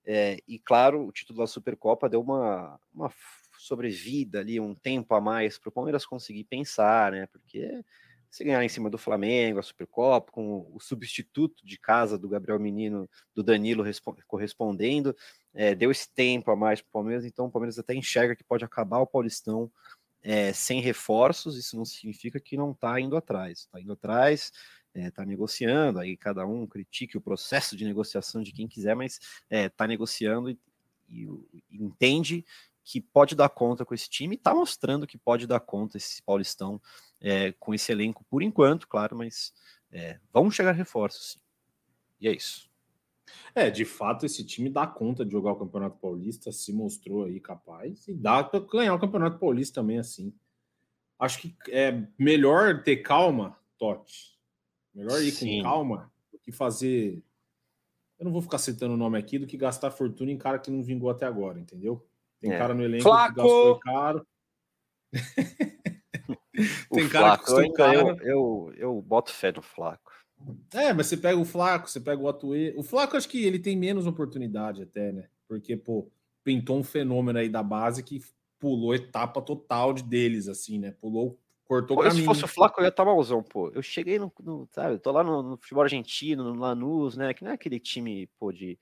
É, 0.05 0.37
e 0.47 0.59
claro, 0.59 1.05
o 1.05 1.11
título 1.11 1.39
da 1.39 1.47
Supercopa 1.47 2.07
deu 2.07 2.21
uma, 2.21 2.79
uma 2.93 3.11
sobrevida 3.57 4.39
ali, 4.39 4.59
um 4.59 4.75
tempo 4.75 5.15
a 5.15 5.21
mais 5.21 5.57
para 5.57 5.69
o 5.69 5.71
Palmeiras 5.71 6.05
conseguir 6.05 6.43
pensar, 6.43 7.11
né? 7.11 7.27
Porque 7.27 7.81
se 8.29 8.43
ganhar 8.43 8.63
em 8.63 8.69
cima 8.69 8.89
do 8.89 8.97
Flamengo, 8.97 9.59
a 9.59 9.63
Supercopa, 9.63 10.31
com 10.31 10.69
o 10.73 10.79
substituto 10.79 11.65
de 11.65 11.79
casa 11.79 12.17
do 12.17 12.27
Gabriel 12.27 12.59
Menino, 12.59 13.09
do 13.33 13.41
Danilo 13.41 13.81
respo- 13.81 14.17
correspondendo, 14.27 15.15
é, 15.53 15.73
deu 15.73 15.89
esse 15.89 16.13
tempo 16.13 16.51
a 16.51 16.55
mais 16.55 16.81
para 16.81 16.89
o 16.89 16.91
Palmeiras, 16.91 17.25
então 17.25 17.45
o 17.45 17.51
Palmeiras 17.51 17.79
até 17.79 17.95
enxerga 17.95 18.35
que 18.35 18.43
pode 18.43 18.65
acabar 18.65 18.99
o 18.99 19.07
Paulistão 19.07 19.71
é, 20.21 20.51
sem 20.51 20.81
reforços, 20.81 21.57
isso 21.57 21.77
não 21.77 21.85
significa 21.85 22.39
que 22.39 22.57
não 22.57 22.71
está 22.71 22.99
indo 22.99 23.15
atrás, 23.15 23.59
está 23.59 23.79
indo 23.79 23.93
atrás, 23.93 24.51
está 24.95 25.25
negociando, 25.25 25.99
aí 25.99 26.15
cada 26.17 26.45
um 26.45 26.65
critique 26.65 27.17
o 27.17 27.21
processo 27.21 27.75
de 27.75 27.85
negociação 27.85 28.41
de 28.41 28.51
quem 28.51 28.67
quiser, 28.67 28.95
mas 28.95 29.19
está 29.49 29.85
negociando 29.87 30.49
e, 30.49 30.59
e- 31.09 31.27
e 31.71 31.83
entende 31.83 32.45
que 32.83 33.01
pode 33.01 33.35
dar 33.35 33.49
conta 33.49 33.83
com 33.83 33.93
esse 33.95 34.07
time, 34.09 34.35
está 34.35 34.53
mostrando 34.53 35.07
que 35.07 35.17
pode 35.17 35.47
dar 35.47 35.59
conta 35.59 35.97
esse 35.97 36.21
Paulistão 36.21 36.79
é, 37.19 37.51
com 37.53 37.73
esse 37.73 37.91
elenco 37.91 38.23
por 38.29 38.43
enquanto, 38.43 38.87
claro, 38.87 39.15
mas 39.17 39.51
é, 39.91 40.19
vão 40.31 40.51
chegar 40.51 40.71
reforços, 40.71 41.31
sim. 41.31 41.39
E 42.21 42.27
é 42.27 42.31
isso. 42.31 42.69
É, 43.55 43.71
de 43.71 43.85
fato, 43.85 44.25
esse 44.25 44.45
time 44.45 44.69
dá 44.69 44.85
conta 44.85 45.25
de 45.25 45.31
jogar 45.31 45.53
o 45.53 45.55
Campeonato 45.59 45.97
Paulista, 45.97 46.51
se 46.51 46.71
mostrou 46.71 47.25
aí 47.25 47.39
capaz, 47.39 48.07
e 48.07 48.13
dá 48.13 48.43
para 48.43 48.59
ganhar 48.59 48.93
o 48.93 48.99
Campeonato 48.99 49.39
Paulista 49.39 49.81
também 49.81 49.97
assim. 49.97 50.33
Acho 51.17 51.39
que 51.39 51.55
é 51.69 52.07
melhor 52.19 52.83
ter 52.83 52.97
calma, 52.97 53.57
Totti. 53.79 54.34
Melhor 54.95 55.21
ir 55.21 55.31
Sim. 55.31 55.57
com 55.57 55.63
calma 55.63 56.11
do 56.31 56.39
que 56.39 56.51
fazer. 56.51 57.21
Eu 58.17 58.23
não 58.25 58.31
vou 58.31 58.41
ficar 58.41 58.57
citando 58.57 58.93
o 58.93 58.97
nome 58.97 59.17
aqui 59.19 59.37
do 59.37 59.45
que 59.45 59.57
gastar 59.57 59.91
fortuna 59.91 60.31
em 60.31 60.37
cara 60.37 60.57
que 60.57 60.71
não 60.71 60.81
vingou 60.81 61.09
até 61.09 61.25
agora, 61.25 61.59
entendeu? 61.59 62.07
Tem 62.39 62.51
É. 62.53 62.57
cara 62.57 62.73
no 62.73 62.81
elenco 62.83 63.03
Flaco! 63.03 63.33
que 63.35 63.41
gastou 63.41 63.79
caro. 63.79 64.27
Tem 66.93 67.05
o 67.05 67.09
cara 67.09 67.37
que 67.37 67.43
Flaco, 67.43 67.43
custou 67.43 67.59
ainda 67.59 67.73
caro. 67.75 67.97
eu, 67.99 68.17
eu, 68.21 68.73
eu 68.77 69.01
boto 69.01 69.31
fé 69.31 69.51
no 69.51 69.61
Flaco. 69.61 70.11
É, 70.73 70.93
mas 70.93 71.07
você 71.07 71.17
pega 71.17 71.37
o 71.39 71.45
Flaco, 71.45 71.89
você 71.89 71.99
pega 71.99 72.21
o 72.21 72.27
Atuê. 72.29 72.73
O 72.77 72.83
Flaco, 72.83 73.17
acho 73.17 73.27
que 73.27 73.43
ele 73.43 73.59
tem 73.59 73.75
menos 73.77 74.05
oportunidade 74.07 74.81
até, 74.83 75.11
né? 75.11 75.27
Porque, 75.47 75.75
pô, 75.75 76.09
pintou 76.43 76.77
um 76.77 76.83
fenômeno 76.83 77.39
aí 77.39 77.49
da 77.49 77.63
base 77.63 78.03
que 78.03 78.21
pulou 78.59 78.93
etapa 78.95 79.41
total 79.41 79.93
de 79.93 80.03
deles, 80.03 80.47
assim, 80.47 80.79
né? 80.79 80.91
Pulou, 80.91 81.39
cortou 81.65 81.97
o 81.97 81.99
Pô, 81.99 82.03
se 82.05 82.09
caminho. 82.09 82.25
fosse 82.25 82.45
o 82.45 82.47
Flaco, 82.47 82.79
eu 82.79 82.85
ia 82.85 82.89
estar 82.89 83.03
malzão, 83.05 83.43
pô. 83.43 83.69
Eu 83.71 83.81
cheguei 83.81 84.17
no, 84.19 84.31
no- 84.39 84.67
sabe, 84.71 84.93
eu 84.95 84.99
tô 84.99 85.11
lá 85.11 85.23
no, 85.23 85.41
no 85.43 85.57
futebol 85.57 85.83
argentino, 85.83 86.43
no 86.43 86.59
Lanús, 86.59 87.17
né, 87.17 87.33
que 87.33 87.43
não 87.43 87.51
é 87.51 87.55
aquele 87.55 87.79
time, 87.79 88.27
pô, 88.39 88.51
de 88.51 88.79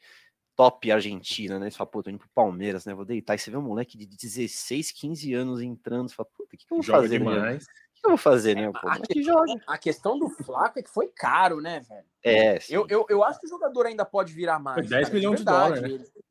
top 0.55 0.91
Argentina, 0.91 1.57
né, 1.57 1.69
você 1.71 1.77
fala, 1.77 1.89
pô, 1.89 2.03
tô 2.03 2.09
indo 2.11 2.19
pro 2.19 2.29
Palmeiras, 2.29 2.85
né, 2.85 2.93
vou 2.93 3.05
deitar, 3.05 3.33
e 3.35 3.39
você 3.39 3.49
vê 3.49 3.57
um 3.57 3.61
moleque 3.61 3.97
de 3.97 4.05
16, 4.05 4.91
15 4.91 5.33
anos 5.33 5.61
entrando, 5.61 6.09
você 6.09 6.15
fala, 6.15 6.29
puta, 6.31 6.55
o 6.55 6.57
que, 6.57 6.65
que 6.65 6.71
eu 6.73 6.77
vou 6.77 6.83
Joga 6.83 7.01
fazer, 7.01 7.19
né? 7.19 7.55
O 7.55 7.59
que 7.59 8.05
eu 8.05 8.09
vou 8.11 8.17
fazer, 8.17 8.55
né, 8.55 8.71
pô? 8.71 8.87
A 8.87 8.99
Mas 8.99 9.07
que 9.07 9.23
joga. 9.23 9.55
A 9.65 9.77
questão 9.77 10.19
do 10.19 10.29
Flaco 10.29 10.77
é 10.77 10.83
que 10.83 10.89
foi 10.89 11.07
caro, 11.07 11.59
né, 11.61 11.79
velho? 11.79 12.05
É, 12.23 12.59
sim, 12.59 12.73
Eu, 12.73 12.85
eu, 12.89 13.05
eu 13.09 13.23
acho 13.23 13.39
que 13.39 13.47
o 13.47 13.49
jogador 13.49 13.85
ainda 13.85 14.05
pode 14.05 14.31
virar 14.33 14.59
mais. 14.59 14.75
Foi 14.75 14.87
10 14.87 15.07
cara, 15.07 15.13
milhões 15.15 15.39
de 15.39 15.45
verdade. 15.45 15.81
dólares, 15.81 15.81
né? 15.81 15.89
Ele- 15.89 16.23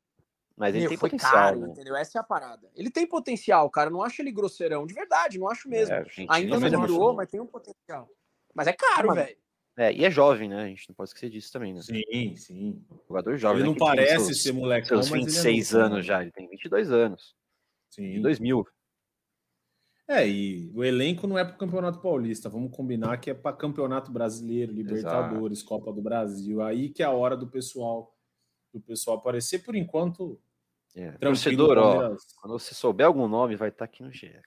mas 0.55 0.73
ele 0.75 0.81
Meu, 0.81 0.89
tem 0.89 0.97
foi 0.97 1.09
potencial, 1.09 1.33
caro, 1.33 1.59
né? 1.61 1.67
entendeu? 1.69 1.95
Essa 1.95 2.19
é 2.19 2.21
a 2.21 2.23
parada. 2.23 2.69
Ele 2.75 2.89
tem 2.91 3.07
potencial, 3.07 3.69
cara. 3.69 3.89
Eu 3.89 3.93
não 3.93 4.03
acho 4.03 4.21
ele 4.21 4.31
grosseirão. 4.31 4.85
De 4.85 4.93
verdade, 4.93 5.39
não 5.39 5.49
acho 5.49 5.67
mesmo. 5.69 5.93
É, 5.93 5.99
Argentina 5.99 6.27
Ainda 6.33 6.59
mas 6.59 6.71
é 6.73 6.75
não 6.77 6.81
virou, 6.83 7.13
mas 7.13 7.29
tem 7.29 7.39
um 7.41 7.47
potencial. 7.47 8.09
Mas 8.53 8.67
é 8.67 8.73
caro, 8.73 9.13
velho. 9.13 9.37
É, 9.75 9.91
e 9.91 10.05
é 10.05 10.11
jovem, 10.11 10.47
né, 10.49 10.63
a 10.65 10.67
gente 10.67 10.87
não 10.87 10.93
pode 10.95 11.09
esquecer 11.09 11.31
disso 11.31 11.51
também, 11.51 11.73
né? 11.73 11.81
Sim, 11.81 12.35
sim. 12.35 12.85
Jogador 13.07 13.35
jovem, 13.37 13.57
Ele 13.61 13.63
né, 13.63 13.69
não 13.69 13.75
tem 13.75 13.87
parece 13.87 14.25
seus- 14.25 14.43
ser 14.43 14.51
molecão, 14.51 15.01
seus 15.01 15.09
mas 15.09 15.21
ele 15.21 15.21
é 15.23 15.25
26 15.25 15.71
novo, 15.73 15.85
anos 15.85 15.97
né? 15.97 16.03
já, 16.03 16.21
ele 16.21 16.31
tem 16.31 16.47
22 16.47 16.91
anos, 16.91 17.35
Sim. 17.89 18.11
de 18.11 18.19
2000. 18.19 18.63
É, 20.07 20.27
e 20.27 20.69
o 20.75 20.83
elenco 20.83 21.25
não 21.25 21.39
é 21.39 21.43
para 21.45 21.55
o 21.55 21.57
Campeonato 21.57 21.99
Paulista. 22.01 22.49
Vamos 22.49 22.75
combinar 22.75 23.17
que 23.17 23.31
é 23.31 23.33
para 23.33 23.55
Campeonato 23.55 24.11
Brasileiro, 24.11 24.71
Libertadores, 24.71 25.63
Copa 25.63 25.91
do 25.91 26.01
Brasil. 26.03 26.61
Aí 26.61 26.89
que 26.89 27.01
é 27.01 27.05
a 27.05 27.11
hora 27.11 27.35
do 27.37 27.47
pessoal 27.47 28.12
do 28.73 28.81
pessoal 28.81 29.17
aparecer. 29.17 29.59
Por 29.59 29.75
enquanto, 29.75 30.39
É. 30.95 31.11
Torcedor, 31.13 31.77
ó, 31.77 32.15
quando 32.41 32.59
você 32.59 32.73
souber 32.73 33.05
algum 33.07 33.27
nome, 33.27 33.55
vai 33.55 33.69
estar 33.69 33.85
aqui 33.85 34.03
no 34.03 34.11
GE, 34.11 34.27
cara. 34.29 34.43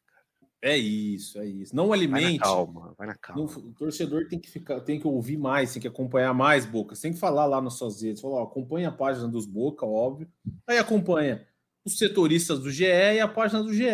É 0.62 0.77
isso, 0.77 1.39
é 1.39 1.47
isso. 1.47 1.74
Não 1.74 1.93
alimente. 1.93 2.22
Vai 2.22 2.33
na 2.33 2.39
calma, 2.39 2.95
vai 2.97 3.07
na 3.07 3.14
calma. 3.14 3.43
o 3.45 3.72
torcedor 3.74 4.27
tem 4.29 4.39
que 4.39 4.51
ficar, 4.51 4.81
tem 4.81 4.99
que 4.99 5.07
ouvir 5.07 5.37
mais, 5.37 5.72
tem 5.72 5.83
que 5.83 5.89
acompanhar 5.89 6.33
mais 6.35 6.64
Boca. 6.64 6.95
Tem 7.01 7.12
que 7.12 7.18
falar 7.18 7.47
lá 7.47 7.61
nas 7.61 7.74
suas 7.74 8.03
redes. 8.03 8.20
Falar, 8.20 8.37
ó, 8.37 8.43
acompanha 8.45 8.89
a 8.89 8.93
página 8.93 9.29
dos 9.29 9.47
Boca, 9.47 9.85
óbvio. 9.87 10.29
Aí 10.66 10.79
acompanha 10.79 11.47
os 11.85 11.99
setoristas 11.99 12.59
do 12.59 12.70
GE 12.70 12.85
e 12.85 13.20
a 13.20 13.29
página 13.29 13.62
do 13.62 13.72
GE. 13.72 13.85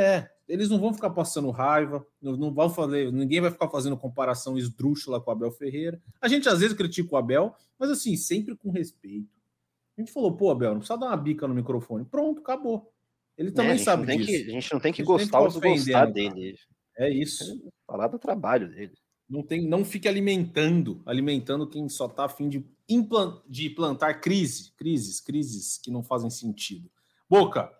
Eles 0.48 0.68
não 0.68 0.78
vão 0.78 0.92
ficar 0.92 1.10
passando 1.10 1.50
raiva, 1.50 2.06
não, 2.20 2.36
não 2.36 2.52
vão 2.52 2.68
fazer, 2.68 3.12
ninguém 3.12 3.40
vai 3.40 3.50
ficar 3.50 3.68
fazendo 3.68 3.96
comparação 3.96 4.58
esdrúxula 4.58 5.20
com 5.20 5.30
o 5.30 5.32
Abel 5.32 5.50
Ferreira. 5.50 6.00
A 6.20 6.28
gente 6.28 6.48
às 6.48 6.60
vezes 6.60 6.76
critica 6.76 7.14
o 7.14 7.18
Abel, 7.18 7.54
mas 7.78 7.90
assim, 7.90 8.16
sempre 8.16 8.56
com 8.56 8.70
respeito. 8.70 9.28
A 9.96 10.00
gente 10.00 10.12
falou, 10.12 10.36
pô, 10.36 10.50
Abel, 10.50 10.70
não 10.70 10.78
precisa 10.78 10.98
dar 10.98 11.06
uma 11.06 11.16
bica 11.16 11.46
no 11.46 11.54
microfone. 11.54 12.04
Pronto, 12.04 12.40
acabou. 12.40 12.92
Ele 13.36 13.50
é, 13.50 13.52
também 13.52 13.78
sabe 13.78 14.06
disso. 14.16 14.26
Que, 14.26 14.50
a 14.50 14.54
gente 14.54 14.72
não 14.72 14.80
tem 14.80 14.92
que 14.92 15.02
gostar 15.02 15.40
ou 15.40 15.50
gostar 15.50 16.06
dele. 16.06 16.56
É 16.96 17.10
isso. 17.10 17.62
Falar 17.86 18.08
do 18.08 18.18
trabalho 18.18 18.68
dele. 18.68 18.92
Não, 19.28 19.42
tem, 19.42 19.66
não 19.66 19.84
fique 19.84 20.08
alimentando, 20.08 21.02
alimentando 21.06 21.68
quem 21.68 21.88
só 21.88 22.06
está 22.06 22.26
afim 22.26 22.48
de, 22.48 22.64
implant, 22.88 23.40
de 23.48 23.70
plantar 23.70 24.20
crise, 24.20 24.72
crises, 24.76 25.20
crises 25.20 25.78
que 25.78 25.90
não 25.90 26.02
fazem 26.02 26.28
sentido. 26.28 26.90
Boca, 27.28 27.72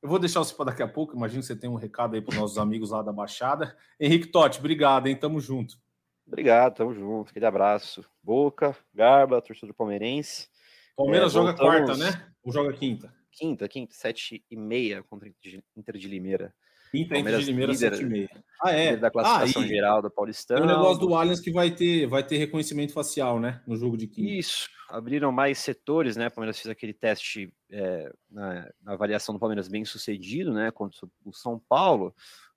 eu 0.00 0.08
vou 0.08 0.18
deixar 0.18 0.40
você 0.40 0.54
para 0.54 0.66
daqui 0.66 0.82
a 0.82 0.88
pouco. 0.88 1.16
Imagino 1.16 1.40
que 1.40 1.46
você 1.46 1.56
tem 1.56 1.68
um 1.68 1.74
recado 1.74 2.14
aí 2.14 2.20
para 2.20 2.32
os 2.32 2.38
nossos 2.38 2.58
amigos 2.58 2.90
lá 2.90 3.02
da 3.02 3.12
Baixada. 3.12 3.76
Henrique 3.98 4.28
Totti, 4.28 4.58
obrigado, 4.58 5.06
hein? 5.08 5.16
Tamo 5.16 5.40
junto. 5.40 5.78
Obrigado, 6.26 6.76
tamo 6.76 6.94
junto. 6.94 7.30
Aquele 7.30 7.46
abraço. 7.46 8.04
Boca, 8.22 8.76
Garba, 8.94 9.42
torcedor 9.42 9.74
palmeirense. 9.74 10.48
Palmeiras 10.96 11.32
é, 11.32 11.34
joga 11.34 11.54
quarta, 11.54 11.96
né? 11.96 12.26
Ou 12.42 12.52
joga 12.52 12.72
quinta? 12.72 13.12
Quinta, 13.30 13.68
quinta, 13.68 13.94
sete 13.94 14.44
e 14.50 14.56
meia 14.56 15.02
contra 15.02 15.28
Inter 15.76 15.96
de 15.96 16.08
Limeira. 16.08 16.54
Quinta, 16.90 17.18
Inter 17.18 17.38
de 17.40 17.46
Limeira, 17.46 17.74
sete 17.74 18.02
e 18.02 18.04
meia. 18.04 18.44
Ah, 18.62 18.70
é? 18.70 18.96
Da 18.96 19.10
classificação 19.10 19.62
ah, 19.62 19.66
geral 19.66 20.00
da 20.00 20.08
Paulistana. 20.08 20.60
Tem 20.60 20.70
o 20.70 20.72
negócio 20.72 21.00
do 21.00 21.14
Allianz 21.14 21.40
que 21.40 21.50
vai 21.50 21.72
ter, 21.72 22.06
vai 22.06 22.24
ter 22.24 22.36
reconhecimento 22.36 22.92
facial, 22.92 23.40
né? 23.40 23.60
No 23.66 23.76
jogo 23.76 23.96
de 23.96 24.06
quinta. 24.06 24.30
Isso. 24.30 24.68
Abriram 24.88 25.32
mais 25.32 25.58
setores, 25.58 26.14
né? 26.14 26.28
O 26.28 26.30
Palmeiras 26.30 26.60
fez 26.60 26.70
aquele 26.70 26.94
teste 26.94 27.52
é, 27.70 28.12
na, 28.30 28.70
na, 28.80 28.92
avaliação 28.92 29.34
do 29.34 29.40
Palmeiras 29.40 29.66
bem 29.66 29.84
sucedido, 29.84 30.52
né? 30.52 30.70
Contra 30.70 31.08
o 31.24 31.32
São 31.32 31.60
Paulo. 31.68 32.14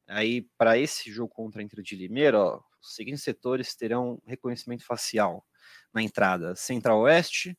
Aí, 0.07 0.47
para 0.57 0.77
esse 0.77 1.11
jogo 1.11 1.33
contra 1.33 1.59
a 1.59 1.63
Inter 1.63 1.81
de 1.81 1.95
Limeira, 1.95 2.39
ó, 2.39 2.61
os 2.79 2.93
seguintes 2.93 3.23
setores 3.23 3.75
terão 3.75 4.21
reconhecimento 4.25 4.85
facial 4.85 5.43
na 5.91 6.03
entrada: 6.03 6.55
Central-Oeste, 6.55 7.57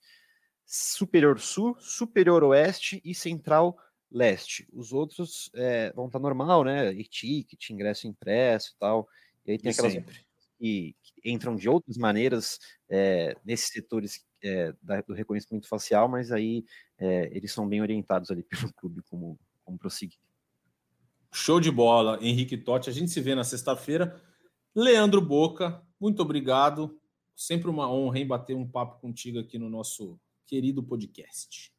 Superior 0.71 1.41
Sul, 1.41 1.75
Superior 1.81 2.45
Oeste 2.45 3.01
e 3.03 3.15
Central 3.15 3.79
Leste. 4.11 4.69
Os 4.71 4.93
outros 4.93 5.51
é, 5.55 5.91
vão 5.93 6.07
estar 6.07 6.19
tá 6.19 6.23
normal, 6.23 6.63
né? 6.63 6.93
E 6.93 7.05
ticket, 7.05 7.71
ingresso 7.71 8.07
impresso 8.07 8.75
e 8.75 8.79
tal. 8.79 9.09
E 9.47 9.53
aí 9.53 9.59
tem 9.59 9.73
aquelas 9.73 9.95
que, 9.95 10.05
que, 10.59 10.95
entram 11.25 11.57
de 11.57 11.71
outras 11.71 11.97
maneiras 11.97 12.61
é, 12.87 13.35
nesses 13.43 13.69
setores 13.69 14.27
é, 14.45 14.75
da, 14.83 15.01
do 15.01 15.15
reconhecimento 15.15 15.67
facial, 15.67 16.07
mas 16.07 16.31
aí 16.31 16.63
é, 16.99 17.35
eles 17.35 17.51
são 17.51 17.67
bem 17.67 17.81
orientados 17.81 18.31
ali 18.31 18.43
pelo 18.69 18.71
clube 18.75 19.01
como, 19.09 19.39
como 19.65 19.79
prosseguir. 19.79 20.19
Show 21.33 21.61
de 21.61 21.71
bola, 21.71 22.19
Henrique 22.21 22.59
Totti. 22.59 22.91
A 22.91 22.93
gente 22.93 23.11
se 23.11 23.23
vê 23.23 23.35
na 23.35 23.45
sexta-feira. 23.45 24.23
Leandro 24.75 25.23
Boca, 25.23 25.83
muito 25.99 26.21
obrigado. 26.21 27.01
Sempre 27.35 27.71
uma 27.71 27.91
honra 27.91 28.19
em 28.19 28.27
bater 28.27 28.55
um 28.55 28.69
papo 28.69 29.01
contigo 29.01 29.39
aqui 29.39 29.59
no 29.59 29.71
nosso 29.71 30.21
querido 30.49 30.83
podcast. 30.83 31.71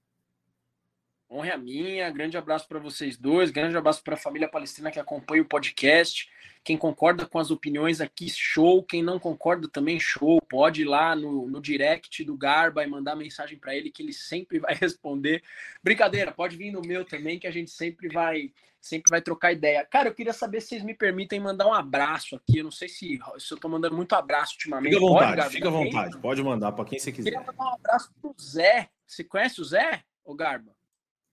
Honra 1.31 1.53
a 1.53 1.57
minha, 1.57 2.09
grande 2.09 2.37
abraço 2.37 2.67
para 2.67 2.79
vocês 2.79 3.15
dois, 3.15 3.51
grande 3.51 3.77
abraço 3.77 4.03
para 4.03 4.15
a 4.15 4.17
família 4.17 4.49
palestina 4.49 4.89
que 4.89 4.99
acompanha 4.99 5.43
o 5.43 5.45
podcast. 5.45 6.27
Quem 6.63 6.75
concorda 6.75 7.25
com 7.25 7.37
as 7.37 7.51
opiniões 7.51 8.01
aqui, 8.01 8.27
show. 8.29 8.83
Quem 8.83 9.03
não 9.03 9.19
concorda 9.19 9.67
também, 9.67 9.99
show. 9.99 10.41
Pode 10.41 10.81
ir 10.81 10.85
lá 10.85 11.15
no, 11.15 11.47
no 11.47 11.61
direct 11.61 12.23
do 12.23 12.35
Garba 12.35 12.83
e 12.83 12.87
mandar 12.87 13.15
mensagem 13.15 13.59
para 13.59 13.75
ele 13.75 13.91
que 13.91 14.01
ele 14.01 14.11
sempre 14.11 14.57
vai 14.57 14.73
responder. 14.75 15.43
Brincadeira, 15.83 16.31
pode 16.31 16.57
vir 16.57 16.71
no 16.71 16.81
meu 16.81 17.05
também 17.05 17.37
que 17.37 17.45
a 17.45 17.51
gente 17.51 17.69
sempre 17.69 18.09
vai 18.09 18.51
sempre 18.81 19.09
vai 19.09 19.21
trocar 19.21 19.51
ideia. 19.51 19.85
Cara, 19.85 20.09
eu 20.09 20.15
queria 20.15 20.31
saber 20.31 20.61
se 20.61 20.69
vocês 20.69 20.83
me 20.83 20.93
permitem 20.93 21.39
mandar 21.39 21.67
um 21.67 21.73
abraço 21.73 22.37
aqui. 22.37 22.59
Eu 22.59 22.63
não 22.63 22.71
sei 22.71 22.87
se, 22.87 23.19
se 23.37 23.53
eu 23.53 23.57
tô 23.57 23.67
mandando 23.67 23.95
muito 23.95 24.13
abraço 24.13 24.53
ultimamente. 24.53 24.95
Fica 24.95 25.05
à 25.05 25.09
vontade, 25.09 25.35
pode, 25.35 25.53
fica 25.53 25.67
à 25.67 25.71
vontade. 25.71 26.17
Pode 26.17 26.43
mandar 26.43 26.71
para 26.71 26.85
quem 26.85 26.97
você 26.97 27.11
quiser. 27.11 27.29
Eu 27.29 27.39
queria 27.39 27.51
mandar 27.51 27.71
um 27.71 27.75
abraço 27.75 28.11
pro 28.21 28.33
Zé. 28.41 28.89
Você 29.05 29.23
conhece 29.23 29.59
o 29.59 29.65
Zé, 29.65 30.03
o 30.23 30.33
Garba? 30.33 30.78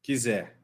Quiser. 0.07 0.57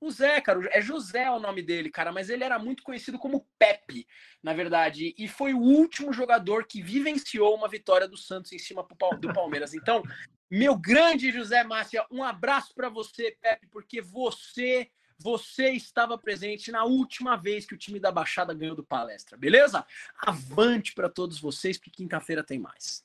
O 0.00 0.10
Zé, 0.10 0.40
cara, 0.40 0.68
é 0.72 0.82
José 0.82 1.30
o 1.30 1.38
nome 1.38 1.62
dele, 1.62 1.88
cara, 1.88 2.10
mas 2.10 2.28
ele 2.28 2.42
era 2.42 2.58
muito 2.58 2.82
conhecido 2.82 3.16
como 3.16 3.46
Pepe, 3.56 4.08
na 4.42 4.52
verdade, 4.52 5.14
e 5.16 5.28
foi 5.28 5.54
o 5.54 5.60
último 5.60 6.12
jogador 6.12 6.66
que 6.66 6.82
vivenciou 6.82 7.54
uma 7.54 7.68
vitória 7.68 8.08
do 8.08 8.16
Santos 8.16 8.50
em 8.52 8.58
cima 8.58 8.84
do 9.20 9.32
Palmeiras. 9.32 9.72
Então, 9.72 10.02
meu 10.50 10.76
grande 10.76 11.30
José 11.30 11.62
Márcia, 11.62 12.04
um 12.10 12.24
abraço 12.24 12.74
para 12.74 12.88
você, 12.88 13.38
Pepe, 13.40 13.68
porque 13.68 14.02
você 14.02 14.90
você 15.16 15.70
estava 15.70 16.18
presente 16.18 16.72
na 16.72 16.82
última 16.82 17.36
vez 17.36 17.64
que 17.64 17.74
o 17.74 17.78
time 17.78 18.00
da 18.00 18.10
Baixada 18.10 18.52
ganhou 18.52 18.74
do 18.74 18.82
Palestra, 18.82 19.38
beleza? 19.38 19.86
Avante 20.18 20.92
para 20.92 21.08
todos 21.08 21.38
vocês, 21.38 21.78
que 21.78 21.88
quinta-feira 21.88 22.42
tem 22.42 22.58
mais. 22.58 23.04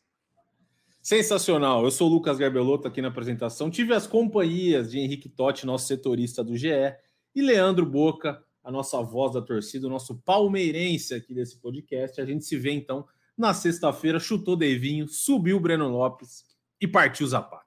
Sensacional. 1.08 1.86
Eu 1.86 1.89
sou 1.89 2.10
o 2.10 2.14
Lucas 2.14 2.38
Garbelotto 2.38 2.86
aqui 2.86 3.01
na 3.01 3.08
apresentação. 3.08 3.70
Tive 3.70 3.93
as 3.93 4.05
companhias 4.05 4.91
de 4.91 4.99
Henrique 4.99 5.30
Totti, 5.30 5.66
nosso 5.66 5.88
setorista 5.88 6.43
do 6.43 6.58
GE, 6.58 6.68
e 7.34 7.41
Leandro 7.41 7.86
Boca, 7.86 8.43
a 8.62 8.70
nossa 8.70 9.01
voz 9.01 9.32
da 9.32 9.41
torcida, 9.41 9.88
o 9.88 9.89
nosso 9.89 10.18
palmeirense 10.26 11.14
aqui 11.14 11.34
desse 11.34 11.62
podcast. 11.62 12.20
A 12.20 12.26
gente 12.26 12.43
se 12.43 12.58
vê 12.58 12.72
então 12.72 13.08
na 13.38 13.53
sexta-feira. 13.53 14.20
Chutou 14.20 14.58
Devinho, 14.58 15.08
subiu 15.08 15.55
o 15.55 15.62
Breno 15.62 15.88
Lopes 15.88 16.43
e 16.82 16.86
partiu 16.86 17.26
Zapata. 17.26 17.64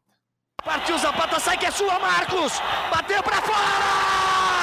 Partiu 0.63 0.99
Zapata, 0.99 1.41
sai 1.41 1.57
que 1.57 1.65
é 1.65 1.71
sua, 1.71 1.99
Marcos! 1.99 2.53
Bateu 2.91 3.23
para 3.23 3.41
fora! 3.41 4.60